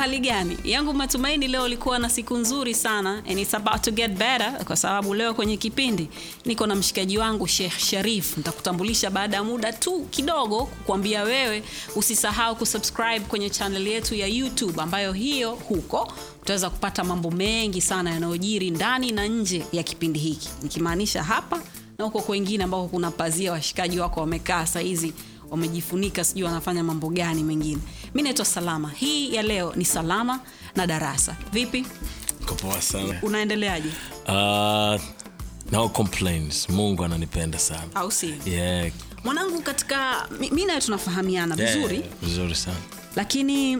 Uhali 0.00 0.18
gani 0.20 0.56
yangu, 0.64 0.94
matumaini 0.94 1.48
leo 1.48 1.64
ulikuwa 1.64 1.98
na 1.98 2.10
siku 2.10 2.36
nzuri 2.36 2.74
sana 2.74 3.22
and 3.28 3.38
it's 3.38 3.54
about 3.54 3.82
to 3.82 3.90
get 3.90 4.10
better, 4.10 4.64
kwa 4.64 4.76
sababu 4.76 5.14
leo 5.14 5.34
kwenye 5.34 5.56
kipindi 5.56 6.08
niko 6.44 6.66
na 6.66 6.74
mshikaji 6.74 7.18
wangu 7.18 7.46
Sheikh 7.46 7.78
Sharif. 7.78 8.36
Nitakutambulisha 8.36 9.10
baada 9.10 9.36
ya 9.36 9.44
muda 9.44 9.72
tu 9.72 10.00
kidogo, 10.10 10.64
kukuambia 10.66 11.22
wewe 11.22 11.62
usisahau 11.96 12.56
kusubscribe 12.56 13.20
kwenye 13.20 13.50
channel 13.50 13.86
yetu 13.88 14.14
ya 14.14 14.26
YouTube, 14.26 14.82
ambayo 14.82 15.12
hiyo 15.12 15.50
huko 15.50 16.12
utaweza 16.42 16.70
kupata 16.70 17.04
mambo 17.04 17.30
mengi 17.30 17.80
sana 17.80 18.10
yanayojiri 18.10 18.70
ndani 18.70 19.12
na 19.12 19.26
nje 19.26 19.64
ya 19.72 19.82
kipindi 19.82 20.18
hiki, 20.18 20.48
nikimaanisha 20.62 21.22
hapa 21.22 21.62
na 21.98 22.04
huko 22.04 22.20
kwengine 22.20 22.64
ambako 22.64 22.88
kuna 22.88 23.10
pazia, 23.10 23.52
washikaji 23.52 24.00
wako 24.00 24.20
wamekaa 24.20 24.66
sahizi 24.66 25.12
wamejifunika 25.50 26.24
sijui 26.24 26.42
wanafanya 26.42 26.84
mambo 26.84 27.08
gani 27.08 27.44
mengine. 27.44 27.78
Mi 28.14 28.22
naitwa 28.22 28.44
Salama. 28.44 28.90
Hii 28.90 29.34
ya 29.34 29.42
leo 29.42 29.72
ni 29.76 29.84
Salama 29.84 30.40
na 30.76 30.86
Darasa. 30.86 31.36
Vipi, 31.52 31.86
Poa 32.62 32.82
sana. 32.82 33.18
unaendeleaje? 33.22 33.88
Uh, 34.28 35.00
no 35.72 35.88
complaints. 35.92 36.68
Mungu 36.68 37.04
ananipenda 37.04 37.58
sana. 37.58 37.82
Au 37.94 38.10
si 38.10 38.34
Yeah. 38.46 38.90
mwanangu? 39.24 39.62
Katika 39.62 40.28
mi 40.52 40.64
nayo 40.64 40.80
tunafahamiana 40.80 41.56
vizuri 41.56 41.96
Yeah, 41.96 42.08
vizuri 42.22 42.54
sana. 42.54 42.76
lakini 43.16 43.78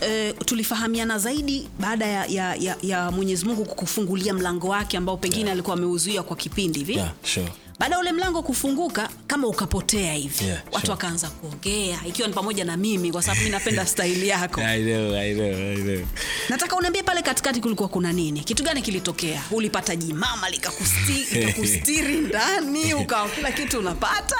E, 0.00 0.32
tulifahamiana 0.32 1.18
zaidi 1.18 1.68
baada 1.80 2.06
ya, 2.06 2.26
ya, 2.26 2.54
ya, 2.54 2.76
ya 2.82 3.10
Mwenyezi 3.10 3.44
Mungu 3.44 3.64
kukufungulia 3.64 4.34
mlango 4.34 4.68
wake 4.68 4.96
ambao 4.96 5.16
pengine 5.16 5.50
alikuwa 5.50 5.76
ameuzuia 5.76 6.22
kwa 6.22 6.36
kipindi 6.36 6.78
hivi 6.78 6.92
Yeah, 6.94 7.12
sure. 7.22 7.48
Baada 7.78 7.94
ya 7.94 8.00
ule 8.00 8.12
mlango 8.12 8.42
kufunguka 8.42 9.08
kama 9.26 9.46
ukapotea 9.46 10.12
hivi 10.14 10.44
Yeah, 10.44 10.58
watu 10.66 10.80
sure. 10.80 10.90
wakaanza 10.90 11.28
kuongea 11.28 11.98
ikiwa 12.06 12.28
ni 12.28 12.34
pamoja 12.34 12.64
na 12.64 12.76
mimi 12.76 13.12
kwa 13.12 13.22
sababu 13.22 13.44
mi 13.44 13.50
napenda 13.50 13.86
staili 13.92 14.28
yako. 14.28 14.60
I 14.60 14.82
know, 14.82 15.14
I 15.16 15.34
know, 15.34 15.52
I 15.72 15.76
know. 15.76 16.06
nataka 16.48 16.76
uniambie 16.76 17.02
pale 17.02 17.22
katikati 17.22 17.60
kulikuwa 17.60 17.88
kuna 17.88 18.12
nini? 18.12 18.40
Kitu 18.40 18.62
gani 18.62 18.82
kilitokea? 18.82 19.42
Ulipata 19.50 19.96
jimama 19.96 20.48
likakusti- 20.50 21.34
likakustiri 21.40 22.14
ndani 22.16 22.94
ukawa 22.94 23.28
kila 23.28 23.52
kitu 23.52 23.78
unapata 23.78 24.36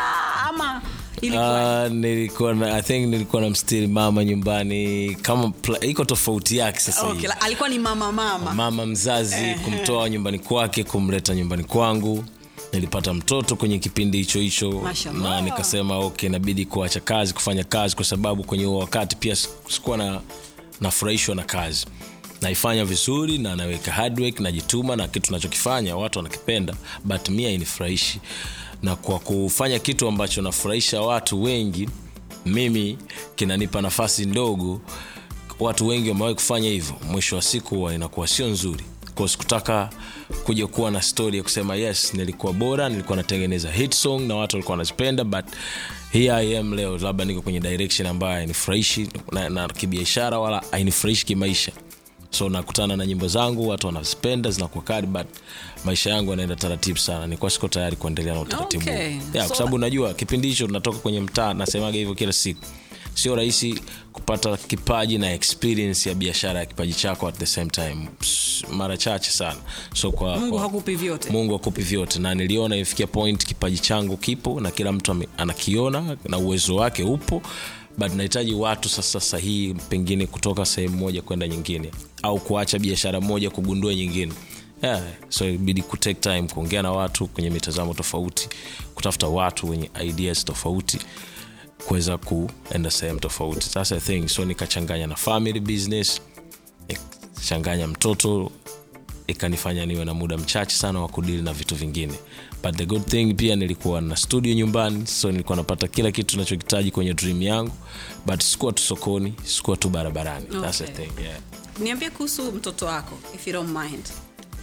ama 0.48 0.82
ilikuwa 1.21 1.84
Uh, 1.87 1.93
nilikuwa 1.93 2.54
na, 2.54 2.75
I 2.77 2.82
think 2.82 3.09
nilikuwa 3.09 3.43
na 3.43 3.50
mstiri 3.50 3.87
mama 3.87 4.25
nyumbani 4.25 5.15
kama 5.22 5.48
pla- 5.62 5.84
iko 5.87 6.04
tofauti 6.04 6.56
yake 6.56 6.81
sasa 6.81 7.06
okay, 7.06 7.31
alikuwa 7.41 7.69
ni 7.69 7.78
mama 7.78 8.12
mama. 8.12 8.54
Mama 8.54 8.87
mzazi 8.87 9.54
kumtoa 9.65 10.09
nyumbani 10.10 10.38
kwake 10.38 10.84
kumleta 10.84 11.34
nyumbani 11.34 11.65
kwangu 11.65 12.25
nilipata 12.73 13.15
mtoto 13.15 13.56
kwenye 13.56 13.79
kipindi 13.79 14.19
hicho 14.19 14.41
hicho 14.41 14.83
na 15.12 15.41
nikasema 15.41 15.99
okay 15.99 16.29
inabidi 16.29 16.65
kuacha 16.67 17.01
kazi 17.01 17.34
kufanya 17.34 17.65
kazi 17.65 17.97
kwa 17.97 18.05
sababu 18.05 18.45
kwenye 18.45 18.65
huo 18.65 18.79
wakati 18.79 19.17
pia 19.17 19.37
sikuwa 19.69 19.97
na 19.97 20.21
nafurahishwa 20.81 21.34
na 21.34 21.43
kazi. 21.43 21.87
Naifanya 22.43 22.84
vizuri 22.84 23.39
na 23.39 23.57
naweka 23.57 23.93
hardwork 23.93 24.41
najituma 24.41 24.97
na 24.97 25.09
kitu 25.09 25.33
nachokifanya 25.33 25.97
watu 25.97 26.19
wanakipenda 26.19 26.75
but 27.05 27.28
mi 27.28 27.47
ainifurahishi 27.47 28.21
na 28.83 28.97
kwa 28.97 29.19
kufanya 29.19 29.78
kitu 29.78 30.09
ambacho 30.09 30.43
nafurahisha 30.43 31.01
watu 31.03 31.43
wengi 31.43 31.89
mimi 32.47 32.99
kinanipa 33.37 33.83
nafasi 33.83 34.25
ndogo 34.27 34.81
watu 35.61 35.87
wengi 35.87 36.09
wamewahi 36.09 36.34
kufanya 36.34 36.69
hivyo. 36.69 36.97
Mwisho 37.11 37.37
wa 37.37 37.43
siku 37.43 37.91
inakuwa 37.91 38.27
sio 38.28 38.47
nzuri. 38.47 38.84
Kwao 39.15 39.28
sikutaka 39.28 39.91
kuja 40.44 40.66
kuwa 40.66 40.91
na 40.91 41.03
story 41.03 41.37
ya 41.37 41.43
kusema 41.43 41.77
yes 41.77 42.15
nilikuwa 42.15 42.53
bora 42.53 42.89
nilikuwa 42.89 43.16
natengeneza 43.16 43.71
hit 43.72 43.94
song 43.94 44.21
na 44.21 44.34
watu 44.37 44.56
walikuwa 44.56 44.72
wanazipenda 44.72 45.25
but 45.25 45.44
here 46.12 46.31
i 46.33 46.56
am 46.59 46.75
leo 46.75 46.99
labda 46.99 47.25
niko 47.25 47.43
kwenye 47.43 47.61
direction 47.61 48.06
ambayo 48.09 48.33
hainifurahishi 48.34 49.09
na, 49.33 49.49
na 49.49 49.69
kibiashara 49.69 50.39
wala 50.39 50.62
hainifurahishi 50.71 51.27
kimaisha. 51.27 51.72
So 52.31 52.49
nakutana 52.49 52.97
na 52.97 53.06
nyimbo 53.06 53.28
zangu 53.28 53.69
watu 53.69 53.87
wanazipenda 53.87 54.50
zinakuwa 54.50 54.84
kari 54.84 55.06
but 55.06 55.27
maisha 55.84 56.11
yangu 56.11 56.31
yanaenda 56.31 56.56
taratibu 56.56 56.99
sana. 56.99 57.27
Nikuwa 57.27 57.50
siko 57.50 57.69
tayari 57.69 57.97
kuendelea 57.97 58.34
na 58.34 58.41
utaratibu. 58.41 58.83
Okay. 58.83 58.95
yeah, 58.95 59.19
So- 59.43 59.47
kwa 59.49 59.56
sababu 59.56 59.77
unajua 59.77 60.15
kipindi 60.15 60.49
hicho 60.49 60.66
tunatoka 60.66 60.99
kwenye 60.99 61.21
mtaa 61.21 61.55
nasemaga 61.55 61.99
hivyo 61.99 62.15
kila 62.15 62.33
siku 62.33 62.60
sio 63.19 63.37
rahisi 63.37 63.81
kupata 64.12 64.56
kipaji 64.56 65.19
na 65.19 65.33
experience 65.33 66.09
ya 66.09 66.15
biashara 66.15 66.61
ya 66.61 66.67
kipaji 66.67 66.95
chako 66.95 67.29
at 67.29 67.39
the 67.39 67.47
same 67.47 67.71
time. 67.71 68.09
Mara 68.73 68.97
chache 68.97 69.31
sana. 69.31 69.59
So 69.95 70.12
kwa, 70.12 70.37
mungu 70.39 70.53
kwa, 70.53 70.61
hakupi 70.62 70.95
vyote. 70.95 71.31
Mungu 71.31 71.55
akupi 71.55 71.83
vyote. 71.83 72.19
Na 72.19 72.34
niliona 72.34 72.77
ifikia 72.77 73.07
point 73.07 73.45
kipaji 73.47 73.78
changu 73.78 74.17
kipo 74.17 74.61
na 74.61 74.71
kila 74.71 74.93
mtu 74.93 75.17
anakiona 75.37 76.17
na 76.25 76.39
uwezo 76.39 76.77
wake 76.77 77.03
upo. 77.03 77.43
But 77.99 78.15
nahitaji 78.15 78.55
watu 78.55 78.89
sasa 78.89 79.21
sahihi 79.21 79.75
pengine 79.75 80.27
kutoka 80.27 80.65
sehemu 80.67 80.97
moja 80.97 81.23
kwenda 81.23 81.49
nyingine. 81.49 81.91
Au 82.23 82.39
kuacha 82.41 82.78
biashara 82.78 83.21
moja 83.21 83.51
kugundua 83.51 83.95
nyingine. 83.95 84.33
Yeah, 84.83 85.03
so 85.28 85.49
ibidi 85.49 85.83
kutake 85.83 86.21
time 86.21 86.43
kuongea 86.43 86.83
na 86.83 86.93
watu 86.93 87.27
kwenye 87.27 87.51
mitazamo 87.51 87.95
tofauti 87.95 88.49
kutafuta 88.95 89.27
watu 89.28 89.71
wenye 89.71 89.91
ideas 90.05 90.45
tofauti 90.45 90.99
kuweza 91.87 92.19
kuenda 92.19 92.91
sehemu 92.91 93.21
tofauti. 93.21 93.71
That's 93.71 93.89
the 93.89 94.00
thing. 94.00 94.28
So 94.28 94.44
nikachanganya 94.44 95.06
na 95.06 95.16
family 95.16 95.61
business 95.61 96.21
nikachanganya 96.89 97.87
mtoto 97.87 98.50
ikanifanya 99.27 99.87
niwe 99.87 100.05
na 100.05 100.15
muda 100.15 100.37
mchache 100.39 100.77
sana 100.77 101.00
wa 101.00 101.09
kudili 101.09 101.43
na 101.43 101.53
vitu 101.53 101.75
vingine. 101.75 102.12
But 102.62 102.77
the 102.77 102.87
good 102.87 103.05
thing 103.06 103.34
pia 103.34 103.56
nilikuwa 103.56 104.00
na 104.00 104.16
studio 104.16 104.55
nyumbani 104.55 105.06
so 105.06 105.31
nilikuwa 105.33 105.56
napata 105.56 105.89
kila 105.89 106.11
kitu 106.12 106.37
nachokitaji 106.39 106.91
kwenye 106.91 107.15
dream 107.15 107.43
yangu 107.43 107.72
but 108.27 108.43
sikuwa 108.43 108.72
tu 108.72 108.83
sokoni 108.83 109.34
sikuwa 109.45 109.77
tu 109.77 109.89
barabarani. 109.89 110.47
That's 110.60 110.78
the 110.78 110.87
thing, 110.87 111.22
yeah. 111.22 111.39
niambie 111.81 112.10
kuhusu 112.10 112.53
mtoto 112.53 112.87
wako 112.87 113.19
if 113.34 113.47
you 113.47 113.53
don't 113.53 113.71
mind. 113.78 114.05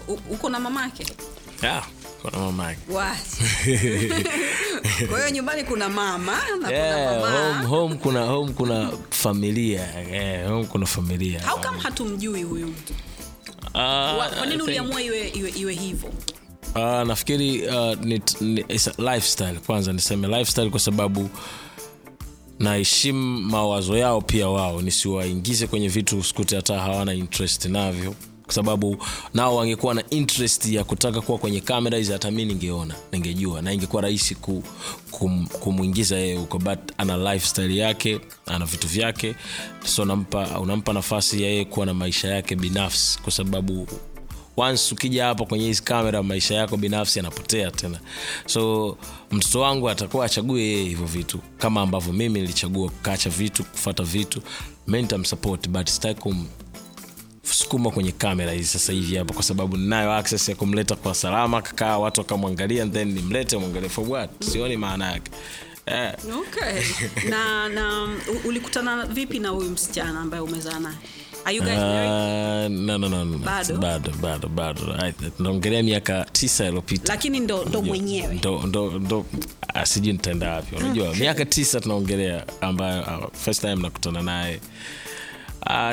U- 0.08 0.34
uko 0.34 0.50
na 0.50 0.60
mamake? 0.60 1.06
Yeah, 1.64 1.88
kuna 2.26 2.46
mama 2.46 2.76
kwa 5.10 5.18
hiyo 5.20 5.30
nyumbani 5.32 5.64
kuna 5.64 5.90
mama 5.90 6.38
na 6.62 6.70
Yeah, 6.72 7.08
kuna 7.08 7.20
mama. 7.30 7.58
home, 7.58 7.66
home 7.68 7.96
kuna 7.96 8.26
home 8.26 8.54
kuna 8.54 8.92
familia. 9.10 9.82
Yeah, 10.12 10.50
home 10.50 10.66
kuna 10.66 10.86
familia. 10.86 11.42
How 11.48 11.60
come 11.62 11.80
hatumjui 11.80 12.44
huyu 12.44 12.68
mtu? 12.68 12.94
Uh, 13.64 14.38
kwa 14.38 14.46
nini 14.50 14.62
uliamua 14.62 15.02
iwe, 15.02 15.30
iwe, 15.30 15.50
iwe 15.50 15.74
hivyo? 15.74 16.10
Uh, 16.76 16.82
nafikiri 17.08 17.68
uh, 17.68 17.94
ni, 18.02 18.22
ni, 18.42 18.62
it's 18.62 18.88
a 18.88 18.94
lifestyle 19.14 19.60
kwanza 19.66 19.94
niseme 19.94 20.28
lifestyle 20.28 20.70
kwa 20.70 20.80
sababu 20.80 21.30
naheshimu 22.60 23.42
mawazo 23.42 23.98
yao 23.98 24.22
pia 24.22 24.48
wao. 24.48 24.82
Nisiwaingize 24.82 25.68
kwenye 25.68 25.88
vitu 25.88 26.24
sikute 26.24 26.56
hata 26.56 26.80
hawana 26.80 27.14
interest 27.14 27.66
navyo 27.66 28.16
kwa 28.46 28.54
sababu 28.54 28.98
nao 29.34 29.56
wangekuwa 29.56 29.94
na 29.94 30.04
interest 30.10 30.66
ya 30.66 30.84
kutaka 30.84 31.22
kuwa 31.22 31.38
kwenye 31.38 31.62
kamera 31.62 31.98
hizi 31.98 32.12
hata 32.12 32.32
mi 32.32 32.46
ningeona 32.46 32.96
ningejua. 33.12 33.62
Na 33.62 33.74
ingekuwa 33.74 34.02
rahisi 34.02 34.36
ku, 34.36 34.64
kum, 35.12 35.48
kumwingiza 35.48 36.18
yeye 36.18 36.38
huko 36.38 36.58
but 36.60 36.80
ana 36.98 37.34
lifestyle 37.34 37.78
yake 37.78 38.20
ana 38.46 38.66
vitu 38.66 38.88
vyake. 38.88 39.36
So 39.86 40.06
nampa, 40.06 40.60
unampa 40.60 40.94
nafasi 40.94 41.44
ya 41.44 41.50
yeye 41.50 41.66
kuwa 41.66 41.86
na 41.86 41.94
maisha 41.94 42.28
yake 42.28 42.56
binafsi. 42.56 43.20
Kwa 43.20 43.32
sababu 43.32 43.88
once 44.58 44.94
ukija 44.96 45.26
hapa 45.26 45.46
kwenye 45.46 45.66
hizi 45.66 45.84
kamera 45.84 46.24
maisha 46.24 46.56
yako 46.56 46.78
binafsi 46.78 47.20
yanapotea 47.20 47.72
tena. 47.72 48.00
So 48.46 48.98
mtoto 49.32 49.60
wangu 49.60 49.90
atakuwa 49.90 50.26
achague 50.26 50.62
yeye 50.62 50.84
hivyo 50.84 51.06
vitu. 51.06 51.40
Kama 51.58 51.82
ambavyo 51.82 52.14
mimi 52.14 52.40
nilichagua 52.42 52.90
kukacha 52.90 53.30
vitu 53.30 53.64
kufata 53.64 54.04
vitu. 54.04 54.42
Mi 54.88 55.02
nitamsupport 55.02 55.70
but 55.70 55.90
sitaki 55.90 56.36
kum 57.46 57.56
namsukuma 57.56 57.92
kwenye 57.92 58.12
kamera 58.12 58.52
hizi 58.52 58.68
sasa 58.68 58.94
hivi 58.94 59.16
hapa 59.16 59.34
kwa 59.34 59.44
sababu 59.44 59.78
ninayo 59.78 60.14
access 60.14 60.50
ya 60.50 60.56
kumleta 60.56 60.96
kwa 60.96 61.16
salama 61.16 61.62
kakaa 61.62 61.98
watu 61.98 62.22
wakamwangalia 62.22 62.86
then 62.88 63.12
nimlete 63.14 63.58
mwangalie 63.58 63.90
for 63.90 64.10
what 64.10 64.30
sioni 64.44 64.78
maana 64.78 65.12
yake 65.12 65.32
Yeah. 65.88 66.16
okay. 66.40 66.82
na 67.32 67.70
na 67.70 68.08
ulikutana 68.46 69.06
vipi 69.06 69.40
na 69.40 69.50
huyu 69.50 69.70
msichana 69.70 70.20
ambaye 70.20 70.44
umezaa 70.44 70.80
naye 70.80 70.96
Are 71.46 71.56
you 71.56 71.62
guys 71.62 71.78
married? 71.78 72.72
No, 72.72 72.98
no, 72.98 73.10
no, 73.10 73.24
no. 73.26 73.38
Bado? 73.38 73.78
bado 73.78 74.12
bado 74.22 74.48
bado 74.48 74.82
I- 74.98 75.14
naongelea 75.40 75.84
miaka 75.84 76.26
tisa 76.32 76.66
iliyopita 76.66 77.18
ndo, 77.30 77.66
ndo 77.66 77.82
mwenyewe 77.82 78.34
ndo, 78.34 78.64
ndo, 78.68 79.00
ndo 79.00 79.26
ah, 79.74 79.86
sijui 79.86 80.14
nitaenda 80.14 80.52
wapi 80.52 80.76
unajua 80.76 81.16
miaka 81.16 81.46
tisa 81.46 81.80
tunaongelea 81.82 82.46
ambayo 82.62 83.02
uh, 83.02 83.34
first 83.34 83.62
time 83.62 83.76
nakutana 83.76 84.22
naye 84.22 84.56
uh, 84.56 84.62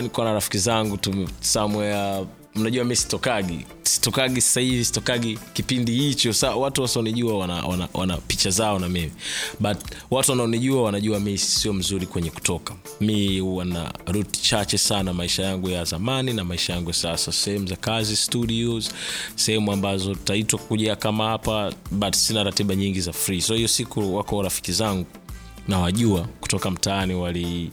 nikuwa 0.02 0.26
na 0.26 0.32
rafiki 0.32 0.58
zangu 0.58 0.98
somewhere. 1.40 2.26
Mnajua 2.54 2.84
mi 2.84 2.96
sitokagi. 2.96 3.66
Sitokagi 3.82 4.40
sasahivi 4.40 4.84
sitokagi 4.84 5.38
kipindi 5.52 5.92
hicho. 5.92 6.32
Sa 6.32 6.54
watu 6.56 6.82
wasionijua 6.82 7.38
wana, 7.38 7.54
wana, 7.66 7.88
wana 7.94 8.16
picha 8.16 8.50
zao 8.50 8.78
na 8.78 8.88
mimi. 8.88 9.12
But 9.60 9.76
watu 10.10 10.30
wanaonijua 10.30 10.82
wanajua 10.82 11.20
mi 11.20 11.38
sio 11.38 11.72
mzuri 11.72 12.06
kwenye 12.06 12.30
kutoka. 12.30 12.74
Mi 13.00 13.40
wana 13.40 13.92
rut 14.06 14.40
chache 14.42 14.78
sana 14.78 15.12
maisha 15.12 15.42
yangu 15.42 15.70
ya 15.70 15.84
zamani 15.84 16.32
na 16.32 16.44
maisha 16.44 16.72
yangu 16.72 16.90
ya 16.90 16.94
sasa. 16.94 17.32
Sehemu 17.32 17.66
za 17.66 17.76
kazi 17.76 18.16
studios 18.16 18.90
sehemu 19.36 19.72
ambazo 19.72 20.14
taitwa 20.14 20.58
kuja 20.58 20.96
kama 20.96 21.28
hapa 21.28 21.72
but 21.90 22.14
sina 22.14 22.44
ratiba 22.44 22.74
nyingi 22.74 23.00
za 23.00 23.12
free. 23.12 23.40
So 23.40 23.54
hiyo 23.54 23.68
siku 23.68 24.16
wako 24.16 24.42
rafiki 24.42 24.72
zangu 24.72 25.06
nawajua 25.68 26.28
kutoka 26.40 26.70
mtaani 26.70 27.14
wali 27.14 27.70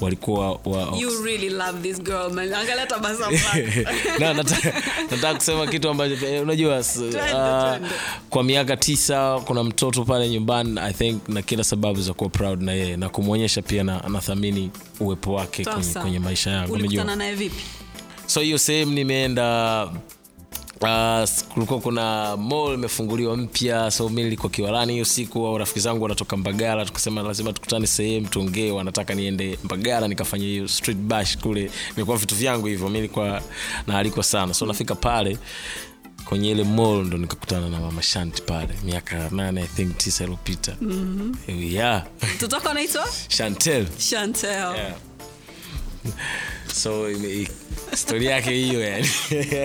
walikuwa 0.00 0.52
wa, 0.52 0.98
you 0.98 1.24
really 1.24 1.50
love 1.50 1.82
this 1.82 2.02
girl 2.02 2.30
man. 2.32 2.54
Angalia 2.54 2.86
tabasamu 2.86 3.38
na 4.20 4.34
nataka, 4.34 4.82
nataka 5.10 5.34
kusema 5.34 5.66
kitu 5.66 5.88
ambacho 5.88 6.42
unajua 6.42 6.82
twende. 6.82 7.88
kwa 8.30 8.44
miaka 8.44 8.76
tisa 8.76 9.40
kuna 9.44 9.64
mtoto 9.64 10.04
pale 10.04 10.28
nyumbani 10.28 10.80
i 10.80 10.92
think 10.92 11.28
na 11.28 11.42
kila 11.42 11.64
sababu 11.64 12.00
za 12.00 12.14
kuwa 12.14 12.30
proud 12.30 12.62
na 12.62 12.72
yeye 12.72 12.96
na 12.96 13.08
kumwonyesha 13.08 13.62
pia 13.62 13.84
na 13.84 14.04
anathamini 14.04 14.70
uwepo 15.00 15.34
wake 15.34 15.64
kwenye, 15.64 15.92
kwenye 16.02 16.18
maisha 16.18 16.50
yangu 16.50 16.72
unajua. 16.74 17.16
So 18.26 18.40
hiyo 18.40 18.58
sehemu 18.58 18.92
nimeenda 18.92 19.88
Uh, 20.80 21.28
kulikuwa 21.54 21.80
kuna 21.80 22.36
mall 22.36 22.74
imefunguliwa 22.74 23.36
mpya 23.36 23.90
so 23.90 24.08
mi 24.08 24.22
nilikuwa 24.24 24.50
kiwalani 24.50 24.92
hiyo 24.92 25.04
siku 25.04 25.46
au 25.46 25.58
rafiki 25.58 25.80
zangu 25.80 26.02
wanatoka 26.02 26.36
mbagala 26.36 26.84
tukasema 26.84 27.22
lazima 27.22 27.52
tukutane 27.52 27.86
sehemu 27.86 28.26
tuongee 28.28 28.70
wanataka 28.70 29.14
niende 29.14 29.58
mbagala 29.64 30.08
nikafanya 30.08 30.44
hiyo 30.44 30.68
street 30.68 30.98
bash 30.98 31.38
kule 31.38 31.70
nilikuwa 31.96 32.16
vitu 32.16 32.34
vyangu 32.34 32.66
hivyo 32.66 32.88
mi 32.88 32.94
nilikuwa 32.94 33.42
naalikwa 33.86 34.22
sana 34.24 34.54
so 34.54 34.66
nafika 34.66 34.94
pale 34.94 35.38
kwenye 36.24 36.50
ile 36.50 36.64
mall 36.64 37.04
ndo 37.04 37.18
nikakutana 37.18 37.68
na 37.68 37.80
mama 37.80 38.02
shanti 38.02 38.42
pale 38.42 38.68
miaka 38.84 39.28
nane 39.30 39.60
i 39.62 39.66
think 39.66 39.96
tisa 39.98 40.24
iliyopita 40.24 40.76
mm-hmm. 40.80 41.62
yeah. 41.72 42.04
mtoto 42.36 42.56
wako 42.56 42.68
anaitwa 42.68 43.06
chantel 43.28 43.86
chantel 43.98 44.50
yeah. 44.76 44.94
so 46.82 47.08
historia 47.90 48.30
yake 48.30 48.50
hiyo 48.50 48.80
yani. 48.80 49.08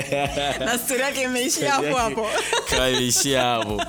Na 0.66 0.72
historia 0.72 1.06
yake 1.06 1.22
imeishia 1.22 1.72
hapo 1.72 1.96
hapo. 1.98 2.28
Kama 2.70 2.90
imeishia 2.90 3.42
hapo. 3.42 3.82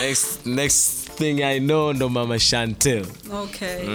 Next, 0.00 0.46
next 0.46 1.10
thing 1.18 1.42
i 1.42 1.60
know 1.60 1.92
ndo 1.92 2.08
mama 2.08 2.38
chantel. 2.38 3.06
Okay. 3.32 3.88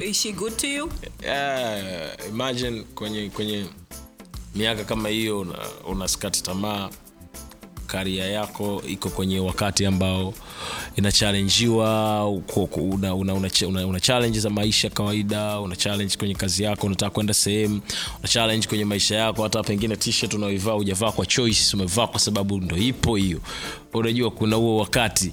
Is 0.00 0.16
she 0.22 0.32
good 0.32 0.56
to 0.56 0.66
you? 0.66 0.90
Yeah, 1.22 2.12
imagine 2.28 2.82
kwenye 2.94 3.30
kwenye 3.30 3.66
miaka 4.54 4.84
kama 4.84 5.08
hiyo 5.08 5.40
una, 5.40 5.58
unaskati 5.86 6.42
tamaa 6.42 6.90
karia 7.96 8.24
yako 8.24 8.82
iko 8.88 9.08
kwenye 9.10 9.38
wakati 9.40 9.86
ambao 9.86 10.34
inachallenjiwa 10.96 12.28
uko- 12.28 12.64
una, 12.80 13.14
una, 13.14 13.34
una, 13.34 13.50
una, 13.68 13.86
una 13.86 14.00
challenge 14.00 14.40
za 14.40 14.50
maisha 14.50 14.90
kawaida 14.90 15.60
una 15.60 15.76
challenge 15.76 16.16
kwenye 16.16 16.34
kazi 16.34 16.62
yako 16.62 16.86
unataka 16.86 17.10
kwenda 17.10 17.34
sehemu 17.34 17.80
una 18.18 18.28
challenge 18.28 18.68
kwenye 18.68 18.84
maisha 18.84 19.16
yako 19.16 19.42
hata 19.42 19.62
pengine 19.62 19.96
t-shirt 19.96 20.34
unaoivaa 20.34 20.72
hujavaa 20.72 21.12
kwa 21.12 21.26
choice 21.26 21.76
umevaa 21.76 22.06
kwa 22.06 22.20
sababu 22.20 22.60
ndo 22.60 22.76
ipo 22.76 23.16
hiyo. 23.16 23.40
Unajua 23.94 24.30
kuna 24.30 24.56
huo 24.56 24.76
wakati. 24.78 25.32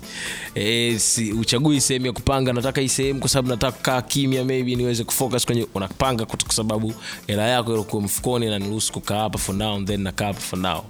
E, 0.56 1.00
si, 1.00 1.32
uchagui 1.34 1.82
sehemu 1.82 2.06
ya 2.06 2.12
kupanga 2.12 2.54
nataka 2.54 2.82
hii 2.82 2.90
sehemu 2.90 3.20
kwa 3.20 3.30
sababu 3.30 3.48
nataka 3.50 3.78
kukaa 3.78 4.02
kimya 4.02 4.46
maybe 4.46 4.76
niweze 4.76 5.04
kufocus 5.04 5.46
kwenye 5.46 5.68
unapanga 5.76 6.26
kwa 6.26 6.40
sababu 6.54 6.94
hela 7.28 7.48
yako 7.48 7.74
ilikuwa 7.76 8.02
mfukoni 8.02 8.46
na 8.46 8.60
niruhusu 8.60 8.94
kukaa 8.94 9.20
hapa 9.20 9.38
for 9.40 9.56
now 9.56 9.84
then 9.84 10.02
nakaa 10.02 10.26
hapa 10.26 10.40
for 10.40 10.60
now 10.60 10.84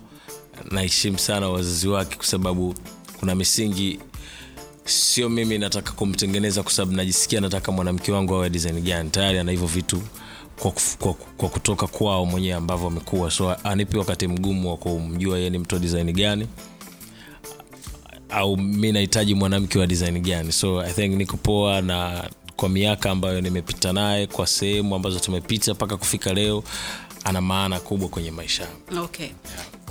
naheshimu 0.71 1.19
sana 1.19 1.49
wazazi 1.49 1.87
wake 1.87 2.15
kwa 2.15 2.25
sababu 2.25 2.75
kuna 3.19 3.35
misingi 3.35 3.99
sio 4.85 5.29
mimi 5.29 5.57
nataka 5.57 5.91
kumtengeneza 5.91 6.63
kwa 6.63 6.71
sababu 6.71 6.95
najisikia 6.97 7.41
nataka 7.41 7.71
mwanamke 7.71 8.11
wangu 8.11 8.35
awe 8.35 8.49
design 8.49 8.81
gani. 8.81 9.09
Tayari 9.09 9.39
ana 9.39 9.51
hivyo 9.51 9.67
vitu 9.67 10.01
kwa, 10.59 10.73
kwa, 10.99 11.13
kwa 11.13 11.49
kutoka 11.49 11.87
kwao 11.87 12.25
mwenyewe 12.25 12.53
ambavyo 12.53 12.87
amekuwa. 12.87 13.31
So 13.31 13.55
anipi 13.63 13.97
wakati 13.97 14.27
mgumu 14.27 14.69
wa 14.69 14.77
kumjua 14.77 15.37
yeye 15.37 15.49
ni 15.49 15.57
mtu 15.57 15.75
wa 15.75 15.81
design 15.81 16.13
gani 16.13 16.47
au 18.29 18.57
mi 18.57 18.91
nahitaji 18.91 19.35
mwanamke 19.35 19.79
wa 19.79 19.87
design 19.87 20.19
gani. 20.21 20.51
So 20.51 20.81
i 20.81 20.93
think 20.93 21.15
niko 21.15 21.37
poa 21.37 21.81
na 21.81 22.29
kwa 22.55 22.69
miaka 22.69 23.11
ambayo 23.11 23.41
nimepita 23.41 23.93
naye 23.93 24.27
kwa 24.27 24.47
sehemu 24.47 24.95
ambazo 24.95 25.19
tumepita 25.19 25.73
mpaka 25.73 25.97
kufika 25.97 26.33
leo 26.33 26.63
ana 27.23 27.41
maana 27.41 27.79
kubwa 27.79 28.09
kwenye 28.09 28.31
maisha 28.31 28.67
okay. 29.03 29.03
okay 29.03 29.29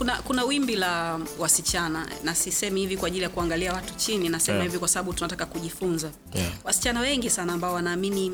kuna 0.03 0.23
kuna 0.23 0.45
wimbi 0.45 0.77
la 0.77 1.21
wasichana 1.39 2.09
na 2.25 2.35
sisemi 2.35 2.81
hivi 2.81 2.97
kwa 2.97 3.09
ajili 3.09 3.23
ya 3.23 3.29
kuangalia 3.29 3.73
watu 3.73 3.95
chini 3.95 4.29
nasema 4.29 4.57
Yeah. 4.57 4.67
hivi 4.69 4.79
kwa 4.79 4.89
sababu 4.89 5.13
tunataka 5.13 5.47
kujifunza 5.47 6.11
Yeah. 6.35 6.53
wasichana 6.65 7.01
wengi 7.01 7.31
sana 7.31 7.53
ambao 7.53 7.75
wanaamini 7.75 8.33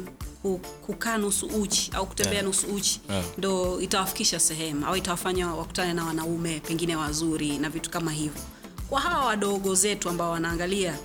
kukaa 0.87 1.19
nusu 1.19 1.47
uchi 1.47 1.91
au 1.95 2.07
kutembea 2.07 2.33
Yeah. 2.35 2.47
nusu 2.47 2.67
uchi 2.67 3.01
Yeah. 3.11 3.25
ndo 3.39 3.81
itawafikisha 3.81 4.41
sehemu 4.41 4.87
au 4.87 4.97
itawafanya 4.97 5.49
wakutane 5.49 5.93
na 5.93 6.05
wanaume 6.05 6.61
pengine 6.61 6.97
wazuri 6.97 7.59
na 7.59 7.71
vitu 7.71 7.91
kama 7.91 8.13
hivyo 8.13 8.43
kwa 8.89 9.01
hawa 9.01 9.25
wadogo 9.25 9.75
zetu 9.75 10.09
ambao 10.09 10.31
wanaangalia 10.31 10.99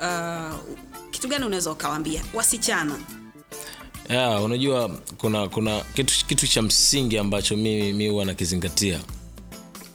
uh, 0.00 0.54
kitu 1.10 1.28
gani 1.28 1.44
unaweza 1.44 1.70
ukawambia 1.72 2.22
wasichana 2.34 2.98
yeah, 4.08 4.44
unajua 4.44 4.88
kuna 5.18 5.48
kuna 5.48 5.80
kitu, 5.80 6.26
kitu 6.26 6.46
cha 6.46 6.62
msingi 6.62 7.18
ambacho 7.18 7.56
mimi 7.56 7.92
mi 7.92 8.08
huwa 8.08 8.24
nakizingatia 8.24 9.00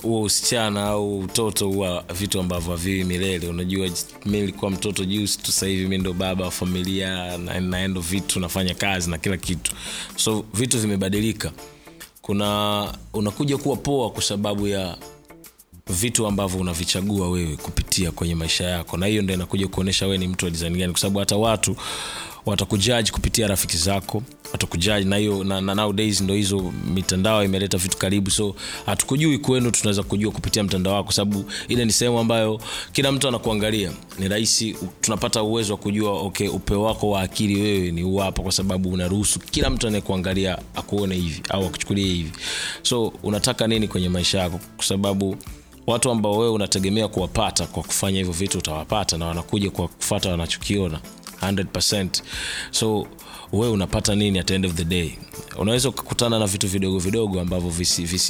huo 0.03 0.22
usichana 0.22 0.83
au 0.86 1.19
utoto 1.19 1.67
huwa 1.67 2.03
vitu 2.19 2.39
ambavyo 2.39 2.72
haviwi 2.72 3.03
milele. 3.03 3.48
Unajua 3.48 3.89
mi 4.25 4.39
nilikuwa 4.39 4.72
mtoto 4.72 5.05
juzi 5.05 5.38
tu 5.38 5.51
sahivi 5.51 5.88
mi 5.88 5.98
ndo 5.98 6.13
baba 6.13 6.45
wa 6.45 6.51
familia 6.51 7.38
na, 7.38 7.60
naendo 7.60 8.01
vitu 8.01 8.39
nafanya 8.39 8.74
kazi 8.74 9.10
na 9.10 9.17
kila 9.17 9.38
kitu. 9.38 9.72
So 10.15 10.45
vitu 10.53 10.79
vimebadilika. 10.79 11.51
Kuna 12.22 12.88
unakuja 13.13 13.57
kuwa 13.57 13.75
poa 13.75 14.10
kwa 14.10 14.22
sababu 14.24 14.67
ya 14.67 14.98
vitu 15.88 16.27
ambavyo 16.27 16.60
unavichagua 16.60 17.29
wewe 17.29 17.55
kupitia 17.57 18.12
kwenye 18.12 18.36
maisha 18.36 18.63
yako. 18.63 18.98
Na 18.98 19.05
hiyo 19.05 19.22
ndo 19.22 19.33
inakuja 19.33 19.67
kuonyesha 19.67 20.05
wewe 20.05 20.17
ni 20.17 20.27
mtu 20.27 20.45
wa 20.45 20.51
design 20.51 20.77
gani. 20.77 20.91
Kwa 20.91 21.01
sababu 21.01 21.19
hata 21.19 21.36
watu 21.36 21.75
watakujaji 22.45 23.12
kupitia 23.12 23.48
rafiki 23.48 23.77
zako 23.77 24.24
watakujaji 24.53 25.05
na 25.10 25.15
hiyo 25.17 25.43
na, 25.43 25.62
na 25.62 25.75
nowadays 25.75 26.22
ndo 26.22 26.33
hizo 26.33 26.74
mitandao 26.93 27.43
imeleta 27.43 27.77
vitu 27.77 27.98
karibu. 27.98 28.31
So 28.31 28.55
hatukujui 28.86 29.38
kwenu 29.38 29.72
tunaweza 29.72 30.03
kujua 30.03 30.31
kupitia 30.31 30.63
mtandao 30.63 30.93
wako. 30.93 31.12
Sababu 31.12 31.45
ile 31.67 31.86
ni 31.86 31.91
sehemu 31.91 32.19
ambayo 32.19 32.62
kila 32.91 33.12
mtu 33.12 33.27
anakuangalia. 33.27 33.91
Ni 34.19 34.27
rahisi 34.27 34.75
tunapata 35.01 35.43
uwezo 35.43 35.74
wa 35.74 35.79
kujua 35.79 36.12
okay 36.12 36.48
upeo 36.48 36.81
wako 36.83 37.10
wa 37.10 37.22
akili 37.22 37.62
wewe 37.62 37.91
ni 37.91 38.03
uwapa 38.03 38.43
kwa 38.43 38.51
sababu 38.51 38.89
unaruhusu 38.91 39.39
kila 39.39 39.69
mtu 39.69 39.88
anayekuangalia 39.88 40.57
akuone 40.75 41.15
hivi 41.15 41.41
au 41.50 41.65
akuchukulie 41.65 42.05
hivi. 42.13 42.31
So 42.81 43.13
unataka 43.24 43.67
nini 43.67 43.88
kwenye 43.88 44.10
maisha 44.10 44.39
yako? 44.39 44.60
Kwa 44.75 44.86
sababu 44.86 45.38
watu 45.88 46.12
ambao 46.12 46.38
wewe 46.38 46.51
unategemea 46.51 47.07
kuwapata 47.07 47.65
kwa 47.67 47.83
kufanya 47.83 48.17
hivyo 48.17 48.33
vitu 48.33 48.57
utawapata 48.57 49.17
na 49.17 49.25
wanakuja 49.25 49.69
kwa 49.72 49.88
kufata 49.88 50.29
wanachokiona 50.29 51.00
100 51.41 52.07
so 52.72 53.07
wewe 53.53 53.69
unapata 53.74 54.15
nini 54.15 54.39
at 54.39 54.48
the 54.48 54.55
end 54.55 54.65
of 54.65 54.74
the 54.74 54.83
day 54.86 55.17
unaweza 55.60 55.90
ukakutana 55.90 56.40
na 56.40 56.48
vitu 56.48 56.68
vidogo 56.68 57.00
vidogo 57.00 57.42
ambavyo 57.42 57.70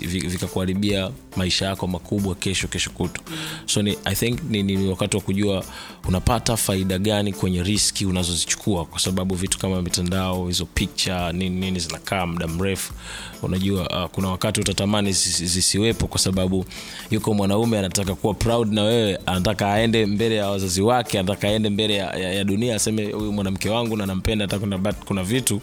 vikakuharibia 0.09 1.11
maisha 1.35 1.65
yako 1.65 1.87
makubwa 1.87 2.35
kesho 2.35 2.67
kesho 2.67 2.89
kutu 2.89 3.21
so 3.65 3.81
ni, 3.81 3.97
i 4.05 4.15
think 4.15 4.39
ni, 4.49 4.63
ni, 4.63 4.87
wakati 4.87 5.17
wa 5.17 5.23
kujua 5.23 5.63
unapata 6.07 6.57
faida 6.57 6.97
gani 6.99 7.33
kwenye 7.33 7.63
riski 7.63 8.05
unazozichukua. 8.05 8.85
Kwa 8.85 8.99
sababu 8.99 9.35
vitu 9.35 9.59
kama 9.59 9.81
mitandao 9.81 10.47
hizo 10.47 10.65
picha 10.65 11.31
nini 11.31 11.59
nini 11.59 11.79
zinakaa 11.79 12.25
muda 12.25 12.47
mrefu. 12.47 12.93
Unajua 13.41 14.03
uh, 14.03 14.09
kuna 14.11 14.29
wakati 14.29 14.61
utatamani 14.61 15.11
zisiwepo 15.13 16.07
kwa 16.07 16.19
sababu 16.19 16.65
yuko 17.11 17.33
mwanaume 17.33 17.79
anataka 17.79 18.15
kuwa 18.15 18.33
proud 18.33 18.73
na 18.73 18.83
wewe 18.83 19.19
anataka 19.25 19.73
aende 19.73 20.05
mbele 20.05 20.35
ya 20.35 20.49
wazazi 20.49 20.81
wake 20.81 21.19
anataka 21.19 21.47
aende 21.47 21.69
mbele 21.69 21.95
ya, 21.95 22.13
ya, 22.17 22.33
ya 22.33 22.43
dunia 22.43 22.75
aseme 22.75 23.11
huyu 23.11 23.31
mwanamke 23.33 23.69
wangu 23.69 23.97
na 23.97 24.05
nampenda 24.05 24.45
hata 24.45 24.59
kuna, 24.59 24.93
kuna 24.93 25.23
vitu 25.23 25.61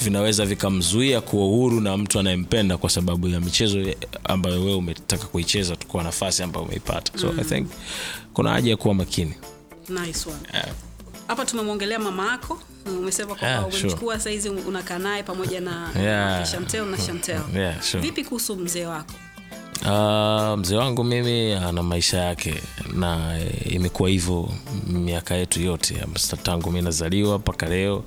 vinaweza 0.00 0.46
vikam 0.46 0.71
ukamzuia 0.76 1.20
kuwa 1.20 1.46
uhuru 1.46 1.80
na 1.80 1.96
mtu 1.96 2.18
anayempenda 2.18 2.76
kwa 2.76 2.90
sababu 2.90 3.28
ya 3.28 3.40
michezo 3.40 3.78
ambayo 4.24 4.60
wewe 4.60 4.74
umetaka 4.74 5.26
kuicheza 5.26 5.76
tu 5.76 5.86
kwa 5.86 6.02
nafasi 6.02 6.42
ambayo 6.42 6.66
umeipata. 6.66 7.18
So 7.18 7.34
i 7.40 7.44
think 7.44 7.68
kuna 8.34 8.50
haja 8.50 8.70
ya 8.70 8.76
kuwa 8.76 8.94
makini. 8.94 9.34
Nice 9.88 10.28
one. 10.28 10.38
Yeah. 10.54 10.68
hapa 11.28 11.44
tumemwongelea 11.44 11.98
mama 11.98 12.30
yako. 12.32 12.58
Umesema 12.86 13.28
kwamba 13.34 13.46
Yeah, 13.48 13.70
sure. 13.70 13.78
umemchukua 13.82 14.20
saizi 14.20 14.48
unakaa 14.48 14.98
naye 14.98 15.22
pamoja 15.22 15.60
na 15.60 15.88
Yeah. 16.02 16.40
na 16.40 16.46
shamtel 16.46 16.84
na 16.86 16.98
shamtel 16.98 17.40
Yeah, 17.56 17.82
sure. 17.82 18.02
vipi 18.02 18.24
kuhusu 18.24 18.56
mzee 18.56 18.86
wako? 18.86 19.12
Uh, 19.82 20.58
mzee 20.58 20.76
wangu 20.76 21.04
mimi 21.04 21.52
ana 21.52 21.82
maisha 21.82 22.18
yake 22.18 22.54
na 22.94 23.38
imekuwa 23.64 24.08
hivyo 24.08 24.48
miaka 24.86 25.34
yetu 25.34 25.60
yote. 25.60 25.94
Tangu 26.42 26.72
mi 26.72 26.82
nazaliwa 26.82 27.38
mpaka 27.38 27.66
leo 27.68 28.04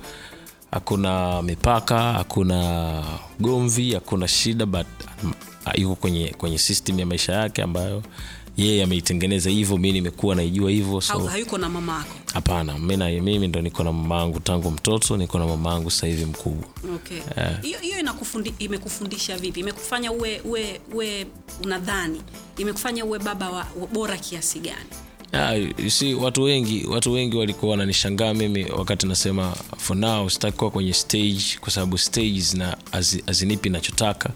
hakuna 0.70 1.42
mipaka 1.42 2.12
hakuna 2.12 3.02
gomvi 3.40 3.94
hakuna 3.94 4.28
shida 4.28 4.66
but 4.66 4.86
um, 5.24 5.32
yuko 5.74 5.94
kwenye 5.94 6.28
kwenye 6.38 6.58
system 6.58 6.98
ya 7.00 7.06
maisha 7.06 7.32
yake 7.32 7.62
ambayo 7.62 8.02
yeye 8.56 8.82
ameitengeneza 8.82 9.50
hivyo 9.50 9.78
mi 9.78 9.92
nimekuwa 9.92 10.34
naijua 10.34 10.70
hivyo 10.70 11.00
so 11.00 11.18
hayuko 11.18 11.58
na 11.58 11.68
mama 11.68 11.96
yako? 11.98 12.14
Hapana 12.34 12.78
mi 12.78 12.96
na- 12.96 13.08
mimi 13.10 13.48
ndo 13.48 13.60
niko 13.62 13.84
na 13.84 13.92
mama 13.92 14.16
yangu 14.16 14.40
tangu 14.40 14.70
mtoto 14.70 15.16
niko 15.16 15.38
na 15.38 15.46
mama 15.46 15.70
yangu 15.72 15.90
sasa 15.90 16.06
hivi 16.06 16.24
mkubwa. 16.24 16.68
Okay. 16.94 17.20
Hiyo 17.62 17.78
hiyo 17.78 17.98
inakufundi, 17.98 18.54
imekufundisha 18.58 19.36
vipi? 19.36 19.60
Imekufanya 19.60 20.12
uwe 20.12 20.40
uwe 20.44 20.80
uwe 20.94 21.26
unadhani 21.64 22.22
imekufanya 22.58 23.04
uwe 23.04 23.18
baba 23.18 23.50
wa, 23.50 23.66
wa 23.80 23.86
bora 23.92 24.16
kiasi 24.16 24.58
gani 24.60 24.88
Yeah, 25.32 25.70
see, 25.88 26.14
watu 26.14 26.42
wengi 26.42 26.86
watu 26.86 27.12
wengi 27.12 27.36
walikuwa 27.36 27.70
wananishangaa 27.70 28.34
mimi 28.34 28.64
wakati 28.64 29.06
nasema 29.06 29.56
for 29.78 29.96
now 29.96 30.28
sitaki 30.30 30.56
kuwa 30.56 30.70
kwenye 30.70 30.92
stage 30.92 31.42
kwa 31.60 31.70
sababu 31.70 31.98
stage 31.98 32.40
zina 32.40 32.76
hazi- 32.92 33.22
hazinipi 33.26 33.68
nachotaka 33.70 34.30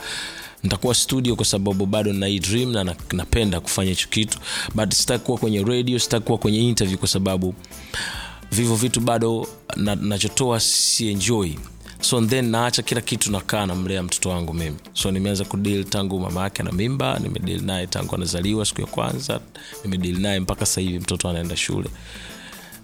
nitakuwa 0.62 0.94
studio 0.94 1.36
kwa 1.36 1.44
sababu 1.44 1.86
bado 1.86 2.12
na 2.12 2.26
hii 2.26 2.38
dream 2.38 2.72
na 2.72 2.84
na- 2.84 2.96
napenda 3.12 3.60
kufanya 3.60 3.90
hicho 3.90 4.08
kitu. 4.10 4.38
But 4.74 4.92
sitaki 4.94 5.24
kuwa 5.24 5.38
kwenye 5.38 5.62
radio 5.64 5.98
sitaki 5.98 6.26
kuwa 6.26 6.38
kwenye 6.38 6.68
interview 6.68 6.98
kwa 6.98 7.08
sababu 7.08 7.54
vivyo 8.52 8.74
vitu 8.76 9.00
bado 9.00 9.46
na- 9.76 9.94
nachotoa 9.96 10.60
si 10.60 11.08
enjoy 11.08 11.50
so 12.00 12.20
then 12.20 12.50
naacha 12.50 12.82
kila 12.82 13.00
kitu 13.00 13.32
nakaa 13.32 13.66
namlea 13.66 14.02
mtoto 14.02 14.28
wangu 14.28 14.54
mimi. 14.54 14.76
So 14.92 15.10
nimeanza 15.10 15.44
kudil 15.44 15.84
tangu 15.84 16.20
mama 16.20 16.42
yake 16.42 16.62
ana 16.62 16.72
mimba 16.72 17.18
nimedil 17.18 17.62
naye 17.62 17.86
tangu 17.86 18.14
anazaliwa 18.14 18.66
siku 18.66 18.80
ya 18.80 18.86
kwanza 18.86 19.40
nimedil 19.84 20.20
naye 20.20 20.40
mpaka 20.40 20.66
sahivi 20.66 20.98
mtoto 20.98 21.28
anaenda 21.28 21.56
shule. 21.56 21.88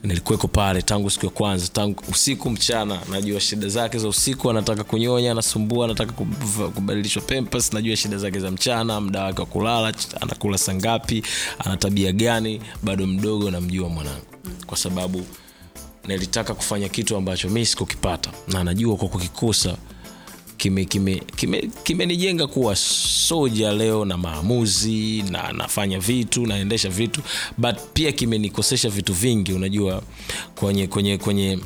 Nilikuweko 0.02 0.48
pale 0.48 0.82
tangu 0.82 1.10
siku 1.10 1.26
ya 1.26 1.30
kwanza 1.32 1.68
tangu 1.68 2.02
usiku 2.10 2.50
mchana. 2.50 3.00
Najua 3.10 3.40
shida 3.40 3.68
zake 3.68 3.98
za 3.98 4.08
usiku 4.08 4.50
anataka 4.50 4.84
kunyonya 4.84 5.32
anasumbua 5.32 5.84
anataka 5.84 6.12
kubadilishwa 6.74 7.22
pempas 7.22 7.72
najua 7.72 7.96
shida 7.96 8.18
zake 8.18 8.40
za 8.40 8.50
mchana 8.50 9.00
muda 9.00 9.22
wake 9.24 9.40
wa 9.40 9.46
kulala 9.46 9.94
anakula 10.20 10.58
sangapi 10.58 11.22
ana 11.58 11.76
tabia 11.76 12.12
gani 12.12 12.60
bado 12.82 13.06
mdogo 13.06 13.50
namjua 13.50 13.88
mwanangu. 13.88 14.24
Kwa 14.66 14.76
sababu 14.76 15.26
nilitaka 16.06 16.54
kufanya 16.54 16.88
kitu 16.88 17.16
ambacho 17.16 17.48
mi 17.48 17.66
sikukipata. 17.66 18.30
Na 18.48 18.64
najua 18.64 18.96
kwa 18.96 19.08
kukikosa 19.08 19.76
kimenijenga 20.56 21.24
kime, 21.36 21.60
kime, 21.62 21.70
kime 21.82 22.46
kuwa 22.46 22.76
soja 22.76 23.72
leo 23.72 24.04
na 24.04 24.16
maamuzi 24.16 25.22
na 25.30 25.52
nafanya 25.52 25.98
vitu 26.00 26.46
naendesha 26.46 26.88
vitu 26.88 27.20
but 27.58 27.76
pia 27.92 28.12
kimenikosesha 28.12 28.88
vitu 28.90 29.14
vingi 29.14 29.52
unajua 29.52 30.02
kwenye 30.54 30.86
kwenye 30.86 31.18
kwenye 31.18 31.58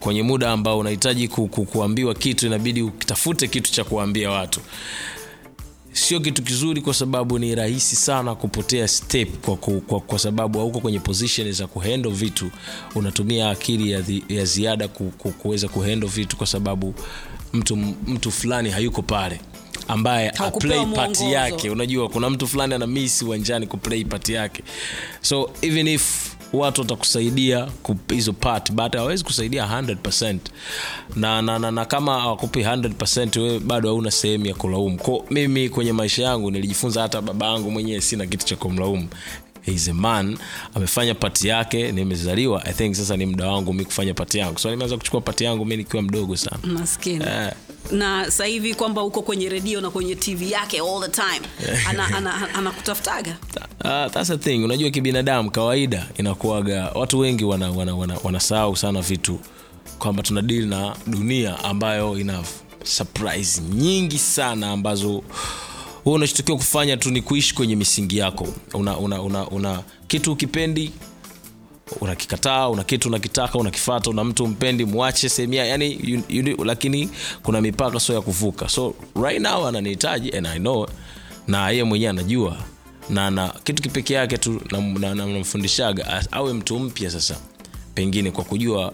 kwenye 0.00 0.22
muda 0.22 0.50
ambao 0.52 0.78
unahitaji 0.78 1.28
ku, 1.28 1.48
ku, 1.48 1.64
kuambiwa 1.64 2.14
kitu 2.14 2.46
inabidi 2.46 2.82
utafute 2.82 3.48
kitu 3.48 3.72
cha 3.72 3.84
kuambia 3.84 4.30
watu 4.30 4.60
sio 5.96 6.20
kitu 6.20 6.42
kizuri 6.42 6.80
kwa 6.80 6.94
sababu 6.94 7.38
ni 7.38 7.54
rahisi 7.54 7.96
sana 7.96 8.34
kupotea 8.34 8.88
step 8.88 9.28
kwa, 9.44 9.56
kwa, 9.56 9.80
kwa, 9.80 10.00
kwa 10.00 10.18
sababu 10.18 10.58
hauko 10.58 10.80
kwenye 10.80 11.00
position 11.00 11.52
za 11.52 11.66
kuhendo 11.66 12.10
vitu. 12.10 12.50
Unatumia 12.94 13.50
akili 13.50 13.90
ya, 13.90 14.00
zi, 14.02 14.24
ya 14.28 14.44
ziada 14.44 14.88
ku, 14.88 15.12
ku, 15.18 15.30
kuweza 15.30 15.68
kuhendo 15.68 16.06
vitu 16.06 16.36
kwa 16.36 16.46
sababu 16.46 16.94
mtu, 17.52 17.76
mtu 18.06 18.30
fulani 18.30 18.70
hayuko 18.70 19.02
pale 19.02 19.40
ambaye 19.88 20.30
aplay 20.30 20.86
part 20.86 21.20
yake. 21.20 21.70
Unajua 21.70 22.08
kuna 22.08 22.30
mtu 22.30 22.46
fulani 22.46 22.74
ana 22.74 22.86
misi 22.86 23.24
uwanjani 23.24 23.66
kuplay 23.66 24.04
part 24.04 24.28
yake. 24.28 24.62
So 25.20 25.50
even 25.62 25.88
if 25.88 26.35
watu 26.52 26.80
watakusaidia 26.80 27.66
ku- 27.82 27.96
hizo 28.08 28.32
part 28.32 28.72
but 28.72 28.94
hawawezi 28.94 29.24
kusaidia 29.24 29.66
100 29.66 30.38
na, 31.16 31.42
na, 31.42 31.58
na, 31.58 31.70
na 31.70 31.84
kama 31.84 32.20
hawakupi 32.20 32.62
100 32.62 33.40
wewe 33.40 33.58
bado 33.60 33.88
hauna 33.88 34.10
sehemu 34.10 34.46
ya 34.46 34.54
kulaumu. 34.54 34.98
Ko 34.98 35.26
mimi 35.30 35.68
kwenye 35.68 35.92
maisha 35.92 36.22
yangu 36.22 36.50
nilijifunza 36.50 37.02
hata 37.02 37.20
baba 37.22 37.46
yangu 37.46 37.70
mwenyewe 37.70 38.00
sina 38.00 38.26
kitu 38.26 38.46
cha 38.46 38.56
kumlaumu. 38.56 39.08
A 39.68 39.92
man 39.92 40.38
amefanya 40.74 41.14
pati 41.14 41.48
yake 41.48 41.92
nimezaliwa. 41.92 42.64
I 42.64 42.72
think 42.72 42.94
sasa 42.94 43.16
ni 43.16 43.26
muda 43.26 43.46
wangu 43.48 43.72
mi 43.72 43.84
kufanya 43.84 44.14
pati 44.14 44.38
yangu. 44.38 44.58
So 44.58 44.70
nimeanza 44.70 44.96
kuchukua 44.96 45.20
pati 45.20 45.44
yangu 45.44 45.64
mi 45.64 45.76
nikiwa 45.76 46.02
mdogo 46.02 46.36
sana. 46.36 46.58
Maskini. 46.62 47.24
Eh. 47.24 47.52
na 47.92 48.24
sasa 48.24 48.44
hivi 48.44 48.74
kwamba 48.74 49.02
uko 49.02 49.22
kwenye 49.22 49.48
redio 49.48 49.80
na 49.80 49.90
kwenye 49.90 50.14
tv 50.14 50.50
yake 50.50 50.78
all 50.80 51.00
the 51.02 51.08
time 51.08 51.46
anakutafutaga 51.88 52.16
ana, 52.16 52.16
ana, 52.16 52.54
anakutafutaga? 52.54 53.36
Uh, 53.86 54.08
that's 54.08 54.28
the 54.28 54.38
thing. 54.38 54.64
Unajua 54.64 54.90
kibinadamu 54.90 55.50
kawaida 55.50 56.06
inakuaga 56.18 56.90
watu 56.94 57.18
wengi 57.18 57.44
wanasahau 57.44 57.78
wana, 57.78 57.94
wana, 57.94 58.18
wana 58.24 58.40
sana 58.76 59.00
vitu 59.02 59.38
kwamba 59.98 60.22
tuna 60.22 60.42
dili 60.42 60.66
na 60.66 60.96
dunia 61.06 61.64
ambayo 61.64 62.18
ina 62.18 62.42
surprise 62.84 63.62
nyingi 63.62 64.18
sana 64.18 64.70
ambazo 64.70 65.08
wewe 66.04 66.16
unachotakiwa 66.16 66.56
kufanya 66.58 66.96
tu 66.96 67.10
ni 67.10 67.22
kuishi 67.22 67.54
kwenye 67.54 67.76
misingi 67.76 68.18
yako. 68.18 68.48
Una, 68.74 68.98
una, 68.98 69.22
una, 69.22 69.48
una 69.48 69.82
kitu 70.08 70.32
ukipendi 70.32 70.92
unakikataa 72.00 72.68
una 72.68 72.84
kitu 72.84 73.08
unakitaka 73.08 73.58
unakifata 73.58 74.10
una 74.10 74.24
mtu 74.24 74.46
mpendi 74.46 74.84
mwache 74.84 75.28
sehemia 75.28 75.64
yani 75.64 76.22
lakini 76.64 77.10
kuna 77.42 77.60
mipaka 77.60 78.00
sio 78.00 78.14
ya 78.14 78.20
kuvuka. 78.20 78.68
So 78.68 78.94
right 79.22 79.40
now 79.40 79.66
ananihitaji 79.66 80.30
and 80.36 80.46
i 80.46 80.58
know 80.58 80.86
na 81.46 81.70
yeye 81.70 81.84
mwenyewe 81.84 82.10
anajua 82.10 82.56
na 83.10 83.30
na 83.30 83.48
kitu 83.64 83.82
kipeke 83.82 84.14
yake 84.14 84.38
tu 84.38 84.60
namfundishaga 85.14 86.04
na, 86.04 86.10
na, 86.14 86.20
na 86.22 86.32
awe 86.32 86.52
mtu 86.52 86.78
mpya 86.78 87.10
sasa 87.10 87.36
pengine 87.94 88.30
kwa 88.30 88.44
kujua 88.44 88.92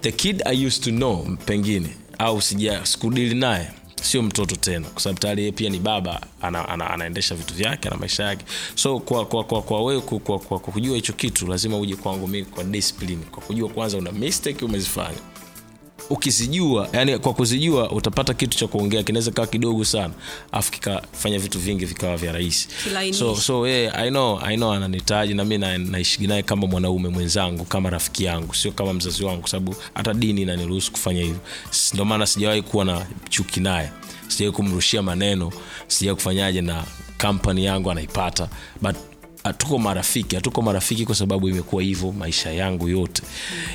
the 0.00 0.12
kid 0.12 0.42
i 0.44 0.66
used 0.66 0.84
to 0.84 0.90
know 0.90 1.36
pengine 1.44 1.88
au 2.18 2.42
sija 2.42 2.86
sikudili 2.86 3.34
naye 3.34 3.70
sio 4.02 4.22
mtoto 4.22 4.56
tena 4.56 4.88
kwa 4.88 5.02
sababu 5.02 5.20
tayari 5.20 5.52
pia 5.52 5.70
ni 5.70 5.78
baba 5.78 6.20
ana, 6.42 6.68
ana, 6.68 6.90
anaendesha 6.90 7.34
vitu 7.34 7.54
vyake 7.54 7.88
na 7.90 7.96
maisha 7.96 8.24
yake. 8.24 8.44
So 8.74 9.00
kwa 9.00 9.26
kwa 9.26 9.44
kwa, 9.44 9.62
kwa 9.62 9.84
wewe 9.84 10.00
kwa, 10.00 10.18
kwa, 10.18 10.38
kwa 10.38 10.58
kujua 10.58 10.96
hicho 10.96 11.12
kitu 11.12 11.46
lazima 11.46 11.78
uje 11.78 11.96
kwangu 11.96 12.28
mimi 12.28 12.44
kwa 12.44 12.64
discipline 12.64 13.22
kwa 13.30 13.42
kujua 13.42 13.68
kwanza 13.68 13.98
una 13.98 14.12
mistake 14.12 14.64
umezifanya 14.64 15.18
ukizijua 16.10 16.88
yani 16.92 17.18
kwa 17.18 17.34
kuzijua 17.34 17.90
utapata 17.90 18.34
kitu 18.34 18.58
cha 18.58 18.66
kuongea 18.66 19.02
kinaweza 19.02 19.30
kawa 19.30 19.46
kidogo 19.48 19.84
sana 19.84 20.14
afu 20.52 20.72
kikafanya 20.72 21.38
vitu 21.38 21.58
vingi 21.58 21.84
vikawa 21.84 22.16
vya 22.16 22.32
rahisi. 22.32 22.68
So, 23.18 23.36
so 23.36 23.68
yeah, 23.68 23.94
I 23.98 24.10
know, 24.10 24.40
I 24.44 24.56
know 24.56 24.72
ananitaji 24.72 25.34
na 25.34 25.44
mi 25.44 25.58
na- 25.58 25.78
naye 26.18 26.42
kama 26.42 26.66
mwanaume 26.66 27.08
mwenzangu 27.08 27.64
kama 27.64 27.90
rafiki 27.90 28.24
yangu 28.24 28.54
sio 28.54 28.72
kama 28.72 28.92
mzazi 28.92 29.24
wangu 29.24 29.40
kwa 29.40 29.50
sababu 29.50 29.76
hata 29.94 30.14
dini 30.14 30.42
inaniruhusu 30.42 30.92
kufanya 30.92 31.20
hivyo. 31.20 31.38
Ndio 31.92 32.04
maana 32.04 32.26
sijawahi 32.26 32.62
kuwa 32.62 32.84
na 32.84 33.06
chuki 33.30 33.60
naye 33.60 33.90
sijawahi 34.28 34.56
kumrushia 34.56 35.02
maneno 35.02 35.52
sijawahi 35.86 36.16
kufanyaje 36.16 36.60
na 36.60 36.84
kampani 37.16 37.64
yangu 37.64 37.90
anaipata 37.90 38.48
but 38.82 38.96
hatuko 39.46 39.78
marafiki 39.78 40.34
hatuko 40.34 40.62
marafiki 40.62 41.04
kwa 41.06 41.14
sababu 41.14 41.48
imekuwa 41.48 41.82
hivyo 41.82 42.12
maisha 42.12 42.52
yangu 42.52 42.88
yote. 42.88 43.22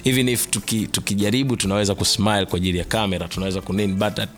Even 0.04 0.30
if 0.30 0.48
tuki- 0.50 0.88
tukijaribu 0.88 1.56
tunaweza 1.56 1.96
kusmile 1.96 2.46
kwa 2.46 2.58
ajili 2.58 2.78
ya 2.78 2.84
kamera 2.84 3.28
tunaweza 3.28 3.62
kunini 3.62 3.94
but 3.94 4.20
at, 4.20 4.30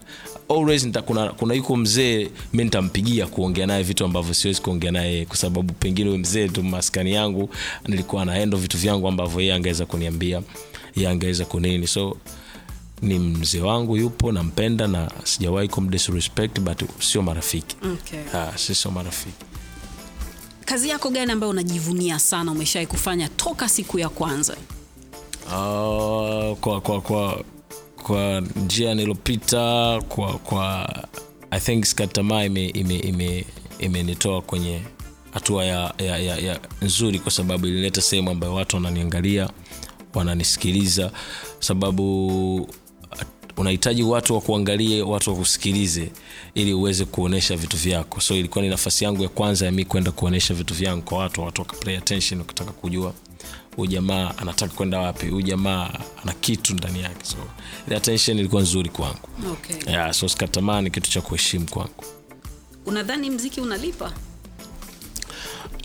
always 0.50 0.84
nita, 0.86 1.02
kuna, 1.02 1.28
kuna 1.30 1.54
yuko 1.54 1.75
mzee 1.78 2.30
mi 2.54 2.63
nitampigia 2.63 3.28
kuongea 3.28 3.68
naye 3.68 3.84
vitu 3.84 4.06
ambavyo 4.06 4.34
siwezi 4.34 4.62
kuongea 4.62 4.92
naye 4.92 5.25
kwa 5.25 5.38
sababu 5.38 5.74
pengine 5.74 6.08
huyo 6.10 6.20
mzee 6.20 6.48
tu 6.48 6.63
maskani 6.63 7.13
yangu 7.13 7.50
nilikuwa 7.88 8.25
naendo 8.25 8.58
vitu 8.58 8.78
vyangu 8.78 9.08
ambavyo 9.08 9.42
yeye 9.42 9.54
angeweza 9.54 9.86
kuniambia 9.86 10.42
yeye 10.96 11.10
angeweza 11.10 11.46
kunini 11.46 11.88
so 11.88 12.18
ni 13.02 13.20
mzee 13.20 13.62
wangu 13.62 13.98
yupo 13.98 14.32
nampenda 14.32 14.88
na 14.88 15.12
sijawahi 15.24 15.68
kumdisrespect 15.68 16.60
but 16.60 16.84
sio 17.00 17.22
marafiki. 17.22 17.75
Okay. 17.94 18.20
ha, 18.32 18.54
si 18.56 18.75
sio 18.75 18.92
marafiki 18.92 19.46
kazi 20.65 20.89
yako 20.89 21.10
gani 21.10 21.32
ambayo 21.32 21.50
unajivunia 21.51 22.20
sana 22.20 22.51
umeshawai 22.51 22.88
kufanya 22.88 23.29
toka 23.29 23.70
siku 23.70 24.00
ya 24.00 24.10
kwanza? 24.10 24.55
Uh, 25.46 26.58
kwa 26.58 26.82
kwa 26.82 27.01
kwa 27.01 27.43
kwa 28.03 28.41
njia 28.55 28.96
nilopita 28.96 30.01
kwa 30.10 30.34
kwa 30.34 30.89
i 31.51 31.60
think 31.60 31.86
skatamaa 31.86 32.43
imenitoa 32.43 32.79
ime, 32.82 32.96
ime, 33.00 33.46
ime 33.79 34.41
kwenye 34.46 34.82
hatua 35.34 35.65
ya, 35.65 35.93
ya, 35.98 36.17
ya, 36.17 36.38
ya 36.38 36.60
nzuri 36.82 37.20
kwa 37.20 37.32
sababu 37.32 37.67
ilileta 37.67 38.01
sehemu 38.01 38.29
ambayo 38.29 38.53
watu 38.53 38.75
wananiangalia 38.75 39.50
wananisikiliza. 40.13 41.12
Sababu 41.60 42.70
unahitaji 43.57 44.03
watu 44.03 44.33
wa 44.33 44.41
kuangalie 44.41 45.01
watu 45.01 45.29
wa 45.29 45.36
kusikilize 45.36 46.12
ili 46.55 46.74
uweze 46.74 47.05
kuonesha 47.05 47.57
vitu 47.57 47.77
vyako. 47.77 48.22
So 48.22 48.36
ilikuwa 48.36 48.63
ni 48.63 48.69
nafasi 48.69 49.03
yangu 49.05 49.24
ya 49.24 49.29
kwanza 49.29 49.65
ya 49.65 49.72
mi 49.72 49.86
kwenda 49.86 50.12
kuonesha 50.12 50.53
vitu 50.53 50.74
vyangu 50.74 51.01
kwa 51.01 51.17
watu 51.17 51.41
watu 51.41 51.62
wakaplay 51.62 51.98
attention 51.98 52.41
ukitaka 52.41 52.72
kujua 52.72 53.13
huyu 53.75 53.91
jamaa 53.91 54.33
anataka 54.38 54.74
kwenda 54.74 55.00
wapi 55.00 55.27
huyu 55.27 55.41
jamaa 55.41 55.89
ana 56.24 56.33
kitu 56.33 56.74
ndani 56.74 57.01
yake. 57.01 57.25
So 57.25 57.38
ile 57.88 57.95
attention 57.98 58.39
ilikuwa 58.39 58.62
nzuri 58.62 58.89
kwangu. 58.89 59.29
Okay. 59.51 59.93
yeah, 59.93 60.13
so 60.13 60.29
sikatamani 60.29 60.91
kitu 60.91 61.12
cha 61.12 61.22
kuheshimu 61.22 61.65
kwangu. 61.69 62.03
Unadhani 62.86 63.29
mziki 63.29 63.62
unalipa? 63.62 64.12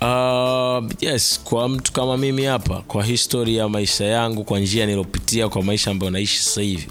Uh, 0.00 0.84
yes 1.00 1.40
kwa 1.44 1.68
mtu 1.68 1.92
kama 1.92 2.16
mimi 2.16 2.44
hapa 2.44 2.80
kwa 2.82 3.04
histori 3.04 3.56
ya 3.56 3.68
maisha 3.68 4.04
yangu 4.04 4.44
kwa 4.44 4.60
njia 4.60 4.86
nilopitia 4.86 5.48
kwa 5.48 5.62
maisha 5.62 5.90
ambayo 5.90 6.10
naishi 6.10 6.38
sasa 6.38 6.60
hivi 6.60 6.88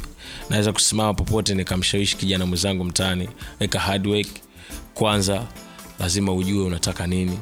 naweza 0.49 0.73
kusimama 0.73 1.13
popote 1.13 1.55
nikamshawishi 1.55 2.17
kijana 2.17 2.45
mwenzangu 2.45 2.83
mtaani 2.83 3.29
weka 3.59 3.79
hard 3.79 4.07
work 4.07 4.27
kwanza 4.93 5.43
lazima 5.99 6.33
ujue 6.33 6.63
unataka 6.65 7.07
nini. 7.07 7.39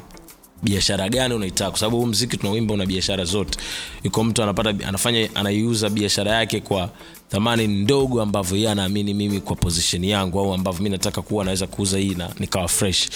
Biashara 0.64 1.10
gani 1.10 1.34
unaitaka? 1.34 1.70
Kwa 1.72 1.80
sababu 1.80 1.98
huu 1.98 2.06
mziki 2.06 2.38
tunauimba 2.38 2.74
una 2.74 2.86
biashara 2.86 3.26
zote. 3.26 3.60
Iko 4.04 4.24
mtu 4.24 4.44
anapata 4.44 4.70
anafanya 4.88 5.30
anaiuza 5.36 5.90
biashara 5.90 6.32
yake 6.32 6.60
kwa 6.62 6.90
thamani 7.30 7.68
ndogo 7.68 8.22
ambavyo 8.22 8.58
yeye 8.58 8.70
anaamini 8.70 9.14
mimi 9.14 9.42
kwa 9.42 9.56
position 9.56 10.04
yangu 10.04 10.40
au 10.40 10.54
ambavyo 10.54 10.84
mi 10.84 10.90
nataka 10.90 11.22
kuwa 11.22 11.46
naweza 11.46 11.68
kuuza 11.68 11.98
hii 11.98 12.16
na 12.16 12.30
nikawa 12.40 12.68
fresh. 12.68 13.10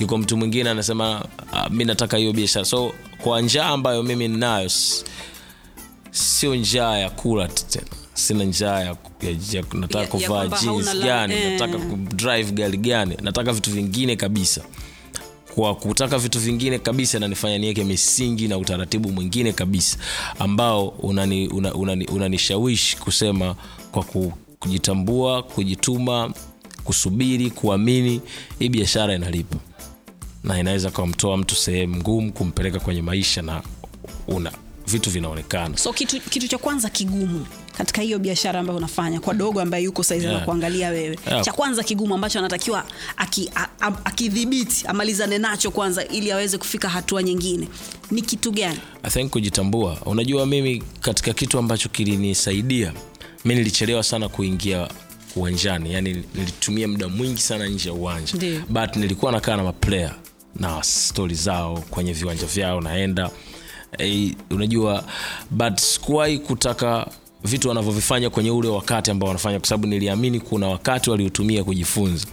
Yuko 0.00 0.18
mtu 0.18 0.36
mwingine 0.36 0.70
anasema 0.70 1.24
uh, 1.52 1.70
mi 1.70 1.84
nataka 1.84 2.16
hiyo 2.16 2.32
biashara. 2.32 2.64
So 2.64 2.92
kwa 3.22 3.40
njaa 3.40 3.66
ambayo 3.66 4.02
mimi 4.02 4.28
ninayo 4.28 4.70
sio 6.10 6.54
njaa 6.54 6.98
ya 6.98 7.10
kula 7.10 7.48
tena 7.48 7.86
sina 8.14 8.44
njaa 8.44 8.80
ya, 8.80 8.96
ya, 9.22 9.30
ya 9.52 9.64
nataka 9.72 10.06
kuvaa 10.06 10.46
jeans. 10.46 10.96
gani 11.02 11.34
eh. 11.34 11.52
nataka 11.52 11.78
kudrive 11.78 12.52
gari 12.52 12.78
gani? 12.78 13.16
Nataka 13.22 13.52
vitu 13.52 13.70
vingine 13.70 14.16
kabisa. 14.16 14.62
Kwa 15.54 15.74
kutaka 15.74 16.18
vitu 16.18 16.40
vingine 16.40 16.78
kabisa 16.78 17.18
nanifanya 17.18 17.58
niweke 17.58 17.84
misingi 17.84 18.48
na 18.48 18.58
utaratibu 18.58 19.12
mwingine 19.12 19.52
kabisa 19.52 19.98
ambao 20.38 20.88
unanishawishi 20.88 21.54
unani, 21.56 21.72
unani, 21.74 22.06
unanishawishi 22.06 22.96
kusema 22.96 23.56
kwa 23.92 24.02
ku- 24.02 24.32
kujitambua 24.58 25.42
kujituma 25.42 26.32
kusubiri 26.84 27.50
kuamini 27.50 28.20
hii 28.58 28.68
biashara 28.68 29.14
inalipa. 29.14 29.56
Na 30.44 30.58
inaweza 30.60 30.90
kumtoa 30.90 31.36
mtu 31.36 31.54
sehemu 31.56 31.96
ngumu 31.96 32.32
kumpeleka 32.32 32.80
kwenye 32.80 33.02
maisha 33.02 33.42
na 33.42 33.62
una 34.28 34.52
vitu 34.86 35.10
vinaonekana. 35.10 35.76
So 35.76 35.92
kitu, 35.92 36.20
kitu 36.20 36.48
cha 36.48 36.58
kwanza 36.58 36.90
kigumu 36.90 37.46
katika 37.78 38.02
hiyo 38.02 38.18
biashara 38.18 38.60
ambayo 38.60 38.78
unafanya 38.78 39.20
kwa 39.20 39.34
dogo 39.34 39.60
ambaye 39.60 39.84
yuko 39.84 40.02
saizi 40.02 40.26
Yeah. 40.26 40.44
kuangalia 40.44 40.88
wewe. 40.88 41.18
Yeah. 41.26 41.44
cha 41.44 41.52
kwanza 41.52 41.82
kigumu 41.82 42.14
ambacho 42.14 42.38
anatakiwa 42.38 42.84
aki- 43.16 43.50
akidhibiti 44.04 44.86
amalizane 44.86 45.38
nacho 45.38 45.70
kwanza 45.70 46.04
ili 46.08 46.32
aweze 46.32 46.58
kufika 46.58 46.88
hatua 46.88 47.22
nyingine. 47.22 47.68
Ni 48.10 48.22
kitu 48.22 48.50
gani? 48.50 48.78
I 49.02 49.10
think 49.10 49.30
kujitambua. 49.30 49.98
Unajua 50.06 50.46
mimi 50.46 50.82
katika 51.00 51.32
kitu 51.32 51.58
ambacho 51.58 51.88
kilinisaidia 51.88 52.92
mi 53.44 53.54
nilichelewa 53.54 54.02
sana 54.02 54.28
kuingia 54.28 54.88
uwanjani. 55.36 55.92
Yani 55.94 56.24
nilitumia 56.34 56.88
muda 56.88 57.08
mwingi 57.08 57.40
sana 57.40 57.66
nje 57.66 57.88
ya 57.88 57.94
uwanja. 57.94 58.32
But 58.68 58.96
nilikuwa 58.96 59.32
nakaa 59.32 59.56
na 59.56 59.62
maplayer 59.62 60.14
na 60.56 60.82
stori 60.82 61.34
zao 61.34 61.84
kwenye 61.90 62.12
viwanja 62.12 62.46
vyao 62.46 62.80
naenda. 62.80 63.30
E, 63.98 64.34
unajua 64.50 65.04
but 65.50 65.78
sikuwahi 65.80 66.38
kutaka 66.38 67.06
vitu 67.44 67.68
wanavyovifanya 67.68 68.30
kwenye 68.30 68.50
ule 68.50 68.68
wakati 68.68 69.10
ambao 69.10 69.26
wanafanya 69.28 69.58
kwa 69.58 69.68
sababu 69.68 69.86
niliamini 69.86 70.40
kuna 70.40 70.68
wakati 70.68 71.10
waliotumia 71.10 71.64
kujifunza. 71.64 72.26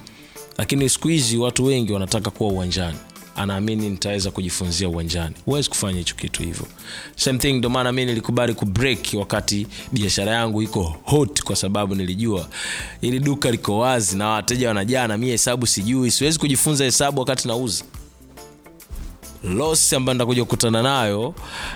Lakini 0.57 0.89
siku 0.89 1.07
hizi 1.07 1.37
watu 1.37 1.65
wengi 1.65 1.93
wanataka 1.93 2.29
kuwa 2.29 2.49
uwanjani. 2.51 2.97
Anaamini 3.35 3.89
nitaweza 3.89 4.31
kujifunzia 4.31 4.89
uwanjani. 4.89 5.35
Huwezi 5.45 5.69
kufanya 5.69 5.97
hicho 5.97 6.15
kitu 6.15 6.43
hivyo. 6.43 6.65
Same 7.15 7.39
thing 7.39 7.53
ndio 7.53 7.69
maana 7.69 7.91
mi 7.91 8.05
nilikubali 8.05 8.53
kubreak 8.53 8.99
wakati 9.13 9.67
biashara 9.91 10.31
yangu 10.31 10.61
iko 10.61 10.95
hot 11.03 11.43
kwa 11.43 11.55
sababu 11.55 11.95
nilijua 11.95 12.47
ili 13.01 13.19
duka 13.19 13.51
liko 13.51 13.79
wazi 13.79 14.17
na 14.17 14.27
wateja 14.27 14.67
wanajaa 14.67 15.07
na 15.07 15.17
mi 15.17 15.27
hesabu 15.27 15.67
sijui. 15.67 16.11
Siwezi 16.11 16.39
kujifunza 16.39 16.83
hesabu 16.83 17.19
wakati 17.19 17.47
nauza 17.47 17.83
loss 19.43 19.93
ambayo 19.93 20.13
nitakuja 20.13 20.43
kukutana 20.43 20.81
nayo 20.83 21.33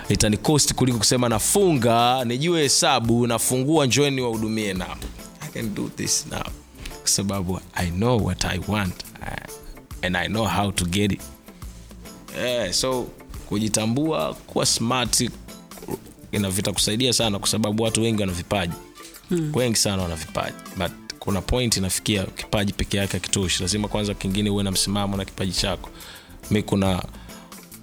itanikosti 0.09 0.73
kuliko 0.73 0.97
kusema 0.97 1.29
nafunga 1.29 2.25
nijue 2.25 2.61
hesabu 2.61 3.27
nafungua 3.27 3.85
njoeni 3.85 4.21
wahudumie. 4.21 4.73
Now 4.73 4.95
i 5.41 5.47
can 5.53 5.73
do 5.75 5.89
this 5.95 6.25
now 6.31 6.43
kwa 6.99 7.07
sababu 7.09 7.59
i 7.73 7.91
know 7.91 8.25
what 8.25 8.45
i 8.45 8.59
want 8.67 9.03
uh, 9.21 9.55
and 10.05 10.17
i 10.17 10.27
know 10.27 10.45
how 10.47 10.71
to 10.71 10.85
get 10.85 11.11
it. 11.11 11.21
Yeah, 12.43 12.73
so 12.73 13.07
kujitambua 13.49 14.33
kuwa 14.33 14.65
smart 14.65 15.29
vitakusaidia 16.31 17.13
sana 17.13 17.39
kwa 17.39 17.47
sababu 17.47 17.83
watu 17.83 18.01
wengi 18.01 18.21
wana 18.21 18.33
vipaji. 18.33 18.73
Hmm. 19.29 19.51
wengi 19.55 19.75
sana 19.77 20.03
wana 20.03 20.15
vipaji. 20.15 20.55
But 20.77 20.91
kuna 21.19 21.41
point 21.41 21.77
inafikia 21.77 22.23
kipaji 22.23 22.73
peke 22.73 22.97
yake 22.97 23.17
akitoshi 23.17 23.61
lazima 23.63 23.87
kwanza 23.87 24.13
kingine 24.13 24.49
uwe 24.49 24.63
na 24.63 24.71
msimamo 24.71 25.17
na 25.17 25.25
kipaji 25.25 25.51
chako. 25.51 25.89
Mi 26.51 26.63
kuna 26.63 27.03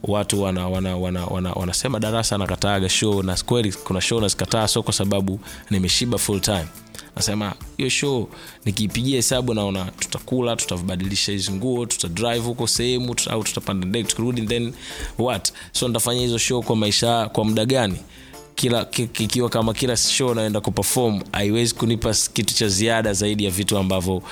watu 0.03 0.43
wana, 0.43 0.69
wana, 0.69 0.97
wana, 0.97 1.25
wana, 1.27 1.53
wanasema 1.53 2.01
darasa 2.01 2.35
anakataaga 2.35 2.89
show 2.89 3.23
na 3.23 3.37
kweli 3.47 3.73
kuna 3.73 4.01
show 4.01 4.21
nazikataa 4.21 4.69
so 4.69 4.83
kwa 4.83 4.93
sababu 4.93 5.41
nimeshiba 5.71 6.19
full 6.19 6.41
time. 6.41 6.67
Nasema 7.17 7.55
hiyo 7.77 7.89
show 7.89 8.29
nikiipigia 8.65 9.17
hesabu 9.17 9.55
naona 9.55 9.85
tutakula 9.85 10.57
tutabadilisha 10.57 11.33
hizi 11.33 11.53
nguo 11.53 11.87
tutadrive 11.87 12.39
huko 12.39 12.67
sehemu 12.67 13.17
au 13.31 13.45
tutapanda 13.45 13.87
ndege 13.87 14.09
tukirudi 14.09 14.43
then 14.43 14.73
what? 15.19 15.53
So 15.73 15.89
nitafanya 15.89 16.21
hizo 16.21 16.39
show 16.39 16.63
kwa 16.63 16.77
maisha 16.77 17.29
kwa 17.29 17.45
muda 17.45 17.65
gani 17.65 17.97
kila 18.63 18.85
ki- 18.85 19.07
kikiwa 19.07 19.49
kama 19.49 19.75
kila 19.75 19.97
show 19.97 20.35
naenda 20.35 20.61
kuperform 20.61 21.21
haiwezi 21.33 21.75
kunipa 21.75 22.15
kitu 22.33 22.55
cha 22.55 22.69
ziada 22.69 23.13
zaidi 23.13 23.45
ya 23.45 23.51
vitu 23.51 23.79
ambavyo 23.79 24.23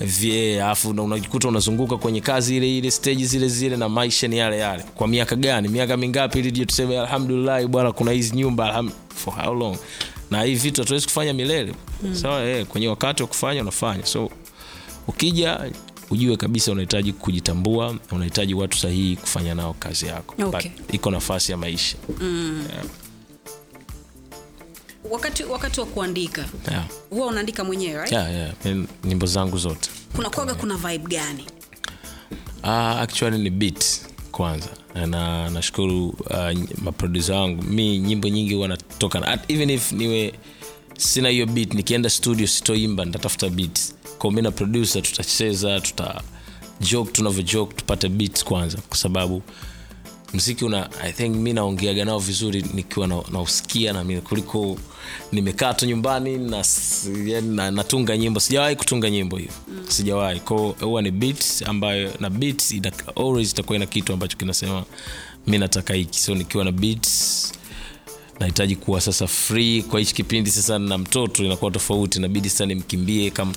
vye 0.00 0.62
alafu 0.64 0.88
unajikuta 0.90 1.48
unazunguka 1.48 1.96
kwenye 1.96 2.20
kazi 2.20 2.56
ile 2.56 2.78
ile 2.78 2.90
stage 2.90 3.24
zile 3.24 3.48
zile 3.48 3.76
na 3.76 3.88
maisha 3.88 4.28
ni 4.28 4.38
yale 4.38 4.58
yale. 4.58 4.82
Kwa 4.94 5.08
miaka 5.08 5.36
gani? 5.36 5.68
Miaka 5.68 5.96
mingapi 5.96 6.38
ili 6.38 6.50
ndio 6.50 6.64
tuseme 6.64 6.98
alhamdulillah 7.00 7.66
bwana 7.66 7.92
kuna 7.92 8.10
hizi 8.12 8.36
nyumba 8.36 8.64
alham, 8.64 8.90
for 9.14 9.34
how 9.34 9.54
long? 9.54 9.76
Na 10.30 10.42
hii 10.42 10.54
vitu 10.54 10.80
hatuwezi 10.80 11.06
kufanya 11.06 11.32
milele. 11.32 11.72
Mm. 12.02 12.14
sawa 12.14 12.44
eh, 12.44 12.66
kwenye 12.66 12.88
wakati 12.88 13.22
wa 13.22 13.28
kufanya 13.28 13.62
unafanya. 13.62 14.06
So 14.06 14.30
ukija 15.08 15.60
ujue 16.10 16.36
kabisa 16.36 16.72
unahitaji 16.72 17.12
kujitambua 17.12 17.94
unahitaji 18.12 18.54
watu 18.54 18.78
sahihi 18.78 19.16
kufanya 19.16 19.54
nao 19.54 19.74
kazi 19.78 20.06
yako. 20.06 20.34
Okay. 20.46 20.70
But 20.70 20.94
iko 20.94 21.10
nafasi 21.10 21.52
ya 21.52 21.58
maisha 21.58 21.96
wakati 25.10 25.44
wakati 25.44 25.80
wa 25.80 25.86
kuandika 25.86 26.44
yeah. 26.70 26.84
huwa 27.10 27.26
unaandika 27.26 27.64
mwenyewe 27.64 27.94
right? 27.96 28.12
Yeah, 28.12 28.32
yeah. 28.64 28.86
Nyimbo 29.04 29.26
zangu 29.26 29.58
zote 29.58 29.90
kuna 30.16 30.30
kwaga 30.30 30.54
kuna 30.54 30.76
vibe 30.76 31.16
gani 31.16 31.46
uh, 32.62 32.68
actually 33.00 33.38
ni 33.38 33.50
beat 33.50 33.84
kwanza 34.32 34.68
na 35.06 35.50
nashukuru 35.50 36.08
uh, 36.08 36.58
maprodusa 36.82 37.34
wangu 37.40 37.62
mi 37.62 37.98
nyimbo 37.98 38.28
nyingi 38.28 38.54
huwa 38.54 38.68
natoka 38.68 39.38
even 39.48 39.70
if 39.70 39.92
niwe 39.92 40.34
sina 40.98 41.28
hiyo 41.28 41.46
beat 41.46 41.74
nikienda 41.74 42.10
studio 42.10 42.46
sitoimba 42.46 43.04
nitatafuta 43.04 43.48
beat 43.48 43.80
kwa 44.18 44.32
mi 44.32 44.42
na 44.42 44.50
produsa 44.50 45.00
tutacheza 45.02 45.80
tuta 45.80 46.22
joke 46.80 47.10
tunavyo 47.12 47.42
joke 47.42 47.74
tupate 47.74 48.08
beat 48.08 48.44
kwanza 48.44 48.78
kwa 48.88 48.96
sababu 48.96 49.42
mziki 50.34 50.64
una 50.64 50.88
i 51.02 51.12
think 51.12 51.36
mi 51.36 51.52
naongeaga 51.52 52.04
nao 52.04 52.18
vizuri 52.18 52.64
nikiwa 52.74 53.06
na- 53.06 53.22
nausikia 53.32 53.92
na, 53.92 54.04
na 54.04 54.20
kuliko 54.20 54.76
nimekaa 55.32 55.74
tu 55.74 55.86
nyumbani 55.86 56.38
na, 56.38 56.64
na 57.42 57.70
natunga 57.70 58.16
nyimbo. 58.16 58.40
Sijawahi 58.40 58.76
kutunga 58.76 59.10
nyimbo 59.10 59.36
hiyo. 59.36 59.50
Mm. 59.68 59.84
sijawahi 59.88 60.40
ko 60.40 60.76
huwa 60.80 61.02
ni 61.02 61.10
beat 61.10 61.62
ambayo 61.66 62.10
na 62.20 62.30
beat 62.30 62.70
itakuwa 62.70 63.76
ina 63.76 63.86
kitu 63.86 64.12
ambacho 64.12 64.36
kinasema 64.36 64.84
mi 65.46 65.58
nataka 65.58 65.94
hiki. 65.94 66.20
So 66.20 66.34
nikiwa 66.34 66.64
na 66.64 66.72
beat 66.72 67.06
nahitaji 68.40 68.76
kuwa 68.76 69.00
sasa 69.00 69.26
free 69.26 69.82
kwa 69.82 70.00
hichi 70.00 70.14
kipindi. 70.14 70.50
Sasa 70.50 70.78
na 70.78 70.98
mtoto 70.98 71.44
inakuwa 71.44 71.70
tofauti 71.70 72.20
nabidi 72.20 72.50
sasa 72.50 72.66
nimkimbie 72.66 73.30
kama 73.30 73.52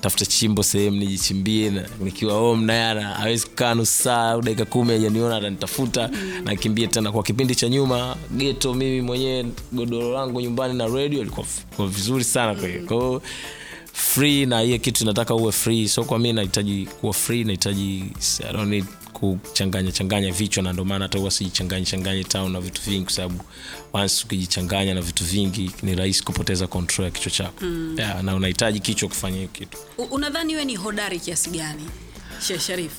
tafuta 0.00 0.26
chimbo 0.26 0.62
sehemu 0.62 0.96
nijichimbie. 0.96 1.72
Nikiwa 2.00 2.34
home 2.34 2.64
naye 2.66 3.04
awezi 3.04 3.46
kukaa 3.46 3.74
nusu 3.74 4.10
au 4.10 4.42
dakika 4.42 4.64
kumi 4.64 4.92
ajaniona 4.92 5.36
atanitafuta 5.36 6.10
nakimbie 6.44 6.86
tena. 6.86 7.12
Kwa 7.12 7.22
kipindi 7.22 7.54
cha 7.54 7.68
nyuma 7.68 8.16
geto 8.36 8.74
mimi 8.74 9.00
mwenyewe 9.00 9.46
godoro 9.72 10.12
langu 10.12 10.40
nyumbani 10.40 10.74
na 10.74 10.86
redio 10.86 11.20
ilikuwa 11.20 11.46
vizuri 11.88 12.24
sana 12.24 12.54
kwa 12.54 12.68
hiyo. 12.68 12.80
Kwa 12.86 13.20
free 13.92 14.46
na 14.46 14.60
hiyo 14.60 14.78
kitu 14.78 15.04
nataka 15.06 15.34
uwe 15.34 15.52
free. 15.52 15.88
So 15.88 16.04
kwa 16.04 16.18
mi 16.18 16.32
nahitaji 16.32 16.88
kuwa 17.00 17.12
free 17.12 17.44
nahitaji 17.44 18.04
kuchanganya 19.18 19.92
changanya 19.92 20.32
vichwa 20.32 20.62
na 20.62 20.72
ndio 20.72 20.84
maana 20.84 21.04
hata 21.04 21.18
huwa 21.18 21.30
sijichanganyi 21.30 21.86
changanye 21.86 22.24
town 22.24 22.52
na 22.52 22.60
vitu 22.60 22.82
vingi 22.82 23.04
kwa 23.04 23.12
sababu 23.12 23.44
once 23.92 24.22
ukijichanganya 24.24 24.94
na 24.94 25.00
vitu 25.00 25.24
vingi 25.24 25.70
ni 25.82 25.94
rahisi 25.94 26.22
kupoteza 26.24 26.66
control 26.66 27.04
ya 27.04 27.10
kichwa 27.10 27.30
chako. 27.32 27.64
Mm. 27.64 27.94
yeah, 27.98 28.22
na 28.22 28.34
unahitaji 28.34 28.80
kichwa 28.80 29.08
kufanya 29.08 29.36
hiyo 29.36 29.48
kitu. 29.48 29.78
Unadhani 30.10 30.52
wewe 30.52 30.64
ni 30.64 30.76
hodari 30.76 31.20
kiasi 31.20 31.50
gani 31.50 31.82
Sheikh 32.46 32.60
Sharif 32.60 32.92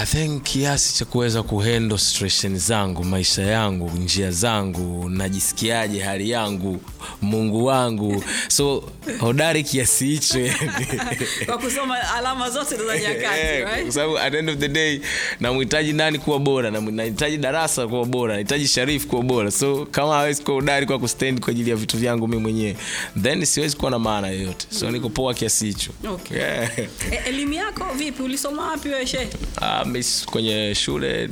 i 0.00 0.04
think 0.04 0.42
kiasi 0.42 0.98
cha 0.98 1.04
kuweza 1.04 1.42
kuhandle 1.42 1.98
situation 1.98 2.58
zangu 2.58 3.04
maisha 3.04 3.42
yangu 3.42 3.90
njia 3.90 4.30
zangu 4.30 5.08
najisikiaje 5.08 6.00
hali 6.00 6.30
yangu 6.30 6.80
mungu 7.22 7.64
wangu 7.64 8.24
so 8.48 8.84
hodari 9.18 9.62
kiasi 9.62 10.06
hicho 10.06 10.38
kwa 11.46 11.58
kusoma 11.58 12.14
alama 12.14 12.50
zote 12.50 12.76
za 12.76 12.98
nyakati 12.98 13.38
Eh, 13.40 13.64
right? 13.64 13.82
kwa 13.82 13.92
sababu 13.92 14.18
at 14.18 14.32
the 14.32 14.38
end 14.38 14.50
of 14.50 14.56
the 14.56 14.68
day 14.68 15.00
namhitaji 15.40 15.92
nani 15.92 16.18
kuwa 16.18 16.38
bora 16.38 16.70
nahitaji 16.70 17.36
darasa 17.36 17.86
kuwa 17.86 18.04
bora 18.04 18.32
nahitaji 18.34 18.68
sharif 18.68 19.06
kuwa 19.06 19.22
bora 19.22 19.50
so 19.50 19.86
kama 19.90 20.14
hawezi 20.14 20.42
kuwa 20.42 20.54
hodari 20.54 20.86
kwa 20.86 20.98
kustand 20.98 21.40
kwa 21.40 21.50
ajili 21.50 21.70
ya 21.70 21.76
vitu 21.76 21.98
vyangu 21.98 22.28
mimi 22.28 22.42
mwenyewe 22.42 22.76
then 23.22 23.44
siwezi 23.44 23.76
kuwa 23.76 23.90
na 23.90 23.98
maana 23.98 24.28
yoyote 24.28 24.66
so 24.70 24.90
niko 24.90 25.08
poa 25.08 25.34
kiasi 25.34 25.66
hicho 25.66 25.90
Okay. 26.08 26.38
yeah. 26.38 26.78
E, 26.78 26.88
elimu 27.26 27.52
yako 27.52 27.86
vipi 27.96 28.22
ulisoma 28.22 28.66
wapi 28.66 28.88
wewe 28.88 29.06
shehe? 29.06 29.28
Ah, 29.60 29.84
mi 29.88 30.04
kwenye 30.30 30.74
shule 30.74 31.30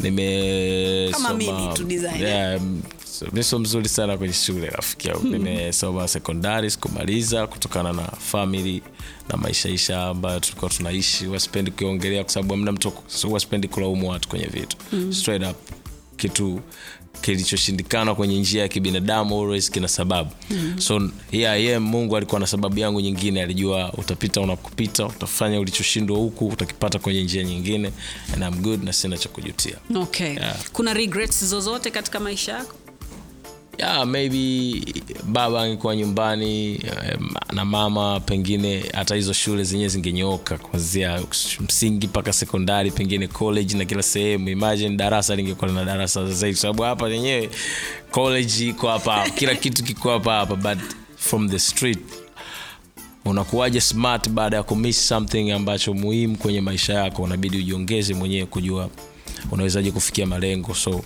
nimesoma 0.00 1.28
yeah, 2.18 2.60
mi 3.32 3.44
sio 3.44 3.58
mzuri 3.58 3.88
sana 3.88 4.18
kwenye 4.18 4.32
shule 4.34 4.66
rafiki 4.66 5.08
yangu. 5.08 5.26
Nimesoma 5.28 6.08
sekondari 6.08 6.70
sikumaliza 6.70 7.46
kutokana 7.46 7.92
na 7.92 8.02
famili 8.02 8.82
na 9.28 9.36
maishaisha 9.36 10.02
ambayo 10.06 10.40
tulikuwa 10.40 10.70
tunaishi. 10.70 11.26
Wasipendi 11.26 11.70
kuiongelea 11.70 12.24
kwa 12.24 12.32
sababu 12.32 12.54
amna 12.54 12.72
mtu 12.72 12.92
wasipendi 13.30 13.68
kulaumu 13.68 14.10
watu 14.10 14.28
kwenye 14.28 14.46
vitu. 14.46 14.76
Mm. 14.92 15.12
straight 15.12 15.42
up 15.50 15.56
kitu 16.16 16.60
kilichoshindikana 17.20 18.14
kwenye 18.14 18.38
njia 18.40 18.62
ya 18.62 18.68
kibinadamu 18.68 19.40
always 19.40 19.70
kina 19.70 19.88
sababu. 19.88 20.30
Mm. 20.50 20.74
so 20.78 21.10
yeah, 21.32 21.62
yeah, 21.62 21.80
mungu 21.80 22.16
alikuwa 22.16 22.40
na 22.40 22.46
sababu 22.46 22.78
yangu 22.78 23.00
nyingine. 23.00 23.42
Alijua 23.42 23.92
utapita 23.92 24.40
unakupita 24.40 25.06
utafanya 25.06 25.60
ulichoshindwa 25.60 26.18
huku 26.18 26.46
utakipata 26.48 26.98
kwenye 26.98 27.22
njia 27.22 27.42
nyingine 27.44 27.92
and 28.34 28.42
I'm 28.42 28.62
good 28.62 28.84
na 28.84 28.92
sina 28.92 29.18
cha 29.18 29.28
kujutia. 29.28 29.76
Okay. 29.94 30.32
Yeah. 30.32 30.56
kuna 30.72 30.94
regrets 30.94 31.44
zozote 31.44 31.90
katika 31.90 32.20
maisha 32.20 32.52
yako 32.52 32.74
yeah, 33.78 34.04
maybe 34.06 34.82
baba 35.22 35.62
angekuwa 35.62 35.96
nyumbani 35.96 36.74
eh, 36.74 37.18
na 37.52 37.64
mama 37.64 38.20
pengine 38.20 38.84
hata 38.94 39.14
hizo 39.14 39.32
shule 39.32 39.64
zenyewe 39.64 39.88
zingenyooka 39.88 40.58
kwanzia 40.58 41.20
msingi 41.60 42.06
mpaka 42.06 42.32
sekondari 42.32 42.90
pengine 42.90 43.26
college 43.28 43.76
na 43.76 43.84
kila 43.84 44.02
sehemu. 44.02 44.48
Imagine 44.48 44.96
darasa 44.96 45.36
lingekuwa 45.36 45.68
lina 45.70 45.84
darasa 45.84 46.26
zaidi 46.32 46.56
sababu 46.56 46.82
hapa 46.82 47.08
yenyewe 47.08 47.50
college 48.10 48.68
iko 48.68 48.88
hapa 48.88 49.30
kila 49.30 49.54
kitu 49.54 49.84
kiko 49.84 50.10
hapa 50.10 50.32
hapa 50.34 50.56
but 50.56 50.78
from 51.16 51.48
the 51.50 51.58
street. 51.58 51.98
Unakuwaje 53.24 53.80
smart 53.80 54.28
baada 54.28 54.56
ya 54.56 54.62
kumiss 54.62 55.08
something 55.08 55.50
ambacho 55.50 55.94
muhimu 55.94 56.36
kwenye 56.38 56.60
maisha 56.60 56.94
yako? 56.94 57.22
Unabidi 57.22 57.58
ujiongeze 57.58 58.14
mwenyewe 58.14 58.46
kujua 58.46 58.90
unawezaje 59.50 59.90
kufikia 59.90 60.26
malengo. 60.26 60.74
So 60.74 61.04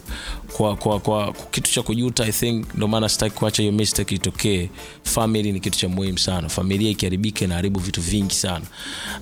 kwa, 0.53 0.77
kwa, 0.77 1.01
kwa, 1.01 1.35
kitu 1.51 1.73
cha 1.73 1.83
kujuta 1.83 2.25
i 2.27 2.33
think 2.33 2.75
ndio 2.75 2.89
maana 2.89 3.09
sitaki 3.09 3.35
kuacha 3.37 3.63
hiyo 3.63 3.73
mistake 3.75 4.15
itokee. 4.15 4.69
Family 5.05 5.53
ni 5.53 5.61
kitu 5.61 5.79
cha 5.79 5.89
muhimu 5.89 6.19
sana. 6.19 6.49
Familia 6.49 6.91
ikiharibika 6.91 7.45
inaharibu 7.45 7.81
vitu 7.81 8.01
vingi 8.01 8.35
sana. 8.35 8.65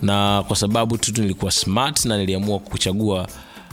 Na 0.03 0.44
kwa 0.46 0.57
sababu 0.57 0.99
tu 0.99 1.23
nilikuwa 1.23 1.51
smart 1.51 2.05
na 2.05 2.18
niliamua 2.18 2.59
kuchagua 2.59 3.29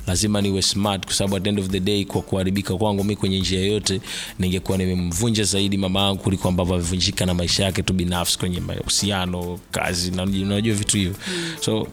lazima 0.07 0.41
niwe 0.41 0.61
smart 0.61 1.05
kwa 1.05 1.13
sababu 1.13 1.35
at 1.35 1.43
the 1.43 1.49
end 1.49 1.59
of 1.59 1.67
the 1.67 1.79
day 1.79 2.05
kwa 2.05 2.21
kuharibika 2.21 2.75
kwangu 2.75 3.03
mi 3.03 3.15
kwenye 3.15 3.39
njia 3.39 3.59
yoyote 3.59 4.01
ningekuwa 4.39 4.77
nimemvunja 4.77 5.43
zaidi 5.43 5.77
mama 5.77 5.99
yangu 6.01 6.23
kuliko 6.23 6.47
ambavyo 6.47 6.75
amevunjika 6.75 7.25
na 7.25 7.33
maisha 7.33 7.63
yake 7.63 7.83
tu 7.83 7.93
binafsi 7.93 8.39
kwenye 8.39 8.59
mahusiano 8.59 9.59
kazi 9.71 10.11
unajua 10.11 10.75
vitu 10.75 10.97
hivyo. 10.97 11.15
Mm. 11.27 11.55
so 11.61 11.87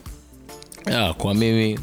yeah, 0.90 1.14
kwa 1.14 1.34
mimi 1.34 1.78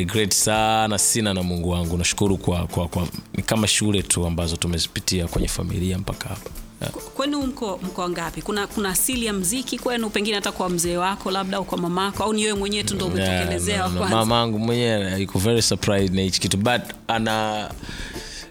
regret 0.00 0.32
sana 0.34 0.98
sina 0.98 1.34
na 1.34 1.42
mungu 1.42 1.70
wangu. 1.70 1.98
Nashukuru 1.98 2.36
kwa, 2.36 2.66
kwa, 2.66 2.88
kwa 2.88 3.06
ni 3.34 3.42
kama 3.42 3.66
shule 3.66 4.02
tu 4.02 4.26
ambazo 4.26 4.56
tumezipitia 4.56 5.28
kwenye 5.28 5.48
familia 5.48 5.98
mpaka 5.98 6.28
hapa. 6.28 6.50
Yeah. 6.80 6.92
kwenu 6.92 7.42
mko 7.46 7.80
mko 7.82 8.08
ngapi? 8.10 8.42
Kuna 8.42 8.66
kuna 8.66 8.88
asili 8.88 9.26
ya 9.26 9.32
mziki 9.32 9.78
kwenu 9.78 10.10
pengine 10.10 10.34
hata 10.34 10.52
kwa 10.52 10.68
mzee 10.68 10.96
wako 10.96 11.30
labda 11.30 11.56
au 11.56 11.64
kwa 11.64 11.78
mamako 11.78 12.24
au 12.24 12.32
ni 12.32 12.44
wewe 12.44 12.58
mwenyewe 12.58 12.84
tu 12.84 12.94
ndo 12.94 13.06
umetokelezea 13.06 13.74
Yeah, 13.76 13.92
no, 13.92 14.00
no. 14.00 14.08
mama 14.08 14.40
angu 14.40 14.58
mwenyewe 14.58 15.22
iko 15.22 15.38
very 15.38 15.62
surprised 15.62 16.14
na 16.14 16.22
hichi 16.22 16.40
kitu. 16.40 16.56
But 16.56 16.80
ana 17.08 17.68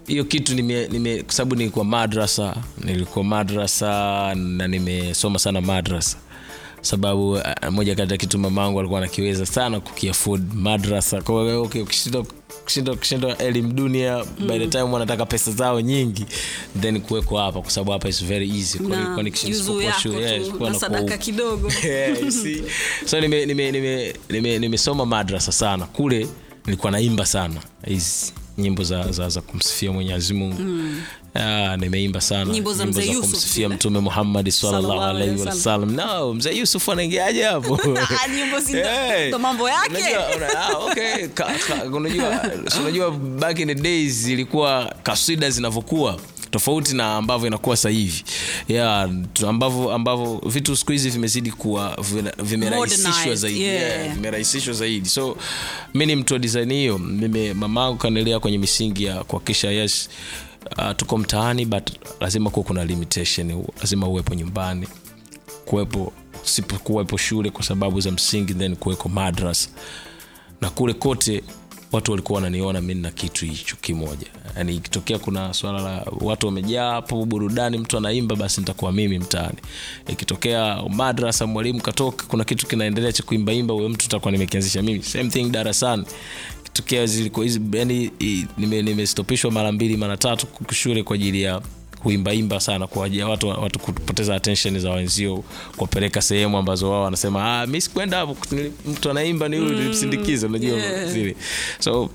hiyo 0.08 0.24
kitu 0.24 0.56
nime, 0.56 0.88
nime 0.88 1.24
kwa 1.24 1.34
sababu 1.34 1.56
nilikuwa 1.56 1.86
madrasa 1.86 2.56
nilikuwa 2.84 3.26
madrasa 3.26 3.90
na 4.36 4.68
nimesoma 4.68 5.40
sana 5.40 5.62
madrasa 5.62 6.18
sababu 6.82 7.32
uh, 7.32 7.42
moja 7.72 7.96
kati 7.96 8.12
ya 8.12 8.18
kitu 8.18 8.40
mamangu 8.40 8.80
alikuwa 8.80 9.00
anakiweza 9.00 9.46
sana 9.46 9.80
kukiafod 9.80 10.54
madrasa 10.54 11.22
kwa 11.22 11.44
hiyo 11.44 11.64
okay, 11.64 11.84
elimu 13.38 13.74
dunia 13.74 14.26
mm. 14.40 14.48
by 14.48 14.60
the 14.60 14.68
time 14.68 14.84
wanataka 14.84 15.26
pesa 15.26 15.52
zao 15.52 15.82
nyingi 15.82 16.26
then 16.82 17.02
kuweko 17.02 17.38
hapa 17.38 17.62
kwa 17.62 17.72
sababu 17.72 17.92
hapa 17.92 18.10
is 18.10 18.26
very 18.26 18.50
easy 18.58 18.80
Kwa 18.80 19.24
nikishinda 19.24 20.74
sadaka 20.80 21.18
kidogo 21.18 21.72
Yeah, 21.84 22.22
you 22.22 22.32
see. 22.32 22.64
so 23.06 23.20
nimesoma 23.22 23.46
nime, 23.46 23.72
nime, 23.72 24.14
nime, 24.30 24.60
nimesoma 24.60 25.06
madrasa 25.06 25.52
sana 25.52 25.86
kule 25.86 26.28
nilikuwa 26.66 26.92
naimba 26.92 27.26
sana 27.26 27.62
hizi 27.86 28.34
nyimbo 28.58 28.84
za, 28.84 29.12
za, 29.12 29.30
za 29.30 29.42
kumsifia 29.42 29.92
mwenyezi 29.92 30.34
mungu 30.34 30.62
mm. 30.62 31.02
Ah, 31.36 31.78
nimeimba 31.78 32.22
sana. 32.22 32.54
Nyimbo 32.54 32.74
za 32.74 32.86
Mzee 32.86 33.06
Yusuf 33.06 33.32
kumsifia 33.32 33.70
mtume 33.70 34.00
Muhammad 34.00 34.50
sallallahu 34.50 35.02
alaihi 35.02 35.42
wasallam 35.42 35.92
no 35.96 36.34
mzee 36.34 36.54
yusuf 36.58 36.90
anaingiaje 36.90 37.44
hapo? 37.44 37.80
Ah, 37.84 38.28
nyimbo 38.36 38.58
ndo- 38.60 39.40
mambo 39.40 39.70
yake. 39.70 40.16
Ah, 40.58 40.78
okay. 40.78 41.28
Ka- 41.28 41.44
ka- 41.68 41.84
unajua 41.86 42.42
unajua 42.82 43.12
back 43.12 43.60
in 43.60 43.68
the 43.68 43.76
days 43.76 44.28
ilikuwa 44.28 44.96
kaswida 45.04 45.50
zinavyokuwa 45.50 46.20
tofauti 46.52 46.96
na 46.96 47.16
ambavyo 47.16 47.48
inakuwa 47.48 47.78
sasa 47.78 47.90
hivi. 47.90 48.24
Yeah, 48.68 49.10
ambavyo 49.48 49.92
ambavyo 49.92 50.42
vitu 50.46 50.76
siku 50.76 50.92
hizi 50.92 51.10
vimezidi 51.10 51.52
kuwa 51.52 51.98
vimerahisishwa 52.44 53.36
zaidi. 53.36 53.62
Yeah. 53.62 54.00
yeah, 54.00 54.14
vimerahisishwa 54.14 54.74
zaidi. 54.74 55.10
So 55.10 55.38
mi 55.94 56.06
ni 56.06 56.16
mtu 56.16 56.34
wa 56.34 56.40
design 56.40 56.74
hiyo. 56.74 56.98
Mimi 56.98 57.54
mamangu 57.54 57.98
kanilea 57.98 58.40
kwenye 58.40 58.58
misingi 58.58 59.04
ya 59.04 59.24
kuhakikisha 59.24 59.72
yes 59.72 60.10
uh, 60.78 60.92
tuko 60.96 61.18
mtaani 61.18 61.66
but 61.66 61.90
lazima 62.20 62.50
kuwa 62.50 62.66
kuna 62.66 62.86
limitation 62.86 63.64
lazima 63.82 64.08
uwepo 64.08 64.34
nyumbani 64.36 64.88
kuwepo 65.66 66.14
sipokuwepo 66.44 67.18
shule 67.18 67.50
kwa 67.50 67.64
sababu 67.64 68.02
za 68.02 68.12
msingi 68.12 68.54
then 68.54 68.76
kuweko 68.76 69.10
madras 69.10 69.70
na 70.62 70.70
kule 70.70 70.94
kote 70.94 71.44
watu 71.92 72.12
walikuwa 72.12 72.36
wananiona 72.38 72.82
mi 72.82 72.96
na 72.96 73.12
kitu 73.12 73.46
hicho 73.46 73.76
kimoja. 73.82 74.28
Yani 74.58 74.76
ikitokea 74.76 75.20
kuna 75.20 75.54
swala 75.54 75.82
la 75.82 76.06
watu 76.22 76.46
wamejaa 76.46 76.92
hapo 76.92 77.26
burudani 77.26 77.78
mtu 77.78 77.98
anaimba 77.98 78.36
basi 78.36 78.62
nitakuwa 78.62 78.92
mimi 78.92 79.20
mtaani. 79.20 79.58
Ikitokea 80.08 80.84
madrasa 80.90 81.48
mwalimu 81.48 81.82
katoka 81.82 82.26
kuna 82.26 82.44
kitu 82.44 82.68
kinaendelea 82.68 83.12
cha 83.12 83.24
kuimbaimba 83.24 83.74
huyo 83.74 83.90
mtu 83.90 84.10
takuwa 84.10 84.32
nimekianzisha 84.32 84.82
mimi. 84.82 85.04
Same 85.04 85.30
thing 85.30 85.44
darasani 85.50 86.06
ikitokea 86.80 87.06
zilikuwa 87.06 87.46
hizi 87.46 87.62
yani 87.74 88.12
nimestopishwa 88.84 89.50
nime- 89.52 89.60
mara 89.60 89.72
mbili 89.72 89.98
mara 89.98 90.18
tatu 90.18 90.48
shule 90.74 91.04
kwa 91.04 91.16
ajili 91.16 91.42
ya 91.42 91.62
kuimbaimba 92.00 92.60
sana 92.60 92.88
kwa 92.88 93.06
ajili 93.06 93.20
ya 93.22 93.28
watu, 93.28 93.48
watu 93.48 93.80
kupoteza 93.80 94.36
attention 94.36 94.80
za 94.80 94.92
wenzio 94.92 95.44
kuwapeleka 95.78 96.22
sehemu 96.22 96.58
ambazo 96.58 96.92
wao 96.92 97.04
wanasema 97.04 97.62
ah, 97.62 97.68
mi 97.68 97.82
sikuenda 97.82 98.18
hapo 98.18 98.38
mtu 98.88 99.10
anaimba 99.12 99.50
ni 99.50 99.58
huyu 99.58 99.70
nilimsindikiza 99.74 100.48
unajua 100.48 100.78
yeah. 100.78 101.08
zile. 101.12 101.36
So 101.80 102.10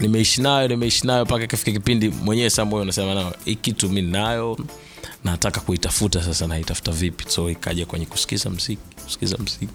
nimeishi 0.00 0.42
nayo 0.42 0.68
nimeishi 0.68 1.06
nayo 1.06 1.24
mpaka 1.24 1.44
ikafika 1.44 1.72
kipindi 1.72 2.08
mwenyewe 2.08 2.50
saa 2.50 2.64
moyo 2.64 2.82
unasema 2.82 3.14
nao 3.14 3.34
hii 3.44 3.54
kitu 3.54 3.88
mi 3.90 4.02
nayo 4.02 4.58
nataka 5.24 5.60
kuitafuta 5.60 6.22
sasa 6.22 6.46
naitafuta 6.46 6.92
vipi? 6.92 7.24
So 7.28 7.50
ikaja 7.50 7.86
kwenye 7.86 8.06
kusikiza 8.06 8.50
mziki 8.50 8.82
kusikiza 9.04 9.36
mziki. 9.38 9.68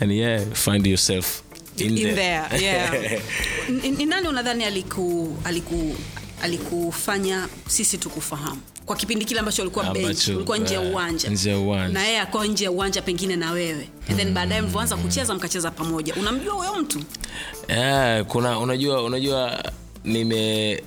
And 0.00 0.12
yeah 0.12 0.42
find 0.52 0.86
yourself 0.86 1.42
in, 1.76 1.98
in 1.98 2.14
there. 2.14 2.48
there, 2.48 2.62
yeah. 2.62 3.20
ni, 3.82 3.90
ni 3.90 4.06
nani 4.06 4.28
unadhani 4.28 4.64
aliku, 4.64 5.36
aliku, 5.44 5.96
alikufanya 6.42 7.48
sisi 7.68 7.98
tukufahamu 7.98 8.60
kwa 8.86 8.96
kipindi 8.96 9.24
kile 9.24 9.40
ambacho 9.40 9.62
ulikuwa 9.62 9.84
bench 9.92 10.28
ulikuwa 10.28 10.58
nje 10.58 10.74
ya 10.74 10.82
eh, 10.82 10.92
uwanja 10.92 11.30
nje 11.30 11.50
ya 11.50 11.58
uwanja. 11.58 11.94
na 11.94 12.04
yeye 12.06 12.20
akawa 12.20 12.46
nje 12.46 12.64
ya 12.64 12.70
uwanja 12.70 13.02
pengine 13.02 13.36
na 13.36 13.50
wewe 13.50 13.88
and 14.08 14.16
then 14.18 14.34
baadaye 14.34 14.60
mlivyoanza 14.60 14.96
kucheza 14.96 15.34
mkacheza 15.34 15.70
pamoja 15.70 16.14
unamjua 16.14 16.54
huyo 16.54 16.74
mtu 16.74 17.00
yeah, 17.68 18.24
kuna 18.24 18.58
unajua 18.58 19.02
unajua 19.02 19.64
nime 20.04 20.82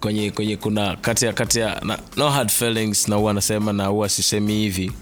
kwenye 0.00 0.30
kwenye 0.30 0.56
kuna 0.56 0.96
kati 0.96 1.24
ya 1.24 1.32
kati 1.32 1.58
ya 1.58 1.80
na, 1.84 1.98
no 2.16 2.30
hard 2.30 2.48
feelings 2.50 3.08
na 3.08 3.16
huwa 3.16 3.34
nasema 3.34 3.72
na 3.72 3.86
huwa 3.86 4.08
sisemi 4.08 4.52
hivi 4.54 4.92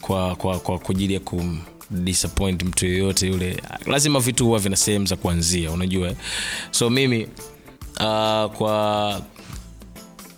kwa 0.00 0.36
kwa 0.36 0.58
kwa 0.60 0.78
kwa 0.78 0.90
ajili 0.90 1.14
ya 1.14 1.20
kum 1.20 1.60
disappoint 1.94 2.62
mtu 2.62 2.86
yoyote 2.86 3.26
yule 3.26 3.62
lazima 3.86 4.20
vitu 4.20 4.46
huwa 4.46 4.58
vina 4.58 4.76
sehemu 4.76 5.06
za 5.06 5.16
kuanzia 5.16 5.70
unajua 5.70 6.08
eh? 6.08 6.16
so 6.70 6.90
mimi 6.90 7.24
uh, 8.00 8.50
kwa 8.52 9.20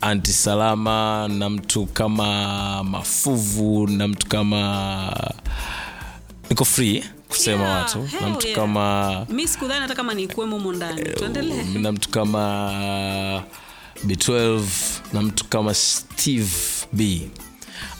antisalama 0.01 1.29
na 1.29 1.51
mtu 1.51 1.87
kama 1.87 2.85
mafuvu 2.85 3.87
na 3.87 4.09
mtu 4.09 4.27
kama 4.27 5.33
niko 6.51 6.65
free 6.65 7.05
kusema 7.29 7.65
Yeah, 7.65 7.79
watu 7.79 8.09
na 8.21 8.29
mtu 8.29 8.47
yeah. 8.47 8.61
kama 8.61 9.27
mi 9.29 9.49
sikudhani 9.49 9.81
hata 9.81 9.95
kama 9.95 10.15
nikuwemo 10.15 10.57
humo 10.57 10.73
ndani 10.73 11.03
tuendelee 11.03 11.65
na 11.83 11.93
mtu 11.93 12.09
kama 12.09 13.43
b12 14.07 14.63
na 15.13 15.23
mtu 15.23 15.45
kama 15.45 15.75
steve 15.75 16.51
b 16.93 17.31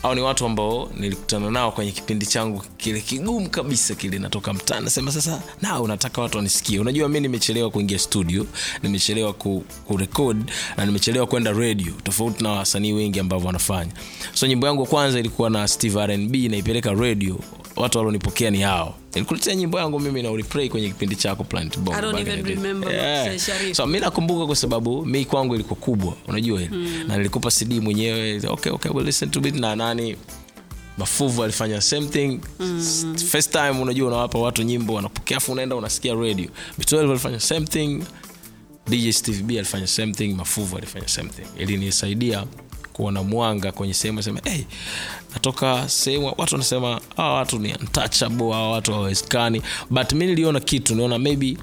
au 0.03 0.15
ni 0.15 0.21
watu 0.21 0.45
ambao 0.45 0.89
nilikutana 0.99 1.51
nao 1.51 1.71
kwenye 1.71 1.91
kipindi 1.91 2.25
changu 2.25 2.63
kile 2.77 3.01
kigumu 3.01 3.49
kabisa 3.49 3.95
kile 3.95 4.19
natoka 4.19 4.53
mtaa. 4.53 4.79
Nasema 4.79 5.11
sasa 5.11 5.41
na 5.61 5.81
unataka 5.81 6.21
watu 6.21 6.37
wanisikie. 6.37 6.79
Unajua 6.79 7.09
mi 7.09 7.19
nimechelewa 7.19 7.69
kuingia 7.69 7.99
studio 7.99 8.45
nimechelewa 8.83 9.33
ku, 9.33 9.63
kurekod 9.87 10.51
na 10.77 10.85
nimechelewa 10.85 11.27
kwenda 11.27 11.51
radio 11.51 11.93
tofauti 12.03 12.43
na 12.43 12.49
wasanii 12.51 12.93
wengi 12.93 13.19
ambavyo 13.19 13.47
wanafanya. 13.47 13.91
So 14.33 14.47
nyimbo 14.47 14.67
yangu 14.67 14.81
ya 14.81 14.87
kwanza 14.89 15.19
ilikuwa 15.19 15.49
na 15.49 15.67
steve 15.67 16.07
rnb 16.07 16.35
naipeleka 16.35 16.93
radio 16.93 17.39
watu 17.77 17.97
walionipokea 17.97 18.51
ni 18.51 18.61
hao. 18.61 18.95
Nilikuletea 19.15 19.55
nyimbo 19.55 19.79
yangu 19.79 19.99
mimi 19.99 20.23
na 20.23 20.31
uliplay 20.31 20.69
kwenye 20.69 20.87
kipindi 20.87 21.15
chako 21.15 21.43
plant 21.43 21.77
Bomb 21.79 21.97
Yeah. 22.91 23.37
So 23.73 23.87
mi 23.87 23.99
nakumbuka 23.99 24.45
kwa 24.45 24.55
sababu 24.55 25.05
mi 25.05 25.25
kwangu 25.25 25.55
ilikuwa 25.55 25.79
kubwa 25.79 26.13
unajua 26.27 26.59
mm. 26.71 27.03
na 27.07 27.17
nilikupa 27.17 27.51
cd 27.51 27.79
mwenyewe 27.81 28.41
okay, 28.47 28.71
okay, 28.71 28.91
well, 28.91 29.05
listen 29.05 29.29
to 29.29 29.39
it 29.47 29.55
na 29.55 29.75
nani. 29.75 30.15
Mafuvu 30.97 31.43
alifanya 31.43 31.81
same 31.81 32.07
thing. 32.07 32.39
Mm. 32.59 33.15
first 33.29 33.51
time 33.51 33.69
unajua 33.81 34.07
unawapa 34.07 34.39
watu 34.39 34.63
nyimbo 34.63 34.93
wanapokea 34.93 35.37
afu 35.37 35.51
unaenda 35.51 35.75
unasikia 35.75 36.13
radio. 36.13 36.47
B12 36.79 37.09
alifanya 37.09 37.39
same 37.39 37.65
thing. 37.67 38.03
Dj 38.87 39.11
steve 39.11 39.43
b 39.43 39.57
alifanya 39.57 39.87
same 39.87 40.13
thing. 40.13 40.33
Mafuvu 40.33 40.77
alifanya 40.77 41.07
same 41.07 41.29
thing. 41.29 41.61
Ilinisaidia 41.61 42.43
kuona 42.97 43.23
mwanga 43.23 43.71
kwenye 43.71 43.93
sehemu 43.93 44.23
sema 44.23 44.39
hey, 44.43 44.61
natoka 45.33 45.89
sehemu 45.89 46.33
watu 46.37 46.55
wanasema 46.55 47.01
hawa 47.17 47.33
watu 47.33 47.59
ni 47.59 47.73
untouchable 47.75 48.51
hawa 48.51 48.71
watu 48.71 48.91
hawawezekani. 48.93 49.61
But 49.89 50.13
mi 50.13 50.25
niliona 50.25 50.59
kitu 50.59 50.95
niona 50.95 51.19
maybe 51.19 51.57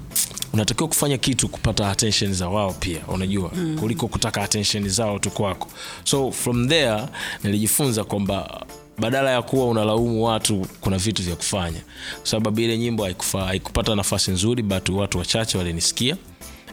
unatakiwa 0.53 0.89
kufanya 0.89 1.17
kitu 1.17 1.47
kupata 1.49 1.89
attention 1.89 2.33
za 2.33 2.49
wao 2.49 2.73
pia 2.73 2.99
unajua 3.07 3.51
mm. 3.55 3.77
kuliko 3.79 4.07
kutaka 4.07 4.41
attention 4.41 4.89
zao 4.89 5.19
tu 5.19 5.29
kwako. 5.31 5.67
So 6.03 6.31
from 6.31 6.67
there 6.69 7.01
nilijifunza 7.43 8.03
kwamba 8.03 8.65
badala 8.97 9.31
ya 9.31 9.41
kuwa 9.41 9.67
unalaumu 9.67 10.23
watu 10.25 10.65
kuna 10.81 10.97
vitu 10.97 11.23
vya 11.23 11.35
kufanya. 11.35 11.81
Kwa 12.17 12.27
sababu 12.27 12.59
ile 12.61 12.77
nyimbo 12.77 13.07
haikupata 13.47 13.95
nafasi 13.95 14.31
nzuri 14.31 14.63
but 14.63 14.89
watu 14.89 15.17
wachache 15.17 15.57
walinisikia. 15.57 16.17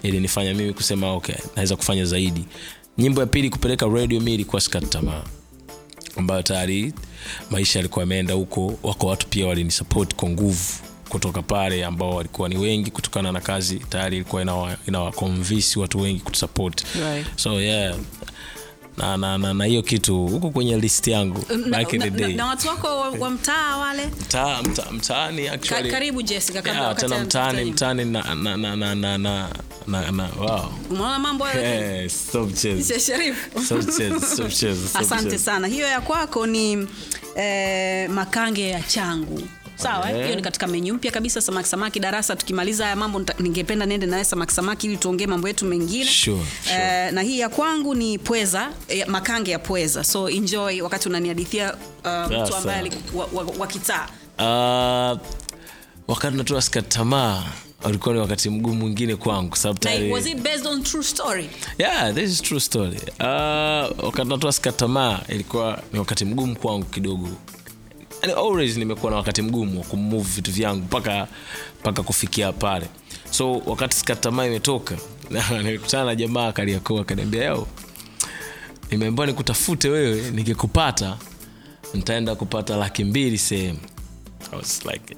Ilinifanya 0.03 0.55
mimi 0.55 0.72
kusema 0.75 1.12
okay 1.12 1.35
naweza 1.57 1.77
kufanya 1.77 2.05
zaidi 2.05 2.44
nyimbo 2.99 3.21
ya 3.21 3.27
pili 3.27 3.51
kupeleka 3.51 3.87
radio 3.87 4.21
mi 4.21 4.35
ilikuwa 4.35 4.61
sikati 4.61 4.87
tamaa 4.87 5.23
ambayo 6.17 6.43
tayari 6.43 6.93
maisha 7.51 7.79
yalikuwa 7.79 8.03
yameenda 8.03 8.35
huko. 8.35 8.79
Wako 8.83 9.07
watu 9.07 9.27
pia 9.27 9.47
walinisapoti 9.47 10.17
kwa 10.17 10.29
nguvu 10.29 10.65
kutoka 11.09 11.43
pale 11.43 11.85
ambao 11.85 12.15
walikuwa 12.17 12.49
ni 12.49 12.57
wengi 12.57 12.91
kutokana 12.91 13.33
na 13.33 13.41
kazi. 13.41 13.79
Tayari 13.79 14.17
ilikuwa 14.17 14.43
inawa- 14.43 14.77
inawakonvinsi 14.89 15.79
watu 15.79 16.01
wengi 16.01 16.21
kutusapoti 16.21 16.85
Right. 17.01 17.27
so 17.37 17.61
yeah 17.61 17.97
na 18.97 19.17
na 19.17 19.39
na, 19.39 19.55
na 19.55 19.65
hiyo 19.65 19.83
kitu 19.83 20.27
huko 20.27 20.51
kwenye 20.51 20.77
list 20.77 21.07
yangu. 21.09 21.45
Na, 21.57 21.69
back 21.79 21.93
in 21.93 22.01
the 22.01 22.11
day 22.11 22.21
na, 22.21 22.29
na, 22.29 22.35
na 22.37 22.47
watu 22.47 22.69
wako 22.69 22.87
wa, 22.87 23.11
wa 23.11 23.31
mtaa 23.31 23.77
wale? 23.77 24.07
Mtaa 24.07 24.63
mta, 24.63 24.91
mtaani 24.93 25.49
actually. 25.49 25.89
Ka, 25.91 25.95
karibu 25.97 26.23
Jessica 26.23 26.63
kabla 26.63 26.81
yeah, 26.83 26.97
tena 26.97 27.19
mtaani 27.19 27.65
mtaani 27.71 28.05
na 28.05 28.35
na 28.35 28.57
na 28.57 28.77
na, 28.77 28.95
na, 28.95 29.19
na 29.19 29.49
na, 29.87 30.11
na, 30.11 30.29
wow. 30.39 30.73
umeona 30.91 31.19
mambo 31.19 31.45
hey, 31.45 32.09
asante 34.95 35.39
sana. 35.39 35.67
Hiyo 35.69 35.87
ya 35.87 36.01
kwako 36.01 36.47
ni 36.47 36.87
eh, 37.37 38.11
makange 38.11 38.69
ya 38.69 38.83
changu 38.83 39.43
sawa 39.83 40.07
hiyo 40.09 40.18
yeah. 40.21 40.37
ni 40.37 40.42
katika 40.42 40.66
menyu 40.66 40.95
mpya 40.95 41.11
kabisa 41.12 41.40
samaki 41.40 41.68
samaki. 41.68 42.01
Darasa 42.01 42.37
tukimaliza 42.37 42.85
haya 42.85 42.97
mambo 42.97 43.23
ningependa 43.38 43.87
niende 43.87 44.07
naye 44.07 44.25
samaki 44.25 44.53
samaki 44.53 44.87
ili 44.87 44.97
tuongee 44.97 45.27
mambo 45.27 45.49
yetu 45.49 45.64
mengine. 45.64 46.05
Sure, 46.05 46.42
sure. 46.64 46.77
Eh, 46.77 47.12
na 47.12 47.23
hii 47.23 47.38
ya 47.38 47.49
kwangu 47.49 47.95
ni 47.95 48.18
pweza 48.18 48.71
eh, 48.88 49.07
makange 49.09 49.51
ya 49.51 49.59
pweza. 49.59 50.05
So 50.05 50.29
enjoy 50.31 50.81
wakati 50.81 51.09
unanihadithia 51.09 51.75
uh, 51.75 52.42
mtu 52.42 52.57
ambaye 52.57 52.92
wa, 53.14 53.29
wa, 53.33 53.45
wa 53.59 53.66
kitaa. 53.66 54.09
Uh, 54.38 55.18
wakati 56.09 56.37
natoa 56.37 56.62
skati 56.62 56.88
tamaa 56.88 57.42
ulikuwa 57.85 58.14
ni 58.14 58.21
wakati 58.21 58.51
mgumu 58.51 58.75
mwingine 58.75 59.16
kwangu 59.16 59.57
sababu 59.57 59.81
na 59.85 59.90
tayari- 59.90 60.12
was 60.12 60.27
it 60.27 60.38
based 60.38 60.66
on 60.66 60.83
true 60.83 61.03
story? 61.05 61.51
Yeah 61.79 62.14
this 62.14 62.31
is 62.31 62.42
true 62.42 62.61
story. 62.61 62.99
Uh, 63.21 63.27
wakati 64.05 64.29
natoa 64.29 64.53
tamaa 64.53 65.21
ilikuwa 65.29 65.83
ni 65.92 65.99
wakati 65.99 66.25
mgumu 66.25 66.57
kwangu 66.57 66.85
kidogo 66.85 67.29
yani 68.23 68.35
always 68.35 68.77
nimekuwa 68.77 69.11
na 69.11 69.17
wakati 69.17 69.43
mgumu 69.43 69.81
wa 69.81 69.87
kumove 69.87 70.29
vitu 70.35 70.53
vyangu 70.53 70.85
mpaka 70.85 71.29
mpaka 71.81 72.03
kufikia 72.03 72.53
pale. 72.53 72.87
So 73.31 73.53
wakati 73.67 73.97
sikatamaa 73.97 74.47
imetoka 74.47 74.97
nilikutana 75.63 76.05
na 76.05 76.15
jamaa 76.15 76.53
kaliakoa 76.53 77.01
akaniambia 77.01 77.45
yo 77.45 77.67
nimeambiwa 78.91 79.27
nikutafute 79.27 79.89
wewe 79.89 80.31
nikikupata 80.31 81.17
nitaenda 81.95 82.35
kupata 82.35 82.77
laki 82.77 83.05
mbili 83.05 83.39
sehemu. 83.39 83.79
Like, 84.93 85.15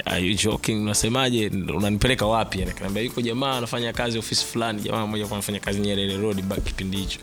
unanipeleka 1.75 2.27
wapi? 2.27 2.59
Yani 2.59 2.71
akaniambia 2.71 3.03
yuko 3.03 3.21
jamaa 3.21 3.57
anafanya 3.57 3.93
kazi 3.93 4.19
ofisi 4.19 4.45
fulani 4.45 4.83
jamaa 4.83 5.07
mmoja 5.07 5.25
anafanya 5.25 5.61
kazi 5.61 5.81
nyerere 5.81 6.17
road 6.17 6.63
kipindi 6.65 6.97
hicho. 6.97 7.19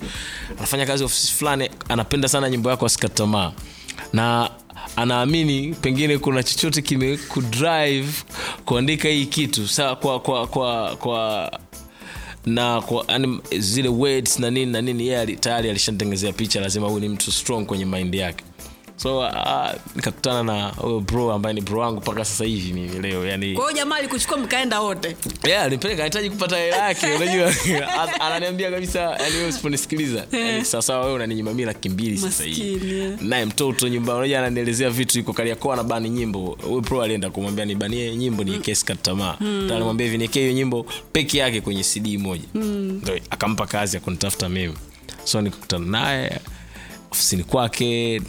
Anafanya 0.57 0.85
kazi 0.85 1.03
ofisi 1.03 1.31
fulani 1.33 1.69
anapenda 1.89 2.27
sana 2.27 2.49
nyimbo 2.49 2.69
yako 2.69 2.85
asikatamaa 2.85 3.51
na 4.13 4.49
anaamini 4.95 5.73
pengine 5.81 6.17
kuna 6.17 6.43
chochote 6.43 6.81
kime 6.81 7.17
kudrive 7.17 8.11
kuandika 8.65 9.09
hii 9.09 9.25
kitu. 9.25 9.67
Sa 9.67 9.95
kwa 9.95 10.19
kwa 10.19 10.47
kwa 10.47 10.95
kwa 10.95 11.51
na 12.45 12.81
kwa 12.81 13.05
yani, 13.07 13.39
zile 13.59 13.89
words 13.89 14.39
na 14.39 14.49
nini 14.51 14.71
na 14.71 14.81
nini 14.81 15.07
yeye 15.07 15.25
tayari 15.35 15.69
alishanitengezea 15.69 16.33
picha 16.33 16.61
lazima 16.61 16.87
huyu 16.87 16.99
ni 16.99 17.09
mtu 17.09 17.31
strong 17.31 17.65
kwenye 17.65 17.85
mind 17.85 18.15
yake 18.15 18.43
so 19.01 19.19
uh, 19.19 19.71
nikakutana 19.95 20.43
na 20.43 20.67
huyo 20.69 20.99
bro 20.99 21.33
ambaye 21.33 21.53
ni 21.55 21.61
bro 21.61 21.79
wangu 21.79 21.97
mpaka 22.01 22.25
sasa 22.25 22.45
hivi 22.45 22.73
mimi 22.73 22.99
leo 22.99 23.25
yani 23.25 23.53
kwa 23.53 23.63
hiyo 23.63 23.77
jamaa 23.77 23.95
alikuchukua 23.95 24.37
mkaenda 24.37 24.81
wote? 24.81 25.15
Yeah, 25.47 25.69
nipeleka 25.69 26.03
anahitaji 26.03 26.29
kupata 26.29 26.57
hela 26.57 26.77
yake 26.77 27.05
unajua. 27.15 27.53
Ananiambia 28.19 28.71
kabisa 28.71 28.99
yani 28.99 29.35
wewe 29.35 29.47
usiponisikiliza. 29.49 30.25
Yani 30.31 30.65
sasa 30.65 30.99
wewe 30.99 31.13
unaninyima 31.13 31.51
mimi 31.51 31.65
laki 31.65 31.89
mbili 31.89 32.17
sasa 32.17 32.43
hivi. 32.43 33.17
Naye 33.21 33.45
mtoto 33.45 33.87
nyumba 33.87 34.15
unajua 34.15 34.39
ananielezea 34.39 34.89
vitu 34.89 35.19
iko 35.19 35.33
kaliakoa 35.33 35.75
na 35.75 35.83
bani 35.83 36.09
nyimbo. 36.09 36.57
Huyo 36.61 36.81
bro 36.81 37.01
alienda 37.01 37.29
kumwambia 37.29 37.65
nibanie 37.65 38.15
nyimbo 38.15 38.43
ni 38.43 38.59
kesi 38.59 38.85
kata 38.85 39.01
tamaa. 39.01 39.37
Mm. 39.39 39.69
alimwambia 39.71 40.05
hivi 40.05 40.17
niekee 40.17 40.41
hiyo 40.41 40.53
nyimbo 40.53 40.85
peke 41.11 41.37
yake 41.37 41.61
kwenye 41.61 41.83
cd 41.83 42.17
moja. 42.17 42.43
Ndio, 42.53 43.19
akampa 43.29 43.67
kazi 43.67 43.95
ya 43.97 44.01
kunitafuta 44.01 44.49
mimi. 44.49 44.73
So 45.23 45.41
nikakutana 45.41 45.85
naye 45.85 46.39
ofisini 47.11 47.43
kwake 47.43 48.21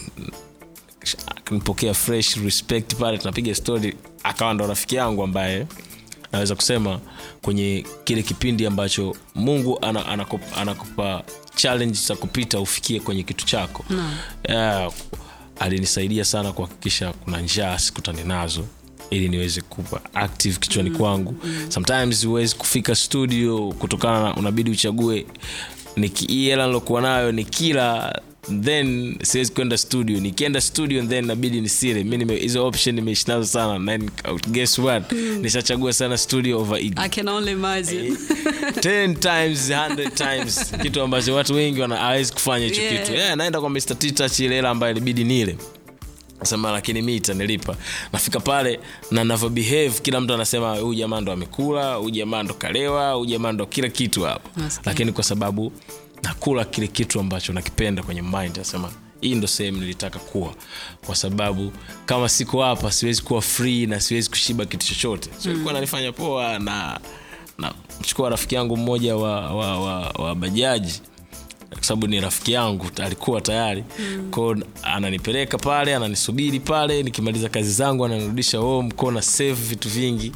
akanipokea 1.45 1.95
fresh 1.95 2.37
respect 2.37 2.95
pale 2.95 3.19
tunapiga 3.19 3.55
story 3.55 3.97
akawa 4.23 4.55
ndo 4.55 4.67
rafiki 4.67 4.95
yangu 4.97 5.23
ambaye 5.23 5.67
naweza 6.33 6.55
kusema 6.55 7.01
kwenye 7.43 7.87
kile 8.05 8.23
kipindi 8.23 8.67
ambacho 8.67 9.17
mungu 9.35 9.79
ana, 9.85 10.07
anakupa, 10.07 10.57
anakupa 10.57 11.23
challenge 11.57 11.99
za 12.07 12.17
kupita 12.17 12.61
ufikie 12.61 13.01
kwenye 13.01 13.23
kitu 13.23 13.47
chako. 13.47 13.85
Yeah, 14.49 14.93
alinisaidia 15.61 16.25
sana 16.25 16.53
kuhakikisha 16.53 17.13
kuna 17.13 17.41
njaa 17.41 17.79
sikutani 17.79 18.25
nazo 18.25 18.65
ili 19.11 19.29
niweze 19.29 19.61
kuwa 19.61 20.01
active 20.15 20.59
kichwani 20.59 20.91
mm. 20.91 20.97
kwangu. 20.97 21.35
Sometimes 21.69 22.27
huwezi 22.27 22.55
kufika 22.57 22.95
studio 22.95 23.73
kutokana 23.79 24.23
na 24.23 24.35
unabidi 24.35 24.71
uchague 24.71 25.27
hela 26.29 26.67
nilokuwa 26.67 27.01
nayo 27.01 27.33
ni 27.33 27.45
kila 27.45 28.21
then 28.51 29.17
siwezi 29.23 29.53
kwenda 29.53 29.79
studio. 29.79 30.21
Nikienda 30.21 30.61
studio 30.61 31.03
then 31.03 31.27
nabidi 31.27 31.61
nisile. 31.61 32.05
Mi 32.05 32.35
hizo 32.39 32.67
option 32.67 32.95
nimeishi 32.95 33.25
nazo 33.29 33.47
sana. 33.47 33.87
Then 33.87 34.11
guess 34.49 34.79
what? 34.79 35.13
Nishachagua 35.13 35.93
sana 35.93 36.19
studio 36.19 36.61
over. 36.61 36.79
I 36.97 37.09
can 37.09 37.29
only 37.29 37.53
imagine. 37.53 38.11
10 38.11 39.15
times 39.15 39.71
100 39.71 40.11
times. 40.15 40.73
Kitu 40.83 41.03
ambacho 41.03 41.35
watu 41.35 41.55
wengi 41.55 41.81
wana- 41.81 42.27
kufanya 42.35 42.65
hicho 42.67 42.83
Yeah. 42.83 43.01
kitu. 43.07 43.13
Yeah, 43.19 43.37
naenda 43.37 43.61
kwa 43.61 43.71
mr 43.71 43.99
titach 43.99 44.39
ile 44.41 44.55
hela 44.55 44.71
ambayo 44.71 44.93
ilibidi 44.93 45.25
nile. 45.25 45.57
Sema 46.43 46.71
lakini 46.73 47.03
mi 47.03 47.17
itanilipa. 47.17 47.77
Nafika 48.13 48.41
pale 48.41 48.81
na 49.11 49.25
navyo 49.25 49.49
behave 49.49 49.93
kila 50.03 50.21
mtu 50.21 50.35
anasema 50.35 50.77
huyu 50.77 50.95
jamaa 50.95 51.21
ndo 51.21 51.33
amekula 51.33 51.95
huyu 51.95 52.11
jamaa 52.11 52.43
ndo 52.43 52.55
kalewa 52.55 53.13
huyu 53.13 53.27
jamaa 53.31 53.53
ndo 53.53 53.67
kila 53.67 53.89
kitu 53.89 54.23
hapo. 54.23 54.49
Lakini 54.85 55.13
kwa 55.13 55.25
sababu 55.25 55.73
nakula 56.23 56.65
kile 56.65 56.87
kitu 56.89 57.21
ambacho 57.21 57.53
nakipenda 57.53 58.03
kwenye 58.03 58.23
mind 58.23 58.57
nasema 58.57 58.91
hii 59.21 59.35
ndo 59.35 59.47
sehemu 59.49 59.79
nilitaka 59.81 60.19
kuwa. 60.19 60.55
Kwa 61.07 61.17
sababu 61.17 61.73
kama 62.07 62.29
siko 62.29 62.63
hapa 62.63 62.93
siwezi 62.93 63.23
kuwa 63.23 63.43
free 63.43 63.87
na 63.87 64.01
siwezi 64.01 64.31
kushiba 64.31 64.65
kitu 64.67 64.87
chochote. 64.87 65.31
So 65.39 65.51
ilikuwa 65.51 65.73
nanifanya 65.73 66.13
poa 66.13 66.59
na 66.59 67.01
na 67.59 67.75
mchukua 68.01 68.29
rafiki 68.31 68.55
yangu 68.55 68.77
mmoja 68.77 69.17
wa, 69.17 69.55
wa, 69.55 69.81
wa, 69.81 70.09
wa 70.11 70.35
bajaji 70.35 71.01
kwa 71.75 71.83
sababu 71.83 72.07
ni 72.07 72.21
rafiki 72.21 72.53
yangu 72.53 72.87
alikuwa 73.05 73.41
tayari. 73.41 73.85
Mm. 73.99 74.31
ko 74.31 74.57
ananipeleka 74.83 75.59
pale 75.59 75.97
ananisubiri 75.97 76.61
pale 76.61 77.03
nikimaliza 77.03 77.49
kazi 77.49 77.73
zangu 77.73 78.05
ananirudisha 78.05 78.59
home 78.59 78.91
ko 78.93 79.11
na 79.11 79.23
save 79.23 79.53
vitu 79.53 79.89
vingi. 79.89 80.33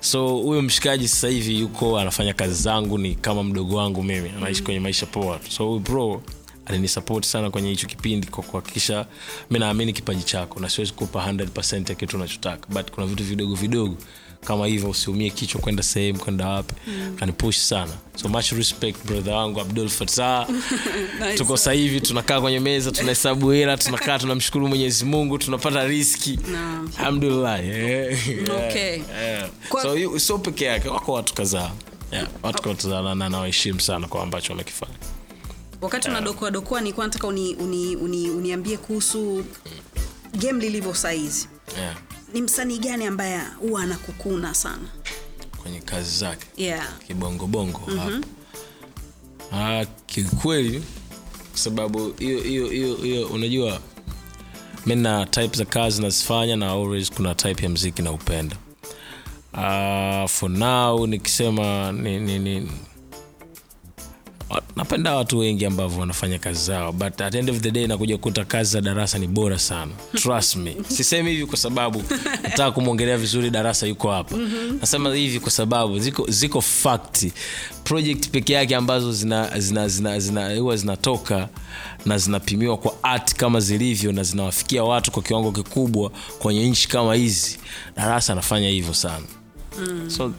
So 0.00 0.28
huyo 0.28 0.62
mshikaji 0.62 1.08
sasa 1.08 1.28
hivi 1.28 1.60
yuko 1.60 1.98
anafanya 1.98 2.34
kazi 2.34 2.62
zangu 2.62 2.98
ni 2.98 3.14
kama 3.14 3.42
mdogo 3.42 3.76
wangu 3.76 4.02
mimi 4.02 4.30
anaishi 4.36 4.62
kwenye 4.62 4.80
maisha 4.80 5.06
poa. 5.06 5.40
So 5.48 5.78
bro 5.78 6.22
alinisapoti 6.66 7.28
sana 7.28 7.50
kwenye 7.50 7.70
hicho 7.70 7.86
kipindi 7.86 8.26
kwa 8.26 8.42
kuhakikisha 8.44 9.06
mi 9.50 9.58
naamini 9.58 9.92
kipaji 9.92 10.22
chako 10.22 10.60
na 10.60 10.68
siwezi 10.68 10.92
kupa 10.92 11.32
100 11.32 11.88
ya 11.88 11.94
kitu 11.94 12.16
unachotaka. 12.16 12.66
But 12.74 12.90
kuna 12.90 13.06
vitu 13.06 13.24
vidogo 13.24 13.54
vidogo 13.54 13.96
kama 14.44 14.66
hivyo 14.66 14.90
usiumie 14.90 15.30
kichwa 15.30 15.60
kwenda 15.60 15.82
sehemu 15.82 16.18
kwenda 16.18 16.48
wapi 16.48 16.74
mm. 16.86 17.16
kanipush 17.20 17.56
sana 17.56 17.92
so 18.22 18.28
much 18.28 18.52
respect 18.52 19.06
brother 19.06 19.34
wangu 19.34 19.60
abdul 19.60 19.88
fatah 19.88 20.48
Nice. 21.20 21.34
tuko 21.38 21.56
sahivi 21.56 21.88
hivi 21.88 22.00
tunakaa 22.00 22.40
kwenye 22.40 22.60
meza 22.60 22.90
tunahesabu 22.92 23.50
hela 23.50 23.76
tunakaa 23.76 24.18
tunamshukuru 24.18 24.68
mwenyezi 24.68 25.04
mungu 25.04 25.38
tunapata 25.38 25.84
riski 25.84 26.38
alhamdulillah 26.98 27.64
yeah. 27.68 28.18
Okay. 28.68 29.02
yeah. 29.22 29.48
Kwa- 29.68 30.20
so 30.20 30.38
peke 30.38 30.64
yake 30.64 30.88
wako 30.88 31.12
watu 31.12 31.34
kadhaa 31.34 31.70
yeah. 32.12 32.28
watu 32.42 32.62
kadhaa 32.62 33.14
na 33.14 33.28
nawaheshimu 33.28 33.80
sana 33.80 34.08
kwa 34.08 34.22
ambacho 34.22 34.52
wamekifanya 34.52 34.94
wakati 35.80 36.08
unadokoa 36.08 36.50
dokoa 36.50 36.80
nilikuwa 36.80 37.06
nataka 37.06 37.26
uni, 37.26 37.54
uni, 37.54 37.96
uni, 37.96 38.30
uniambie 38.30 38.76
kuhusu 38.76 39.44
game 40.34 40.60
lilivyo 40.60 40.94
saizi 40.94 41.48
yeah. 41.78 41.96
Ni 42.34 42.42
msanii 42.42 42.78
gani 42.78 43.04
ambaye 43.06 43.40
huwa 43.60 43.82
anakukuna 43.82 44.54
sana? 44.54 44.88
Kwenye 45.62 45.80
kazi 45.80 46.18
zake? 46.18 46.46
Yeah. 46.56 46.88
kibongobongo 47.06 47.80
mm-hmm. 47.88 48.22
ah, 49.52 49.84
kiukweli 50.06 50.84
kwa 51.50 51.58
sababu 51.58 52.12
hiyo 52.18 52.40
hiyo 52.42 52.66
hiyo 52.68 52.94
hiyo 52.96 53.26
unajua 53.28 53.80
mi 54.86 54.96
na 54.96 55.26
type 55.26 55.56
za 55.56 55.64
kazi 55.64 56.02
nazifanya 56.02 56.56
na 56.56 56.70
always 56.72 57.10
kuna 57.12 57.34
type 57.34 57.62
ya 57.62 57.68
mziki 57.68 58.02
na 58.02 58.12
upenda 58.12 58.56
uh, 59.52 60.30
for 60.30 60.50
now 60.50 61.06
nikisema 61.06 61.92
ni, 61.92 62.18
ni, 62.18 62.38
ni, 62.38 62.70
napenda 64.76 65.16
watu 65.16 65.38
wengi 65.38 65.66
ambavyo 65.66 66.00
wanafanya 66.00 66.38
kazi 66.38 66.64
zao 66.64 66.92
but 66.92 67.20
at 67.20 67.34
end 67.34 67.50
of 67.50 67.58
the 67.60 67.70
day 67.70 67.86
nakuja 67.86 68.16
kukuta 68.16 68.44
kazi 68.44 68.70
za 68.72 68.80
darasa 68.80 69.18
ni 69.18 69.26
bora 69.26 69.58
sana. 69.58 69.92
Trust 70.14 70.56
me. 70.56 70.76
Sisemi 70.96 71.30
hivi 71.30 71.46
kwa 71.46 71.56
sababu 71.58 72.02
nataka 72.42 72.70
kumwongelea 72.70 73.18
vizuri 73.18 73.50
darasa 73.50 73.86
yuko 73.86 74.10
hapa. 74.10 74.36
Nasema 74.80 75.14
hivi 75.14 75.40
kwa 75.40 75.50
sababu 75.50 75.98
ziko, 75.98 76.26
ziko 76.28 76.60
fakti 76.60 77.32
project 77.84 78.28
peke 78.28 78.52
yake 78.52 78.76
ambazo 78.76 79.12
zina 79.12 79.60
zina 79.60 79.88
zina 79.88 80.20
zina 80.20 80.56
huwa 80.56 80.76
zinatoka 80.76 81.48
na 82.06 82.18
zinapimiwa 82.18 82.76
kwa 82.76 82.94
art 83.04 83.34
kama 83.34 83.60
zilivyo 83.60 84.12
na 84.12 84.22
zinawafikia 84.22 84.84
watu 84.84 85.10
kwa 85.10 85.22
kiwango 85.22 85.52
kikubwa 85.52 86.10
kwenye 86.38 86.68
nchi 86.68 86.88
kama 86.88 87.14
hizi 87.14 87.58
darasa 87.96 88.32
anafanya 88.32 88.68
hivyo 88.68 88.94
sana. 88.94 89.24
So 90.08 90.32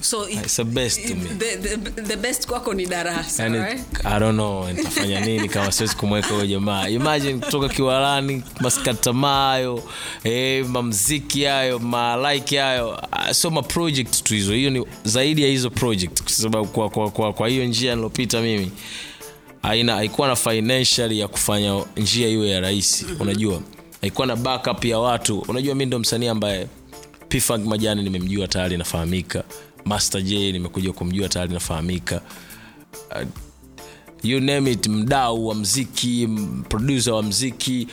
so 0.00 0.28
it, 0.28 0.38
it's 0.38 0.56
the 0.56 0.64
best 0.64 1.08
to 1.08 1.14
me. 1.14 1.28
the, 1.38 1.56
the, 1.56 2.02
the 2.02 2.16
best 2.16 2.46
kwako 2.46 2.74
ni 2.74 2.86
darasa 2.86 3.42
yani, 3.42 3.58
right? 3.58 3.80
I 4.06 4.18
don't 4.18 4.34
know 4.36 4.72
nitafanya 4.72 5.20
nini 5.20 5.48
kama 5.48 5.72
siwezi 5.72 5.96
kumweka 5.96 6.28
huyo 6.28 6.46
jamaa. 6.46 6.88
Imagine 6.88 7.38
kutoka 7.38 7.68
kiwalani 7.68 8.42
maskatamaa 8.60 9.48
hayo 9.50 9.82
eh, 10.24 10.66
mamziki 10.66 11.44
hayo 11.44 11.78
malaiki 11.78 12.56
hayo. 12.56 13.02
So 13.32 13.50
sio 13.50 13.50
maproject 13.50 14.22
tu 14.22 14.34
hizo. 14.34 14.52
Hiyo 14.54 14.70
ni 14.70 14.86
zaidi 15.04 15.42
ya 15.42 15.48
hizo 15.48 15.70
project 15.70 16.22
kwa 16.22 16.30
sababu 16.32 16.66
kwa, 16.68 16.90
kwa, 16.90 17.10
kwa, 17.10 17.32
kwa 17.32 17.48
hiyo 17.48 17.64
njia 17.64 17.94
nilopita 17.94 18.40
mimi 18.40 18.72
haina 19.62 19.94
haikuwa 19.94 20.28
na 20.28 20.36
financial 20.36 21.12
ya 21.12 21.28
kufanya 21.28 21.84
njia 21.96 22.28
iwe 22.28 22.48
ya 22.50 22.60
rahisi 22.60 23.04
mm-hmm. 23.04 23.20
unajua. 23.20 23.60
Haikuwa 24.00 24.26
na 24.26 24.36
backup 24.36 24.84
ya 24.84 24.98
watu. 24.98 25.38
Unajua 25.38 25.74
mi 25.74 25.86
ndo 25.86 25.98
msanii 25.98 26.28
ambaye 26.28 26.66
pfunk 27.28 27.66
majani 27.66 28.02
nimemjua 28.02 28.48
tayari 28.48 28.76
nafahamika 28.76 29.44
master 29.84 30.22
j 30.22 30.52
nimekuja 30.52 30.92
kumjua 30.92 31.28
tayari 31.28 31.52
nafahamika. 31.54 32.20
Uh, 33.10 33.26
you 34.22 34.40
name 34.40 34.70
it 34.72 34.86
mdau 34.86 35.46
wa 35.46 35.54
mziki 35.54 36.28
producer 36.68 37.12
wa 37.12 37.22
mziki 37.22 37.88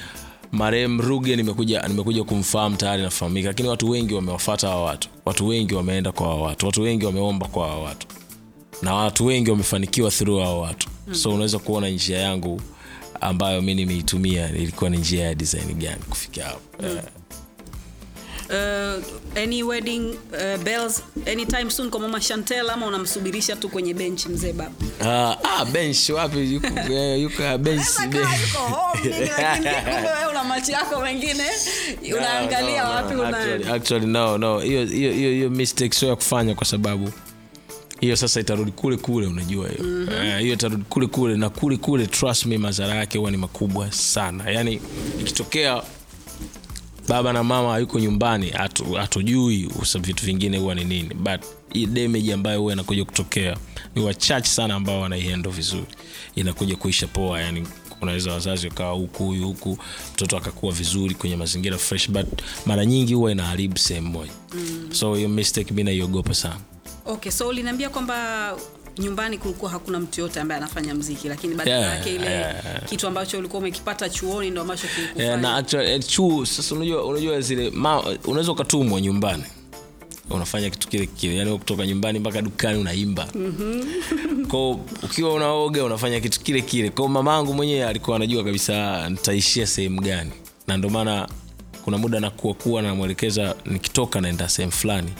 marehemu 0.52 1.02
ruge 1.02 1.36
nimekuja 1.36 1.82
nimekuja 1.88 2.24
kumfahamu 2.24 2.76
tayari 2.76 3.04
nafahamika. 3.04 3.48
Lakini 3.48 3.70
watu 3.70 3.90
wengi 3.90 4.14
wamewafata 4.14 4.68
hawa 4.68 4.84
watu. 4.84 5.10
Watu 5.26 5.48
wengi 5.48 5.74
wameenda 5.76 6.12
kwa 6.12 6.28
hawa 6.28 6.42
watu. 6.42 6.66
Watu 6.66 6.82
wengi 6.82 7.06
wameomba 7.06 7.48
kwa 7.48 7.68
hawa 7.68 7.84
watu. 7.84 8.08
Na 8.82 8.94
watu 8.96 9.26
wengi 9.26 9.52
wamefanikiwa 9.52 10.12
through 10.12 10.42
hawa 10.44 10.62
watu. 10.62 10.90
Mm. 11.08 11.16
so 11.16 11.30
unaweza 11.30 11.60
kuona 11.60 11.90
njia 11.90 12.18
yangu 12.18 12.62
ambayo 13.22 13.62
mi 13.62 13.76
nimeitumia 13.76 14.50
ilikuwa 14.50 14.90
ni 14.90 14.98
njia 14.98 15.26
ya 15.26 15.36
design 15.36 15.74
gani 15.74 16.02
kufikia 16.10 16.46
hapo. 16.46 16.60
Mm. 16.84 16.98
Uh, 18.50 19.04
any 19.44 19.64
wedding 19.64 20.18
uh, 20.34 20.64
bells 20.64 21.04
anytime 21.32 21.70
soon 21.70 21.90
kwa 21.90 22.00
mama 22.00 22.20
chantel 22.20 22.70
ama 22.70 22.86
unamsubirisha 22.86 23.56
tu 23.56 23.70
kwenye 23.70 23.94
bench 23.94 24.26
mzee 24.26 24.54
baba? 24.54 24.72
Uh, 25.02 25.62
ah, 25.62 25.66
bench 25.66 26.10
wapi? 26.10 26.54
Yuko, 26.54 26.68
eh, 26.94 27.22
yuko 27.22 27.58
bench 27.58 27.86
una 30.32 30.44
macho 30.44 30.72
yako 30.72 31.02
mengine. 31.02 31.44
Unaangalia 32.18 32.84
No, 32.84 32.90
no, 32.90 32.96
wapi 32.96 33.14
no. 33.16 33.22
una 33.22 33.38
Actually- 33.38 33.74
actually, 33.76 34.06
no 34.08 34.38
no. 34.38 34.60
Hiyo 34.60 34.86
hiyo 34.86 35.12
hiyo 35.12 35.32
hiyo 35.32 35.50
mistake 35.50 35.96
sio 35.96 36.10
ya 36.10 36.16
kufanya 36.16 36.56
kwa 36.56 36.66
sababu 36.66 37.12
hiyo 38.02 38.16
sasa 38.16 38.40
itarudi 38.40 38.72
kule 38.72 38.98
kule 38.98 39.28
unajua 39.28 39.68
hiyo. 39.70 39.84
Mm-hmm. 39.84 40.32
uh, 40.34 40.40
hiyo 40.40 40.54
itarudi 40.54 40.84
kule 40.90 41.08
kule 41.08 41.38
na 41.38 41.50
kule 41.50 41.78
kule 41.78 42.08
trust 42.08 42.46
me 42.46 42.58
madhara 42.58 42.96
yake 42.96 43.18
huwa 43.18 43.32
ni 43.32 43.38
makubwa 43.38 43.92
sana. 43.92 44.50
Yaani 44.52 44.82
ikitokea 45.20 45.84
baba 47.08 47.34
na 47.34 47.44
mama 47.44 47.70
hayuko 47.72 48.00
nyumbani 48.00 48.50
hatujui 48.98 49.70
usa- 49.82 50.00
vitu 50.00 50.26
vingine 50.26 50.58
huwa 50.58 50.76
ni 50.76 50.84
nini. 50.86 51.14
But 51.14 51.42
damage 51.90 52.34
ambayo 52.34 52.60
huwa 52.60 52.74
inakuja 52.74 53.06
kutokea 53.06 53.58
ni 53.96 54.02
wachache 54.04 54.50
sana 54.50 54.76
ambao 54.76 55.02
wanaihendo 55.02 55.50
vizuri. 55.50 55.86
Inakuja 56.36 56.76
kuisha 56.76 57.08
poa 57.08 57.42
yani 57.42 57.68
unaweza 58.02 58.32
wazazi 58.32 58.68
wakawa 58.68 58.94
huku 58.94 59.24
huyu 59.26 59.48
huku 59.48 59.78
mtoto 60.14 60.38
akakuwa 60.38 60.72
vizuri 60.74 61.16
kwenye 61.16 61.36
mazingira 61.36 61.78
fresh 61.78 62.10
but 62.12 62.28
mara 62.66 62.86
nyingi 62.86 63.14
huwa 63.14 63.32
inaharibu 63.32 63.78
sehemu 63.78 64.10
moja. 64.10 64.32
Mm. 64.54 64.90
so 64.92 65.16
hiyo 65.16 65.30
mistake 65.30 65.74
mi 65.74 65.84
naiogopa 65.84 66.34
sana. 66.34 66.58
Okay 67.06 67.32
so 67.32 67.48
uliniambia 67.48 67.90
kwamba 67.90 68.56
nyumbani 69.02 69.38
kulikuwa 69.38 69.72
hakuna 69.72 70.00
mtu 70.00 70.22
yote 70.22 70.40
ambaye 70.40 70.58
anafanya 70.62 70.96
mziki 70.96 71.28
lakini 71.28 71.56
badala 71.56 71.78
Yeah, 71.80 71.98
yake 71.98 72.16
ile 72.16 72.26
yeah. 72.26 72.86
kitu 72.86 73.08
ambacho 73.08 73.38
ulikuwa 73.38 73.60
umekipata 73.60 74.10
chuoni 74.10 74.52
ndo 74.52 74.62
ambacho 74.62 74.88
kilikufanya. 74.88 75.64
Yeah, 75.82 76.00
chuo 76.06 76.42
eh, 76.42 76.48
sasa 76.48 76.76
unajua 76.76 77.06
unajua 77.06 77.42
zile 77.42 77.72
unaweza 78.26 78.52
ukatumwa 78.52 79.02
nyumbani. 79.02 79.44
Unafanya 80.30 80.70
kitu 80.70 80.88
kile 80.88 81.06
kile 81.06 81.36
yani 81.36 81.58
kutoka 81.58 81.86
nyumbani 81.86 82.20
mpaka 82.20 82.42
dukani 82.42 82.80
unaimba. 82.80 83.28
Mm-hmm. 83.36 84.46
ko 84.46 84.80
ukiwa 85.04 85.34
unaoga 85.34 85.84
unafanya 85.84 86.20
kitu 86.20 86.40
kile 86.40 86.62
kile. 86.62 86.90
Ko 86.90 87.08
mamaangu 87.08 87.54
mwenyewe 87.54 87.86
alikuwa 87.86 88.16
anajua 88.16 88.44
kabisa 88.44 89.10
nitaishia 89.10 89.68
sehemu 89.68 90.02
gani. 90.02 90.32
Na 90.68 90.78
ndio 90.78 90.90
maana 90.90 91.28
kuna 91.84 91.98
muda 91.98 92.20
nakuakua 92.20 92.82
namwelekeza 92.82 93.56
nikitoka 93.66 94.22
naenda 94.22 94.50
sehemu 94.50 94.72
fulani 94.72 95.12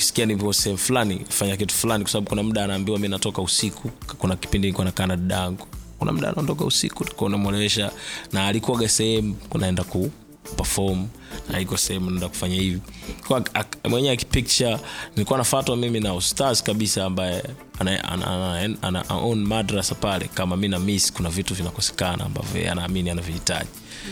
ukisikia 0.00 0.26
nivyo 0.26 0.52
sehemu 0.52 0.78
fulani 0.78 1.20
fanya 1.28 1.56
kitu 1.56 1.74
fulani 1.74 2.04
kwa 2.04 2.12
sababu 2.12 2.28
kuna 2.28 2.42
muda 2.42 2.64
anaambiwa 2.64 2.98
mi 2.98 3.08
natoka 3.08 3.42
usiku. 3.42 3.88
Kuna 4.18 4.36
kipindi 4.36 4.66
nilikuwa 4.66 4.84
nakaa 4.84 5.06
na 5.06 5.16
dada 5.16 5.34
yangu. 5.34 5.66
Kuna 5.98 6.12
muda 6.12 6.28
anaondoka 6.28 6.64
usiku 6.64 7.04
tulikuwa 7.04 7.28
unamwelewesha 7.28 7.90
na 8.32 8.46
alikuwaga 8.46 8.88
sehemu 8.88 9.34
kunaenda 9.34 9.84
ku 9.84 10.10
perform 10.56 11.06
na 11.50 11.60
iko 11.60 11.76
sehemu 11.76 12.10
naenda 12.10 12.28
kufanya 12.28 12.54
hivi. 12.54 12.80
Kwa 13.28 13.44
mwenyewe 13.88 14.14
akipicture 14.14 14.78
nilikuwa 15.16 15.38
nafatwa 15.38 15.76
mimi 15.76 16.00
na 16.00 16.14
ustaz 16.14 16.62
kabisa 16.62 17.04
ambaye 17.04 17.42
ana, 17.78 18.04
ana, 18.04 18.26
ana, 18.26 18.54
ana, 18.82 19.08
ana 19.08 19.14
own 19.14 19.44
madrasa 19.44 19.94
pale. 19.94 20.24
Kama 20.34 20.56
mi 20.56 20.68
na 20.68 20.78
miss 20.78 21.12
kuna 21.12 21.28
vitu 21.30 21.54
vinakosekana 21.54 22.24
ambavyo 22.24 22.72
anaamini 22.72 23.10
anavihitaji. 23.10 23.68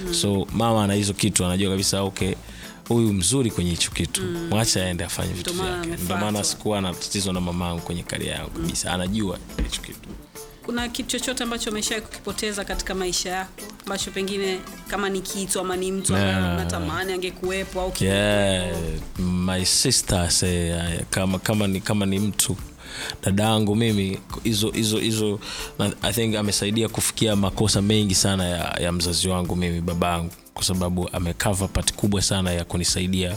Mm. 0.06 0.14
so 0.14 0.46
mama 0.52 0.84
ana 0.84 0.94
hizo 0.94 1.12
kitu 1.12 1.44
anajua 1.44 1.70
kabisa 1.70 2.02
okay 2.02 2.34
huyu 2.88 3.12
mzuri 3.12 3.50
kwenye 3.50 3.70
hicho 3.70 3.90
kitu. 3.90 4.22
Mm. 4.22 4.48
mwacha 4.50 4.84
aende 4.86 5.04
afanye 5.04 5.32
vitu 5.32 5.52
vyake. 5.54 5.88
Ndio 6.04 6.16
maana 6.16 6.44
sikuwa 6.44 6.80
na 6.80 6.92
tatizo 6.94 7.32
na 7.32 7.40
mamangu 7.40 7.80
kwenye 7.80 8.02
karia 8.02 8.32
yangu 8.32 8.50
kabisa. 8.50 8.92
Anajua 8.92 9.38
hicho 9.64 9.82
kitu. 9.82 10.08
Kuna 10.66 10.88
kitu 10.88 11.08
chochote 11.08 11.42
ambacho 11.44 11.70
umeshawai 11.70 12.02
kukipoteza 12.02 12.64
katika 12.64 12.94
maisha 12.94 13.30
yako? 13.30 13.52
Ambacho 13.84 14.10
pengine 14.10 14.58
kama 14.88 15.08
ni 15.08 15.20
kitu 15.20 15.60
ama 15.60 15.76
ni 15.76 15.92
mtu 15.92 16.12
Yeah. 16.12 16.56
natamani 16.56 17.12
angekuwepo 17.12 17.80
au 17.80 17.92
yeah, 18.00 18.76
my 19.18 19.64
sister 19.64 20.30
say, 20.30 20.72
uh, 20.72 21.02
kama, 21.10 21.38
kama, 21.38 21.66
ni, 21.66 21.80
kama 21.80 22.06
ni 22.06 22.18
mtu 22.18 22.56
dada 23.24 23.42
yangu 23.44 23.76
mimi 23.76 24.18
hizo 24.44 24.70
hizo 24.70 24.98
hizo 24.98 25.40
i 26.02 26.12
think 26.12 26.34
amesaidia 26.36 26.88
kufikia 26.88 27.36
makosa 27.36 27.82
mengi 27.82 28.14
sana 28.14 28.44
ya, 28.48 28.78
ya 28.82 28.92
mzazi 28.92 29.28
wangu 29.28 29.56
mimi 29.56 29.80
babangu 29.80 30.30
kwa 30.54 30.64
sababu 30.64 31.08
amekava 31.12 31.68
pati 31.68 31.94
kubwa 31.94 32.22
sana 32.22 32.52
ya 32.52 32.64
kunisaidia 32.64 33.36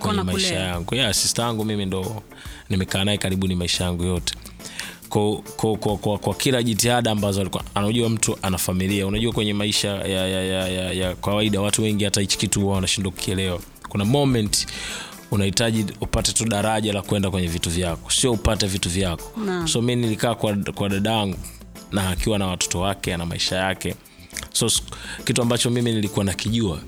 kwenye 0.00 0.22
maisha 0.22 0.54
yangu. 0.54 0.94
Yeah, 0.94 1.14
sista 1.14 1.42
yangu 1.42 1.64
mimi 1.64 1.86
ndo 1.86 2.22
nimekaa 2.70 3.04
naye 3.04 3.18
karibu 3.18 3.46
ni 3.46 3.54
maisha 3.54 3.84
yangu 3.84 4.04
yote. 4.04 4.34
Kwa, 5.08 5.36
kwa, 5.56 5.76
kwa, 5.76 5.96
kwa, 5.96 6.18
kwa 6.18 6.34
kila 6.34 6.62
jitihada 6.62 7.10
ambazo 7.10 7.40
alikuwa 7.40 7.64
anajua 7.74 8.08
mtu 8.08 8.38
ana 8.42 8.58
familia. 8.58 9.06
Unajua 9.06 9.32
kwenye 9.32 9.54
maisha 9.54 9.88
ya, 9.88 10.06
ya, 10.28 10.42
ya, 10.44 10.68
ya, 10.68 10.92
ya 10.92 11.14
kawaida 11.14 11.60
watu 11.60 11.82
wengi 11.82 12.04
hata 12.04 12.20
hichi 12.20 12.38
kitu 12.38 12.60
huwa 12.60 12.74
wanashindwa 12.74 13.12
kukielewa. 13.12 13.60
Kuna 13.88 14.04
moment 14.04 14.66
unahitaji 15.32 15.86
upate 16.00 16.32
tu 16.32 16.44
daraja 16.44 16.92
la 16.92 17.02
kwenda 17.02 17.30
kwenye 17.30 17.48
vitu 17.48 17.70
vyako. 17.70 18.10
Sio 18.10 18.32
upate 18.32 18.66
vitu 18.66 18.88
vyako. 18.90 19.40
Na. 19.40 19.66
so 19.68 19.82
mi 19.82 19.96
nilikaa 19.96 20.34
kwa, 20.34 20.56
kwa 20.56 20.88
dadangu 20.88 21.38
na 21.92 22.10
akiwa 22.10 22.38
na 22.38 22.46
watoto 22.46 22.80
wake 22.80 23.14
ana 23.14 23.26
maisha 23.26 23.56
yake. 23.56 23.94
So 24.52 24.70
kitu 25.24 25.42
ambacho 25.42 25.70
mimi 25.70 25.92
nilikuwa 25.92 26.24
nakijua 26.24 26.78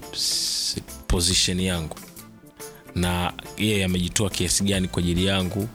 position 1.06 1.60
yangu. 1.60 1.96
Na 2.94 3.32
yeye 3.58 3.84
amejitoa 3.84 4.30
kiasi 4.30 4.64
gani 4.64 4.88
kwa 4.88 5.00
ajili 5.02 5.26
yangu 5.26 5.68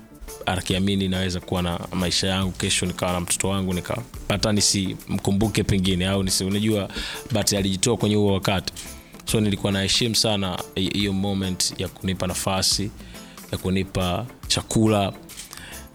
akiamini 0.46 1.08
naweza 1.08 1.40
kuwa 1.40 1.62
na 1.62 1.80
maisha 1.94 2.28
yangu 2.28 2.52
kesho 2.52 2.86
nikawa 2.86 3.14
na 3.14 3.20
mtoto 3.20 3.50
wangu 3.50 3.74
nikapata 3.74 4.52
nisimkumbuke 4.52 5.64
pengine 5.64 6.08
au 6.08 6.24
nisi, 6.24 6.44
unajua 6.44 6.90
but 7.32 7.54
alijitoa 7.54 7.98
kwenye 7.98 8.16
huo 8.16 8.34
wakati 8.34 8.74
so 9.32 9.42
nilikuwa 9.42 9.72
naheshimu 9.72 10.16
sana 10.16 10.60
hiyo 10.76 11.14
moment 11.14 11.74
ya 11.78 11.88
kunipa 11.88 12.28
nafasi 12.28 12.92
ya 13.52 13.58
kunipa 13.58 14.26
chakula. 14.48 15.14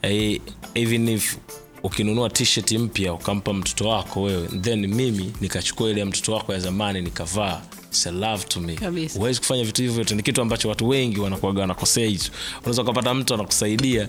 Eh, 0.02 0.40
even 0.74 1.08
if 1.08 1.36
ukinunua 1.84 2.30
t-shirt 2.30 2.72
mpya 2.72 3.12
ukampa 3.12 3.52
mtoto 3.52 3.88
wako 3.88 4.22
wewe 4.22 4.48
then 4.48 4.86
mimi 4.86 5.32
nikachukua 5.40 5.90
ile 5.90 6.00
ya 6.00 6.06
mtoto 6.06 6.32
wako 6.32 6.52
ya 6.52 6.58
zamani 6.60 7.00
nikavaa. 7.02 7.60
It's 7.90 8.06
a 8.06 8.10
love 8.10 8.44
to 8.48 8.60
me. 8.60 8.74
Kabisa. 8.74 9.18
huwezi 9.18 9.40
kufanya 9.40 9.64
vitu 9.64 9.82
hivyo 9.82 9.94
vyote 9.94 10.14
ni 10.14 10.22
kitu 10.22 10.42
ambacho 10.42 10.68
watu 10.68 10.88
wengi 10.88 11.20
wanakuaga 11.20 11.60
wanakosea 11.60 12.06
hicho 12.06 12.32
unaweza 12.60 12.82
ukapata 12.82 13.14
mtu 13.14 13.34
anakusaidia 13.34 14.08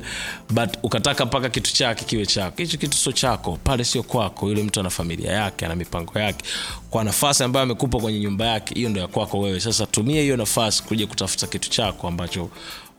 but 0.49 0.69
ukataka 0.83 1.25
mpaka 1.25 1.49
kitu 1.49 1.73
chake 1.73 2.05
kiwe 2.05 2.25
chako. 2.25 2.61
Hicho 2.61 2.77
kitu 2.77 2.97
sio 2.97 3.11
chako. 3.11 3.59
Pale 3.63 3.83
sio 3.83 4.03
kwako. 4.03 4.49
Yule 4.49 4.63
mtu 4.63 4.79
ana 4.79 4.89
familia 4.89 5.31
yake 5.31 5.65
ana 5.65 5.75
mipango 5.75 6.19
yake. 6.19 6.45
Kwa 6.89 7.03
nafasi 7.03 7.43
ambayo 7.43 7.63
amekupa 7.63 7.99
kwenye 7.99 8.19
nyumba 8.19 8.45
yake 8.45 8.75
hiyo 8.75 8.89
ndo 8.89 9.01
ya 9.01 9.07
kwako 9.07 9.39
wewe. 9.39 9.59
Sasa 9.59 9.85
tumia 9.85 10.21
hiyo 10.21 10.37
nafasi 10.37 10.83
kuja 10.83 11.07
kutafuta 11.07 11.47
kitu 11.47 11.69
chako 11.69 12.07
ambacho 12.07 12.49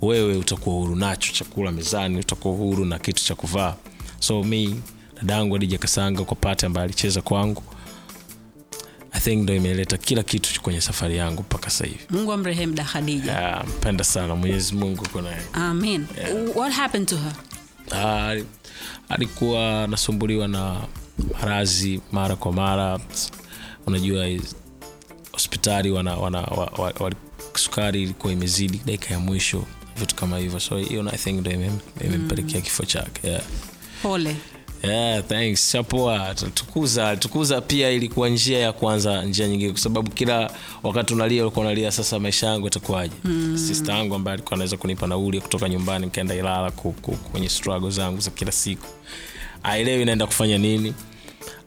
wewe 0.02 0.36
utakuwa 0.36 0.76
huru 0.76 0.96
nacho. 0.96 1.32
Chakula 1.32 1.72
mezani 1.72 2.18
utakuwa 2.18 2.54
huru 2.54 2.84
na 2.84 2.98
kitu 2.98 3.24
cha 3.24 3.34
kuvaa 3.34 3.74
so 4.18 4.42
mi 4.44 4.80
dadangu 5.16 5.56
adija 5.56 5.78
kasanga 5.78 6.24
kwa 6.24 6.36
pati 6.36 6.66
ambaye 6.66 6.84
alicheza 6.84 7.22
kwangu. 7.22 7.62
I 9.12 9.20
think 9.20 9.42
ndo 9.42 9.54
imeleta 9.54 9.96
kila 9.96 10.22
kitu 10.22 10.60
kwenye 10.62 10.80
safari 10.80 11.16
yangu 11.16 11.42
mpaka 11.42 11.70
sahivi 11.70 12.00
mungu 12.10 12.32
amrehemu 12.32 12.74
da 12.74 12.84
khadija. 12.84 13.38
Ah, 13.56 13.64
mpenda 13.64 14.04
sana. 14.04 14.36
Mwenyezi 14.36 14.74
mungu 14.74 15.08
kunaye 15.12 15.42
amen. 15.52 16.06
What 16.54 16.72
happened 16.72 17.08
to 17.08 17.16
her? 17.16 17.32
Ah, 17.92 18.36
alikuwa 19.08 19.84
anasumbuliwa 19.84 20.48
na 20.48 20.80
marazi 21.42 22.00
mara 22.12 22.36
kwa 22.36 22.52
mara. 22.52 23.00
Unajua 23.86 24.26
hospitali 25.32 25.90
wana, 25.90 26.16
wana, 26.16 26.38
wa, 26.40 26.64
wa, 26.78 26.92
wa, 27.00 27.12
sukari 27.54 28.02
ilikuwa 28.02 28.32
imezidi 28.32 28.80
dakika 28.86 29.14
ya 29.14 29.20
mwisho 29.20 29.64
vitu 30.00 30.14
kama 30.14 30.38
hivyo. 30.38 30.60
So 30.60 30.78
hiyo 30.78 31.10
i 31.12 31.18
think 31.18 31.40
ndo 31.40 31.50
imem- 31.50 32.04
imempelekea 32.04 32.60
kifo 32.60 32.84
chake 32.84 33.28
yeah. 33.28 33.42
Pole. 34.02 34.36
Yeah, 34.82 35.24
thanks. 35.24 35.72
Chapoa 35.72 36.34
tukuza 36.54 37.16
tukuza 37.16 37.60
pia 37.60 37.90
ilikuwa 37.90 38.28
njia 38.28 38.58
ya 38.58 38.72
kwanza 38.72 39.22
njia 39.24 39.48
nyingine 39.48 39.70
kwa 39.72 39.80
sababu 39.80 40.10
kila 40.10 40.50
wakati 40.82 41.14
unalia 41.14 41.42
ulikuwa 41.42 41.64
unalia 41.66 41.92
sasa 41.92 42.18
maisha 42.18 42.46
yangu 42.46 42.64
yatakuwaje? 42.66 43.14
Mm. 43.24 43.58
Sister 43.58 43.94
yangu 43.94 44.14
ambaye 44.14 44.32
alikuwa 44.34 44.54
anaweza 44.54 44.76
kunipa 44.76 45.06
nauli 45.06 45.40
kutoka 45.40 45.68
nyumbani 45.68 46.04
nikaenda 46.04 46.34
ilala 46.34 46.70
kwenye 47.32 47.48
struggle 47.48 47.90
zangu 47.90 48.20
za 48.20 48.30
kila 48.30 48.52
siku. 48.52 48.86
Aelewi 49.62 50.04
naenda 50.04 50.26
kufanya 50.26 50.58
nini 50.58 50.94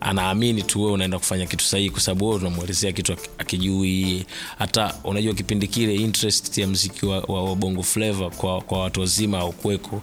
anaamini 0.01 0.63
tu 0.63 0.79
wewe 0.81 0.91
unaenda 0.93 1.19
kufanya 1.19 1.45
kitu 1.45 1.65
sahihi 1.65 1.89
kwa 1.89 1.99
sababu 2.01 2.25
wewe 2.29 2.39
unamwelezea 2.41 2.91
kitu 2.91 3.13
aki- 3.13 3.29
akijui 3.37 4.25
hata 4.57 4.95
unajua 5.03 5.33
kipindi 5.33 5.67
kile 5.67 5.95
interest 5.95 6.57
ya 6.57 6.67
mziki 6.67 7.05
wa, 7.05 7.19
wa, 7.19 7.43
wa 7.43 7.55
bongo 7.55 7.83
flava 7.83 8.29
kwa, 8.29 8.61
kwa 8.61 8.79
watu 8.79 8.99
wazima 8.99 9.39
au 9.39 9.51
kweko 9.51 10.01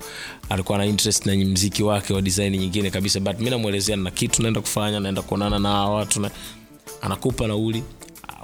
alikuwa 0.49 0.79
na 0.79 0.87
interest 0.87 1.27
na 1.27 1.35
mziki 1.35 1.83
wake 1.83 2.15
wa 2.15 2.23
design 2.23 2.57
nyingine 2.57 2.91
kabisa 2.91 3.21
but 3.21 3.41
mi 3.41 3.51
namwelezea 3.51 3.97
na 3.97 4.11
kitu 4.11 4.43
naenda 4.43 4.61
kufanya 4.61 5.01
naenda 5.01 5.23
kuonana 5.23 5.59
na 5.59 5.71
watu 5.85 6.21
na, 6.21 6.31
anakupa 7.03 7.47
nauli 7.47 7.83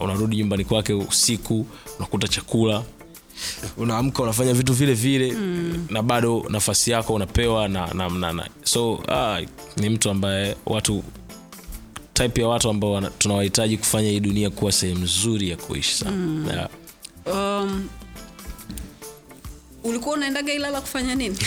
unarudi 0.01 0.37
nyumbani 0.37 0.65
kwake 0.65 0.93
usiku 0.93 1.67
unakuta 1.99 2.29
chakula 2.29 2.83
unaamka 3.77 4.23
unafanya 4.23 4.55
vitu 4.55 4.73
vile 4.73 4.95
vile 4.95 5.33
mm. 5.33 5.87
na 5.91 6.03
bado 6.03 6.47
nafasi 6.49 6.91
yako 6.91 7.15
unapewa 7.15 7.69
na, 7.69 7.87
na, 7.95 8.09
na, 8.09 8.33
na. 8.33 8.49
so 8.65 9.01
ah, 9.09 9.41
ni 9.77 9.89
mtu 9.89 10.11
ambaye 10.11 10.57
watu 10.67 11.05
type 12.23 12.41
ya 12.41 12.49
watu 12.49 12.68
ambao 12.70 13.01
tunawahitaji 13.01 13.77
kufanya 13.77 14.11
hii 14.11 14.20
dunia 14.20 14.51
kuwa 14.51 14.73
sehemu 14.73 15.05
nzuri 15.05 15.51
ya 15.51 15.57
kuishi 15.57 15.95
sana. 15.95 16.16
Mm. 16.16 16.49
yeah. 16.51 16.68
um, 17.27 17.89
ulikuwa 19.85 20.14
unaendaga 20.14 20.53
ilala 20.53 20.81
kufanya 20.81 21.14
nini? 21.14 21.37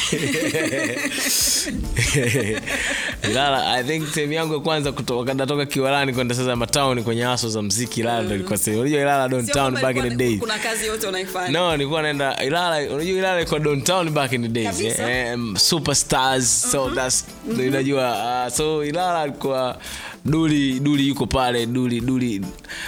Ilala 3.30 3.72
i 3.74 3.84
think 3.84 4.08
sehemu 4.14 4.34
yangu 4.34 4.54
ya 4.54 4.60
kwanza 4.60 4.94
natoka 5.36 5.66
kiwalani 5.66 6.14
kwenda 6.14 6.36
sasa 6.36 6.56
matauni 6.56 7.04
kwenye 7.04 7.24
haso 7.24 7.50
za 7.50 7.62
mziki 7.62 8.00
ilala 8.00 8.22
ndo 8.22 8.36
ilikuwa 8.36 8.58
sehemu. 8.58 8.82
Unajua 8.82 9.02
ilala 9.02 9.30
downtown 9.30 9.82
back 9.82 9.98
in 9.98 10.04
the 10.04 10.16
days. 10.16 10.40
kuna 10.40 10.58
kazi 10.60 10.86
yote 10.86 11.08
unaifanya. 11.08 11.50
No 11.50 11.72
nilikuwa 11.78 12.02
naenda 12.02 12.44
ilala 12.44 12.94
unajua 12.94 13.18
ilala 13.18 13.38
ilikuwa 13.38 13.60
downtown 13.60 14.10
back 14.10 14.32
in 14.34 14.42
the 14.42 14.48
days 14.48 14.82
eh, 14.82 15.34
um, 15.36 15.58
superstars 15.58 16.72
so 16.72 16.90
that's 16.90 17.26
unajua 17.68 18.44
uh, 18.48 18.54
so 18.54 18.86
ilala 18.86 19.22
alikuwa 19.22 19.78
duli 20.26 20.80
duli 20.80 21.08
yuko 21.08 21.26
pale 21.26 21.66
duli 21.66 22.02
duli. 22.02 22.42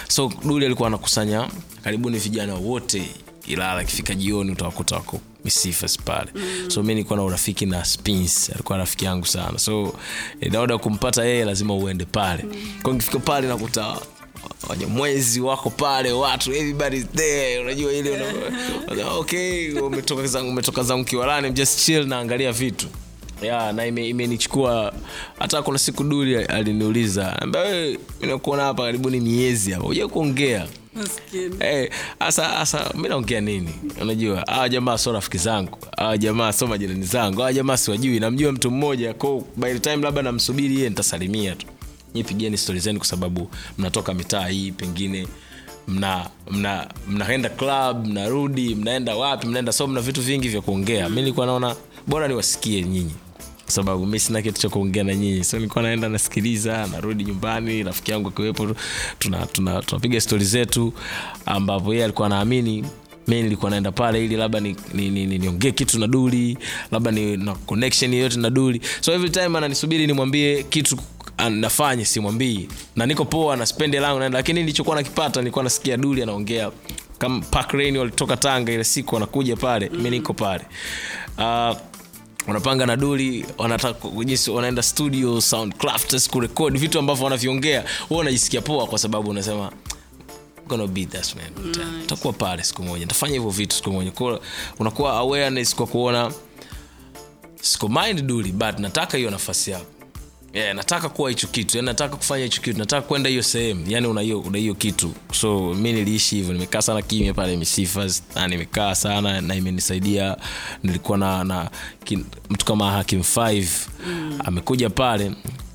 So 0.08 0.32
duli 0.44 0.66
alikuwa 0.66 0.88
anakusanya 0.88 1.48
karibuni 1.84 2.18
vijana 2.18 2.54
wote 2.54 3.02
ilala 3.46 3.82
ikifika 3.82 4.14
jioni 4.14 4.52
utawakuta 4.52 4.96
wako 4.96 5.20
misifas 5.44 5.98
pale. 5.98 6.30
Mm. 6.34 6.70
so 6.70 6.82
mi 6.82 6.94
nilikuwa 6.94 7.16
na 7.16 7.22
urafiki 7.24 7.66
na 7.66 7.84
spins 7.84 8.50
alikuwa 8.50 8.78
rafiki 8.78 9.04
yangu 9.04 9.26
sana. 9.26 9.58
So 9.58 9.94
inaoda 10.40 10.78
kumpata 10.78 11.24
yeye 11.24 11.44
lazima 11.44 11.74
uende 11.74 12.04
pale. 12.04 12.42
Mm. 12.42 12.72
kwa 12.82 12.92
nikifika 12.92 13.18
pale 13.18 13.48
nakuta 13.48 13.96
wanyamwezi 14.68 15.40
wako 15.40 15.70
pale 15.70 16.12
watu 16.12 16.52
everybody's 16.54 17.06
there 17.06 17.58
unajua 17.58 17.92
ile 17.92 18.20
okay 19.18 19.72
umetoka 19.80 20.26
zangu 20.26 20.50
umetoka 20.50 20.82
zangu 20.82 21.04
kiwalani 21.04 21.50
just 21.50 21.84
chill 21.84 22.06
naangalia 22.06 22.52
vitu 22.52 22.86
ya 23.42 23.72
na 23.72 23.86
ime- 23.86 24.08
imenichukua 24.08 24.92
hata 25.38 25.62
kuna 25.62 25.78
siku 25.78 26.04
duli 26.04 26.36
aliniuliza 26.36 27.42
ambaye 27.42 27.98
nakuona 28.20 28.62
hapa 28.62 28.82
karibuni 28.82 29.20
miezi 29.20 29.72
hapa 29.72 29.86
uja 29.86 30.08
kuongea? 30.08 30.66
Hasa 32.18 32.44
hasa 32.44 32.90
mi 32.94 33.08
naongea 33.08 33.40
nini? 33.40 33.70
Unajua 34.00 34.48
awa 34.48 34.68
jamaa 34.68 34.98
sio 34.98 35.12
rafiki 35.12 35.38
zangu 35.38 35.78
awa 35.96 36.18
jamaa 36.18 36.52
sio 36.52 36.66
majirani 36.66 37.04
zangu 37.04 37.40
awa 37.42 37.52
jamaa 37.52 37.76
siwajui 37.76 38.20
namjua 38.20 38.52
mtu 38.52 38.70
mmoja 38.70 39.14
ko 39.14 39.44
by 39.56 39.72
the 39.72 39.78
time 39.78 39.96
labda 39.96 40.22
namsubiri 40.22 40.76
yeye 40.76 40.88
nitasalimia 40.88 41.54
tu. 41.54 41.66
Nyi 42.14 42.56
stori 42.56 42.80
zenu 42.80 42.98
kwa 42.98 43.06
sababu 43.08 43.50
mnatoka 43.78 44.14
mitaa 44.14 44.46
hii 44.48 44.72
pengine 44.72 45.26
mna 45.88 46.26
mna 46.50 46.88
mnaenda 47.08 47.48
club 47.48 48.06
mnarudi 48.06 48.74
mnaenda 48.74 49.16
wapi 49.16 49.46
mnaenda 49.46 49.72
so 49.72 49.86
mna 49.86 50.00
vitu 50.00 50.22
vingi 50.22 50.48
vya 50.48 50.60
kuongea. 50.60 51.08
Mi 51.08 51.16
nilikuwa 51.16 51.46
naona 51.46 51.76
bora 52.06 52.28
niwasikie 52.28 52.82
nyinyi 52.82 53.12
kwa 53.68 53.74
sababu 53.74 54.06
mi 54.06 54.20
sina 54.20 54.42
kitu 54.42 54.60
cha 54.60 54.68
kuongea 54.68 55.04
na 55.04 55.14
nyinyi. 55.14 55.44
So 55.44 55.56
nilikuwa 55.56 55.82
naenda 55.84 56.08
nasikiliza 56.08 56.86
narudi 56.86 57.24
nyumbani 57.24 57.82
rafiki 57.82 58.10
yangu 58.10 58.28
akiwepo 58.28 58.66
tunapiga 59.18 59.46
tuna, 59.52 59.82
tuna 59.82 60.20
stori 60.20 60.44
zetu 60.44 60.92
ambapo 61.46 61.92
yeye 61.92 62.04
alikuwa 62.04 62.28
naamini 62.28 62.84
mi 63.26 63.42
nilikuwa 63.42 63.70
naenda 63.70 63.92
pale 63.92 64.24
ili 64.24 64.36
labda 64.36 64.60
niongee 64.60 64.76
ni, 65.10 65.26
ni, 65.26 65.38
ni, 65.38 65.72
kitu 65.72 65.98
na 65.98 66.06
duli 66.06 66.58
labda 66.92 67.10
ni 67.10 67.36
na 67.36 67.54
connection 67.54 68.14
yoyote 68.14 68.38
na 68.38 68.50
duli. 68.50 68.80
So 69.00 69.12
every 69.12 69.30
time 69.30 69.58
ananisubiri 69.58 70.06
nimwambie 70.06 70.62
kitu 70.62 70.96
an- 71.36 71.58
nafanye 71.60 72.04
simwambii. 72.04 72.68
Na 72.96 73.06
niko 73.06 73.24
poa 73.24 73.56
na 73.56 73.66
spende 73.66 74.00
langu 74.00 74.18
naenda. 74.18 74.38
Lakini 74.38 74.60
nilichokuwa 74.60 74.96
nakipata 74.96 75.40
nilikuwa 75.40 75.64
nasikia 75.64 75.96
duli 75.96 76.22
anaongea. 76.22 76.70
Kama 77.18 77.40
Park 77.40 77.72
Rain 77.72 77.96
walitoka 77.96 78.36
tanga 78.36 78.72
ile 78.72 78.84
siku 78.84 79.16
anakuja 79.16 79.56
pale 79.56 79.88
mi 79.88 80.10
niko 80.10 80.32
pale. 80.34 80.64
Uh, 81.38 81.76
wanapanga 82.48 82.86
na 82.86 82.96
duli 82.96 83.46
wanataka 83.58 84.08
wanaenda 84.52 84.82
studio 84.82 85.40
soundcrafters 85.40 86.28
kurekod 86.30 86.78
vitu 86.78 86.98
ambavyo 86.98 87.24
wanaviongea 87.24 87.84
huwa 88.08 88.18
wanajisikia 88.18 88.60
poa 88.60 88.86
kwa 88.86 88.98
sababu 88.98 89.30
unasema 89.30 89.72
nice. 91.60 92.08
pale 92.32 92.64
siku 92.64 92.82
moja 92.82 93.04
ntafanya 93.04 93.32
hivyo 93.34 93.50
vitu 93.50 93.76
siku 93.76 93.92
moja. 93.92 94.10
Kwa 94.10 94.40
unakuwa 94.78 95.12
awareness 95.12 95.74
kwa 95.74 95.86
kuona 95.86 96.32
siko 97.60 97.88
mind 97.88 98.22
duli 98.26 98.52
but 98.52 98.78
nataka 98.78 99.16
hiyo 99.18 99.30
nafasi 99.30 99.70
yako 99.70 99.86
yeah, 100.54 100.74
nataka 100.74 101.08
kuwa 101.08 101.30
hicho 101.30 101.46
kitu. 101.46 101.76
Yani 101.76 101.86
nataka 101.86 102.16
kufanya 102.16 102.44
hicho 102.44 102.62
kitu. 102.62 102.78
Nataka 102.78 103.02
kwenda 103.02 103.30
hiyo 103.30 103.42
sehemu. 103.42 103.84
Yani 103.88 104.06
una 104.06 104.20
hiyo 104.58 104.74
kitu. 104.74 105.12
So 105.32 105.74
mi 105.74 105.92
niliishi 105.92 106.36
hivyo. 106.36 106.52
Nimekaa 106.52 106.82
sana 106.82 107.02
kimya 107.02 107.34
pale 107.34 107.56
misifa 107.56 108.06
na 108.34 108.48
nimekaa 108.48 108.94
sana 108.94 109.40
na 109.40 109.54
imenisaidia. 109.54 110.36
Nilikuwa 110.82 111.18
na, 111.18 111.44
na 111.44 111.70
kin, 112.04 112.24
mtu 112.50 112.64
kama 112.64 112.90
hakim 112.92 113.20
5 113.20 113.66
mm. 114.06 114.38
amekuja 114.44 114.90
pale. 114.90 115.32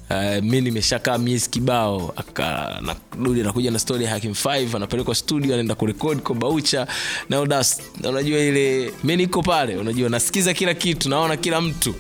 Uh, 0.10 0.44
mi 0.44 0.62
nimeshakaa 0.62 1.18
miezi 1.18 1.50
kibao. 1.50 2.14
Aka- 2.16 2.82
anakuja 3.18 3.72
na 3.72 3.80
story 3.80 4.04
ya 4.06 4.10
hakim 4.12 4.32
5 4.32 4.76
anapelekwa 4.76 5.16
studio 5.16 5.54
anaenda 5.54 5.76
kurekodi 5.76 6.22
kwa 6.22 6.36
baucha. 6.36 6.88
Na 7.30 7.42
udas 7.42 7.82
na 8.02 8.10
unajua 8.10 8.40
ile 8.40 8.94
mi 9.04 9.16
niko 9.18 9.42
pale. 9.44 9.76
Unajua 9.78 10.10
nasikiza 10.10 10.54
kila 10.54 10.74
kitu. 10.74 11.10
Naona 11.10 11.38
kila 11.38 11.62
mtu. 11.62 11.90
mm. 11.90 11.96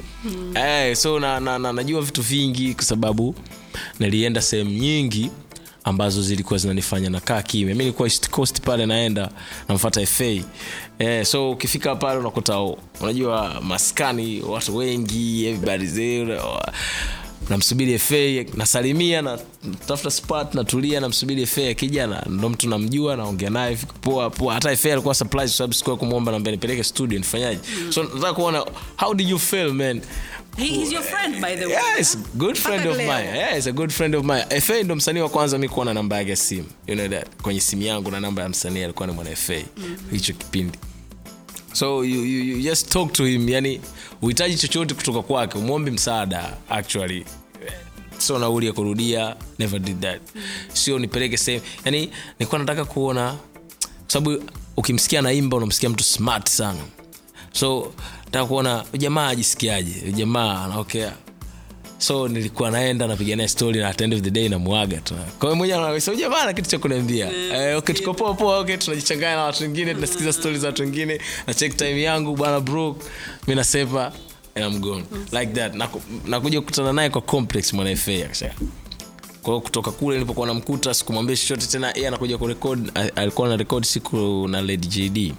Eh, 0.55 0.95
so 0.95 1.19
na, 1.19 1.39
na, 1.39 1.59
na, 1.59 1.74
najua 1.74 2.01
vitu 2.01 2.21
vingi 2.21 2.74
kwa 2.74 2.84
sababu 2.84 3.36
nilienda 3.99 4.41
sehemu 4.41 4.69
nyingi 4.71 5.32
ambazo 5.84 6.21
zilikuwa 6.21 6.59
zinanifanya 6.59 7.09
nakaa 7.09 7.41
kimya. 7.41 7.76
Mi 7.76 7.80
nilikuwa 7.84 8.07
east 8.07 8.30
coast 8.30 8.61
pale 8.61 8.86
naenda 8.86 9.30
namfata 9.69 10.05
fa 10.05 10.24
eh, 10.99 11.26
so 11.26 11.51
ukifika 11.51 11.95
pale 11.95 12.19
unakuta 12.19 12.59
unajua 13.01 13.61
maskani 13.61 14.41
watu 14.41 14.76
wengi 14.76 15.45
everybody 15.45 15.88
there 15.88 16.39
namsubiri 17.50 18.00
fa 18.00 18.16
nasalimia 18.58 19.22
na 19.22 19.39
tafuta 19.88 20.12
spot 20.12 20.54
natulia 20.56 21.00
namsubiri 21.00 21.46
fa 21.46 21.70
akija 21.70 22.08
na 22.08 22.24
ndo 22.30 22.50
mtu 22.50 22.70
namjua 22.70 23.16
naongea 23.16 23.50
naye 23.50 23.78
poa 24.02 24.30
poa 24.30 24.54
hata 24.54 24.78
fa 24.78 24.94
alikuwa 24.94 25.16
surprise 25.16 25.48
kwa 25.48 25.58
sababu 25.58 25.74
sikuwa 25.74 25.98
kumwomba 25.98 26.32
naambia 26.32 26.52
nipeleke 26.52 26.84
studio 26.84 27.18
nifanyaje 27.20 27.60
so 27.89 28.04
nataka 28.04 28.34
kuona 28.34 28.66
how 28.98 29.14
did 29.14 29.30
you 29.30 29.39
feel 29.39 29.74
man 29.74 30.02
He 30.58 30.66
is 30.82 30.91
your 30.91 31.02
friend 31.04 31.41
by 31.41 31.56
the 31.56 31.66
way. 31.66 31.74
Yeah, 31.74 32.16
good 32.38 32.56
friend 32.58 32.86
of 32.88 32.98
mine. 32.98 33.10
Yeah, 33.36 33.58
it's 33.58 33.66
a 33.68 33.72
good 33.72 33.91
friend 33.91 34.16
of 34.16 34.24
mine. 34.24 34.62
FA 34.62 34.84
ndo 34.84 34.96
msanii 34.96 35.20
wa 35.20 35.30
kwanza 35.30 35.58
mi 35.58 35.70
kuona 35.70 35.94
namba 35.94 36.18
yake 36.18 36.30
ya 36.30 36.36
simu. 36.36 36.66
You 36.88 36.96
know 36.96 37.08
that. 37.08 37.28
Kwenye 37.41 37.60
simu 37.60 37.82
yangu 37.82 38.12
na 38.12 38.20
namba 38.20 38.41
ya 38.41 38.50
msanii 38.50 38.84
alikuwa 38.84 39.08
ni 39.08 39.14
mwana 39.14 39.36
FA. 39.36 39.54
Hicho 40.12 40.34
kipindi. 40.34 40.78
So 41.74 42.03
you, 42.03 42.21
you, 42.24 42.43
you 42.43 42.61
just 42.61 42.91
talk 42.91 43.13
to 43.13 43.24
him, 43.26 43.49
yani 43.49 43.82
uhitaji 44.21 44.57
chochote 44.57 44.93
kutoka 44.93 45.21
kwake, 45.21 45.57
umwombi 45.57 45.91
msaada 45.91 46.57
actually. 46.69 47.26
Sio 48.17 48.39
nauli 48.39 48.65
ya 48.65 48.74
kurudia, 48.74 49.36
never 49.59 49.80
did 49.80 49.99
that. 50.01 50.21
Sio 50.74 50.99
nipeleke 50.99 51.38
sehemu. 51.38 51.63
Yani 51.86 52.09
nilikuwa 52.39 52.59
nataka 52.59 52.86
kuona 52.86 53.32
kwa 53.34 54.11
sababu 54.21 54.43
ukimsikia 54.78 55.21
naimba 55.21 55.57
unamsikia 55.57 55.89
mtu 55.89 56.03
smart 56.03 56.49
sana 56.49 56.80
so 57.51 57.93
nataka 58.26 58.45
kuona 58.45 58.86
jamaa 58.97 59.28
ajisikiaje 59.28 60.11
jamaa 60.11 60.63
anaokea 60.65 61.13
so 61.98 62.28
nilikuwa 62.28 62.72
naenda 62.72 63.08
napiga 63.08 63.36
naye 63.36 63.48
story 63.50 63.80
na 63.80 63.88
at 63.89 64.02
end 64.02 64.14
of 64.14 64.22
the 64.22 64.32
day 64.32 64.50
namuaga 64.50 64.98
tu. 64.98 65.14
Kwa 65.39 65.50
hiyo 65.50 65.56
mwenyewe 65.56 65.80
anasema 65.88 66.16
huyu 66.18 66.30
jamaa 66.30 66.54
kitu 66.54 66.70
cha 66.70 66.80
kuniambia? 66.80 67.32
Eh, 67.34 67.78
okay 67.78 67.96
tuko 67.96 68.14
poa 68.14 68.34
poa 68.34 68.60
okay 68.60 68.78
tunajichanganya 68.78 69.36
na 69.36 69.44
watu 69.44 69.64
wengine 69.64 69.94
tunasikiza 69.94 70.34
stories 70.34 70.62
za 70.62 70.68
watu 70.68 70.82
wengine 70.82 71.22
na 71.48 71.54
check 71.54 71.78
time 71.78 72.02
yangu 72.02 72.36
bwana 72.36 72.60
bro 72.60 72.96
mimi 73.48 73.56
nasepa 73.56 74.12
and 74.56 74.66
I'm 74.66 74.80
gone. 74.82 75.04
Like 75.32 75.54
that. 75.54 75.74
Nakuja 75.76 76.56
na 76.56 76.62
kukutana 76.62 76.94
naye 76.94 77.10
kwa 77.10 77.22
complex 77.22 77.74
mwana 77.74 77.96
FA 77.96 78.12
akasema 78.26 78.54
kwa 79.41 79.54
hiyo 79.54 79.62
kutoka 79.62 79.91
kule 79.91 80.16
nilipokuwa 80.16 80.48
namkuta 80.48 80.94
sikumwambia 80.94 81.36
chochote 81.38 81.68
tena 81.68 81.91
yeye 81.96 82.08
anakuja 82.08 82.38
kurekod 82.38 82.91
alikuwa 83.16 83.48
na 83.50 83.58
rekod 83.58 83.84
siku 83.84 84.48
na 84.48 84.62
lady 84.62 84.88
jd 84.88 85.34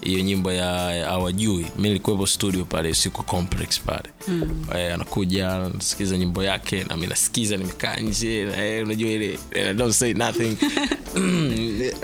hiyo 0.00 0.20
nyimbo 0.20 0.52
ya 0.52 1.08
awajui 1.08 1.66
mi 1.78 1.88
nilikuwepo 1.88 2.26
studio 2.26 2.64
pale 2.64 2.94
siku 2.94 3.22
complex 3.22 3.80
pale. 3.80 4.08
Mm. 4.28 4.66
anakuja 4.94 5.58
nasikiza 5.58 6.18
nyimbo 6.18 6.42
yake 6.42 6.84
na 6.84 6.96
mi 6.96 7.06
nasikiza 7.06 7.56
nimekaa 7.56 7.96
nje 7.96 8.48
e, 8.58 8.82
unajua 8.82 9.10
ile 9.10 9.38
e, 9.50 9.74
don't 9.74 9.94
say 9.94 10.14
nothing. 10.14 10.56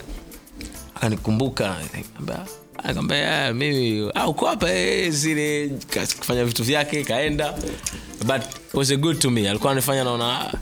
Akanikumbuka 0.94 1.76
akaniambia 2.76 3.46
"Ah, 3.46 3.52
mimi 3.52 4.10
ah, 4.14 4.28
uko 4.28 4.46
hapa 4.46 4.70
eh, 4.72 5.10
zile 5.12 5.70
kafanya 5.90 6.44
vitu 6.44 6.64
vyake 6.64 7.04
kaenda. 7.04 7.54
But 8.26 8.42
was 8.74 8.90
a 8.90 8.96
good 8.96 9.18
to 9.18 9.30
me. 9.30 9.48
Alikuwa 9.50 9.72
anifanya 9.72 10.04
naona 10.04 10.40
ah, 10.40 10.52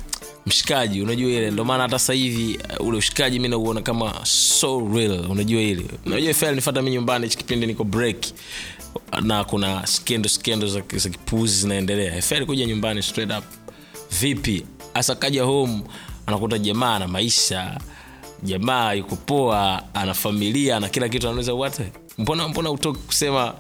mshikaji 0.47 1.03
unajua 1.03 1.31
ile 1.31 1.51
ndio 1.51 1.65
maana 1.65 1.83
hata 1.83 1.99
sasa 1.99 2.13
hivi 2.13 2.59
uh, 2.81 2.87
ule 2.87 2.99
ushikaji 2.99 3.39
mi 3.39 3.49
nauona 3.49 3.83
kama 3.83 4.15
so 4.27 4.89
real. 4.95 5.31
Unajua 5.31 5.61
ile. 5.63 5.85
Unajua 6.07 6.35
fel 6.35 6.55
nifata 6.55 6.83
mi 6.83 6.91
nyumbani 6.91 7.25
hichi 7.27 7.37
kipindi 7.39 7.67
niko 7.67 7.85
break 7.85 8.17
na 9.23 9.45
kuna 9.45 9.87
skendo 9.87 10.29
skendo 10.29 10.67
za, 10.67 10.83
za 10.97 11.09
kipuzi 11.09 11.61
zinaendelea. 11.61 12.23
Fel 12.23 12.47
kuja 12.47 12.67
nyumbani 12.67 13.03
straight 13.03 13.33
up. 13.39 13.45
Vipi? 14.21 14.65
Hasa 14.95 15.15
kaja 15.15 15.43
home 15.43 15.83
anakuta 16.27 16.59
jamaa 16.59 16.99
na 16.99 17.09
maisha 17.09 17.79
jamaa 18.43 18.93
yuko 18.93 19.17
poa 19.17 19.83
ana 19.95 20.15
familia 20.15 20.77
ana 20.77 20.89
kila 20.89 21.09
kitu. 21.09 21.29
Anaweza 21.29 21.55
what? 21.55 21.81
Mbona 22.19 22.49
mbona 22.49 22.71
utoki 22.71 22.99
kusema 22.99 23.55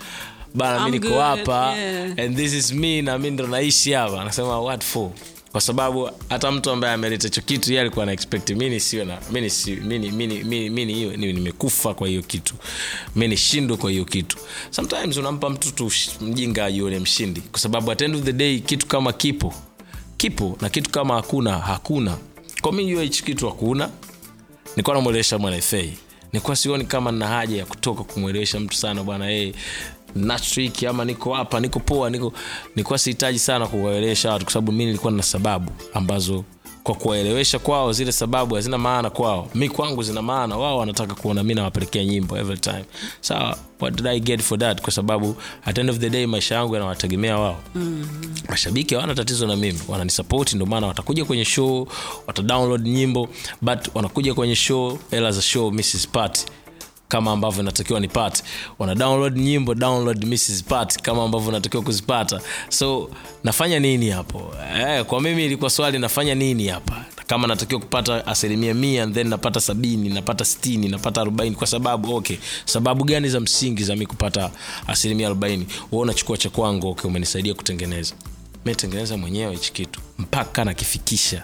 bana 0.55 0.85
mi 0.85 0.91
niko 0.91 1.21
hapa 1.21 1.77
yeah. 1.77 2.19
and 2.19 2.37
this 2.37 2.53
is 2.53 2.73
me 2.73 3.03
na 3.03 3.19
mi 3.19 3.31
ndo 3.31 3.47
naishi 3.47 3.93
hapa. 3.93 4.23
Anasema 4.23 4.61
what 4.61 4.85
for 4.85 5.11
kwa 5.53 5.61
sababu 5.61 6.11
hata 6.29 6.53
mtu 6.53 6.71
ambaye 6.71 6.95
ameleta 6.95 7.29
hicho 7.29 7.41
kitu 7.41 7.71
yeye 7.71 7.81
alikuwa 7.81 8.07
na 8.07 8.13
expect 8.13 8.51
mi 8.51 8.71
nisiwe 8.71 9.05
na 9.05 9.19
mi 9.31 9.41
nimekufa 11.33 11.95
kwa 11.95 12.09
hiyo 12.09 12.23
kitu. 12.23 12.55
Mi 13.17 13.29
nishindwe 13.29 13.77
kwa 13.77 13.91
hiyo 13.91 14.05
kitu. 14.05 14.37
Sometimes 14.71 15.17
unampa 15.17 15.51
mtu 15.51 15.73
tu 15.73 15.93
mjinga 16.21 16.65
ajione 16.65 16.99
mshindi. 16.99 17.41
Kwa 17.41 17.61
sababu 17.61 17.91
at 17.91 18.03
end 18.03 18.15
of 18.17 18.23
the 18.23 18.33
day 18.33 18.59
kitu 18.59 18.87
kama 18.87 19.13
kipo 19.13 19.55
kipo 20.17 20.59
na 20.61 20.69
kitu 20.69 20.91
kama 20.91 21.15
hakuna 21.15 21.59
hakuna. 21.59 22.17
Kwa 22.61 22.73
mi 22.73 22.87
jua 22.87 23.03
hichi 23.03 23.25
kitu 23.25 23.47
hakuna. 23.47 23.91
Nikuwa 24.77 24.97
namwelewesha 24.97 25.39
mwana 25.39 25.61
fa 25.61 25.77
nilikuwa 26.33 26.57
sioni 26.57 26.85
kama 26.85 27.13
nina 27.13 27.27
haja 27.29 27.57
ya 27.57 27.67
kutoka 27.67 28.03
kumwelewesha 28.05 28.61
mtu 28.61 28.77
sana 28.77 29.05
bwana 29.05 29.27
hey, 29.27 29.53
nachrik 30.17 30.85
ama 30.85 31.05
niko 31.05 31.35
hapa 31.35 31.61
niko 31.61 31.81
poa 31.81 32.11
niko 32.11 32.33
nilikuwa 32.77 32.99
sihitaji 32.99 33.39
sana 33.39 33.67
kuwaelewesha 33.67 34.31
watu 34.33 34.45
kwa 34.45 34.53
sababu 34.53 34.73
mi 34.73 34.85
nilikuwa 34.87 35.13
na 35.13 35.23
sababu 35.23 35.73
ambazo 35.95 36.45
kwa 36.83 36.95
kuwaelewesha 36.95 37.59
kwao 37.59 37.93
zile 37.93 38.13
sababu 38.13 38.55
hazina 38.55 38.79
maana 38.79 39.11
kwao. 39.11 39.49
Mi 39.55 39.69
kwangu 39.69 40.03
zina 40.03 40.23
maana 40.23 40.57
wao 40.57 40.79
wanataka 40.79 41.15
kuona 41.15 41.43
mi 41.43 41.55
nawapelekea 41.55 42.05
nyimbo 42.05 42.37
every 42.39 42.59
time. 42.59 42.85
Sawa 43.21 43.59
what 43.81 43.95
did 43.97 44.07
i 44.07 44.21
get 44.21 44.41
for 44.43 44.59
that? 44.59 44.81
Kwa 44.81 44.93
sababu 44.93 45.37
at 45.65 45.79
end 45.79 45.91
of 45.91 45.99
the 45.99 46.11
day 46.11 46.27
maisha 46.27 46.55
yangu 46.55 46.75
yanawategemea 46.75 47.39
wao. 47.39 47.61
Mm-hmm. 47.75 48.33
mashabiki 48.49 48.95
hawana 48.95 49.15
tatizo 49.15 49.47
na 49.47 49.57
mimi 49.57 49.79
wananisapoti 49.89 50.55
ndio 50.55 50.67
maana 50.67 50.87
watakuja 50.87 51.25
kwenye 51.25 51.45
show 51.45 51.89
watadownload 52.27 52.87
nyimbo 52.87 53.29
but 53.61 53.79
wanakuja 53.95 54.35
kwenye 54.35 54.57
show 54.57 54.99
hela 55.11 55.33
za 55.33 55.43
show 55.43 55.71
mrs 55.71 56.09
party 56.09 56.45
kama 57.13 57.33
ambavyo 57.33 57.63
inatakiwa 57.63 58.01
nipate. 58.01 58.43
Wana 58.79 58.95
download 58.95 59.37
nyimbo 59.37 59.75
download 59.75 60.25
mrs 60.25 60.65
kama 61.03 61.23
ambavyo 61.25 61.53
natakiwa 61.53 61.83
kuzipata. 61.83 62.41
So 62.69 63.11
nafanya 63.45 63.79
nini 63.79 64.11
hapo? 64.11 64.55
Eh, 64.79 65.05
kwa 65.05 65.21
mimi 65.21 65.45
ilikuwa 65.47 65.71
swali 65.71 65.99
nafanya 65.99 66.35
nini 66.35 66.69
hapa? 66.69 67.05
Kama 67.27 67.47
natakiwa 67.47 67.81
kupata 67.81 68.27
asilimia 68.27 68.75
mia 68.75 69.07
then 69.07 69.29
napata 69.29 69.61
sabini 69.61 70.09
napata 70.09 70.45
stini 70.45 70.89
napata 70.89 71.21
arobaini 71.21 71.57
kwa 71.57 71.67
sababu 71.67 72.15
okay 72.17 72.37
sababu 72.65 73.05
gani 73.05 73.29
za 73.29 73.41
msingi 73.41 73.85
za 73.85 73.97
mi 73.97 74.07
kupata 74.07 74.51
asilimia 74.87 75.27
arobaini? 75.27 75.67
Wa 75.93 75.99
unachukua 76.01 76.37
cha 76.37 76.51
kwangu 76.51 76.89
okay 76.89 77.11
umenisaidia 77.11 77.55
kutengeneza. 77.55 78.15
Metengeneza 78.65 79.17
mwenyewe 79.17 79.53
hichi 79.53 79.73
kitu 79.73 80.01
mpaka 80.19 80.65
nakifikisha 80.65 81.43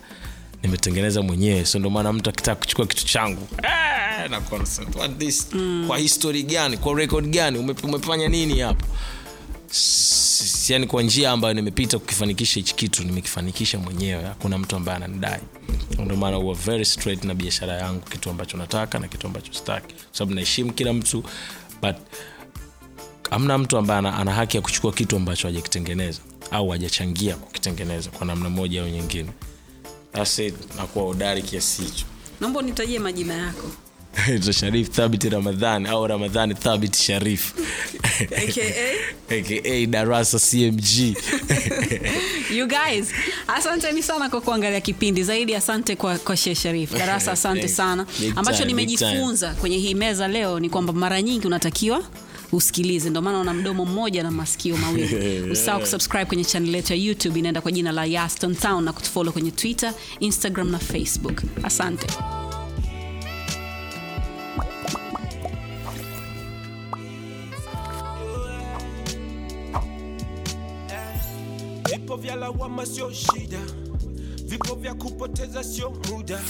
nimetengeneza 0.62 1.22
mwenyewe 1.22 1.64
so 1.66 1.78
ndio 1.78 1.90
maana 1.90 2.12
mtu 2.12 2.30
akitaka 2.30 2.60
kuchukua 2.60 2.86
kitu 2.86 3.04
changu. 3.06 3.48
Eh, 3.62 4.30
na 4.30 4.40
concept, 4.40 4.96
what 4.96 5.18
this? 5.18 5.48
Mm. 5.52 5.84
kwa 5.86 5.98
history 5.98 6.42
gani? 6.42 6.76
Kwa 6.76 6.94
record 6.94 7.26
gani? 7.30 7.58
Ume, 7.58 7.74
umefanya 7.82 8.28
nini 8.28 8.60
hapo 8.60 8.86
yani 10.68 10.86
kwa 10.86 11.02
njia 11.02 11.30
ambayo 11.30 11.54
nimepita 11.54 11.98
kukifanikisha 11.98 12.54
hichi 12.54 12.74
kitu 12.74 13.04
nimekifanikisha 13.04 13.78
mwenyewe. 13.78 14.22
Hakuna 14.24 14.58
mtu 14.58 14.76
ambaye 14.76 14.96
ananidai. 14.96 15.40
Ndio 15.98 16.16
maana 16.16 16.36
huwa 16.36 16.54
very 16.54 16.84
straight 16.84 17.24
na 17.24 17.34
biashara 17.34 17.72
yangu 17.72 18.00
kitu 18.00 18.30
ambacho 18.30 18.56
nataka 18.56 18.98
na 18.98 19.08
kitu 19.08 19.26
ambacho 19.26 19.52
sitaki. 19.52 19.94
Kwa 19.94 20.04
sababu 20.12 20.34
naheshimu 20.34 20.72
kila 20.72 20.92
mtu 20.92 21.24
but 21.82 21.96
hamna 23.30 23.58
mtu 23.58 23.76
ambaye 23.78 23.98
ana, 23.98 24.14
ana 24.16 24.32
haki 24.32 24.56
ya 24.56 24.62
kuchukua 24.62 24.92
kitu 24.92 25.16
ambacho 25.16 25.46
hajakitengeneza 25.48 26.20
au 26.50 26.68
hajachangia 26.68 27.36
kukitengeneza 27.36 28.10
kwa 28.10 28.26
namna 28.26 28.50
moja 28.50 28.82
au 28.82 28.88
nyingine 28.88 29.30
It. 30.38 30.54
nakuwa 30.76 31.04
hodari 31.04 31.42
kiasi 31.42 31.82
hicho. 31.82 32.04
Naomba 32.40 32.60
unitajie 32.60 32.98
majina 32.98 33.34
yako. 33.34 33.70
Sharif 34.52 34.90
thabit 34.90 35.24
ramadhani 35.24 35.88
au 35.88 36.06
ramadhani 36.06 36.54
thabit 36.54 36.96
sharif. 36.96 37.52
Aka 38.20 38.62
aka 39.30 39.86
darasa 39.92 40.38
cmg 40.38 41.16
you 42.50 42.66
guys 42.66 43.12
asanteni 43.48 44.02
sana 44.02 44.28
kwa 44.28 44.40
kuangalia 44.40 44.80
kipindi. 44.80 45.22
Zaidi 45.22 45.54
asante 45.54 45.96
kwa, 45.96 46.18
kwa 46.18 46.36
sheh 46.36 46.56
sharif. 46.56 46.92
Darasa 46.92 47.32
asante 47.32 47.68
sana. 47.68 48.06
Ambacho 48.36 48.64
nimejifunza 48.64 49.54
kwenye 49.54 49.78
hii 49.78 49.94
meza 49.94 50.28
leo 50.28 50.60
ni 50.60 50.70
kwamba 50.70 50.92
mara 50.92 51.22
nyingi 51.22 51.46
unatakiwa 51.46 52.02
usikilize. 52.52 53.10
Ndio 53.10 53.22
maana 53.22 53.40
una 53.40 53.54
mdomo 53.54 53.84
mmoja 53.84 54.22
na 54.22 54.30
masikio 54.30 54.76
mawili. 54.76 55.40
Usahau 55.52 55.80
kusubscribe 55.80 56.24
kwenye 56.24 56.44
channel 56.44 56.74
yetu 56.74 56.92
ya 56.92 56.98
youtube 56.98 57.38
inaenda 57.38 57.60
kwa 57.60 57.72
jina 57.72 57.92
la 57.92 58.04
yaston 58.04 58.54
town 58.56 58.84
na 58.84 58.92
kutufollow 58.92 59.32
kwenye 59.32 59.50
twitter 59.50 59.94
instagram 60.20 60.70
na 60.70 60.78
facebook. 60.78 61.42
Asante. 61.62 62.06
Vipo 71.90 72.16
vya 72.16 72.36
lawama 72.36 72.86
sio 72.86 73.12
shida, 73.12 73.60
vipo 74.44 74.74
vya 74.74 74.94
kupoteza 74.94 75.64
sio 75.64 75.90
muda. 75.90 76.40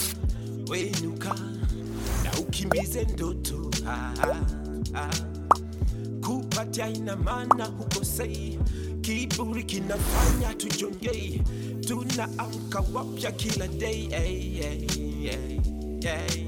Wenuka 0.71 1.35
na 2.25 2.33
ukimbize 2.41 3.05
ndoto. 3.05 3.71
Ah, 3.87 4.13
ah, 4.23 4.41
ah. 4.95 5.38
Kupatia 6.29 6.89
ina 6.89 7.17
maana 7.17 7.65
hukosei, 7.65 8.59
kiburi 9.01 9.65
kinafanya 9.65 10.55
tujongei, 10.55 11.43
tunaamka 11.87 12.85
wapya 12.95 13.33
kila 13.33 13.69
day 13.69 14.09
hey, 14.11 14.51
hey, 14.61 14.87
hey, 15.23 15.61
hey. 16.03 16.45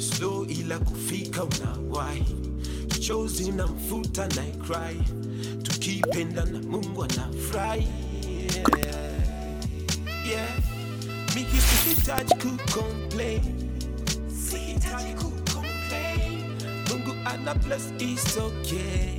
Slow 0.00 0.44
ila 0.44 0.78
kufika 0.78 1.44
unawahi, 1.44 2.24
chozi 3.00 3.52
na 3.52 3.66
mfuta 3.66 4.26
na 4.28 4.42
cry, 4.42 5.02
tukipenda 5.62 6.44
na 6.44 6.58
Mungu 6.58 7.04
anafurahi 7.04 7.88
yeah. 8.78 9.12
yeah. 10.30 10.58
Sihitaji 11.84 12.34
kucomplain, 12.34 13.40
sihitaji 14.50 15.12
kucomplain. 15.14 15.41
Mungu 16.92 17.16
ana 17.24 17.54
bless 17.54 17.88
is 17.98 18.36
okay. 18.36 19.16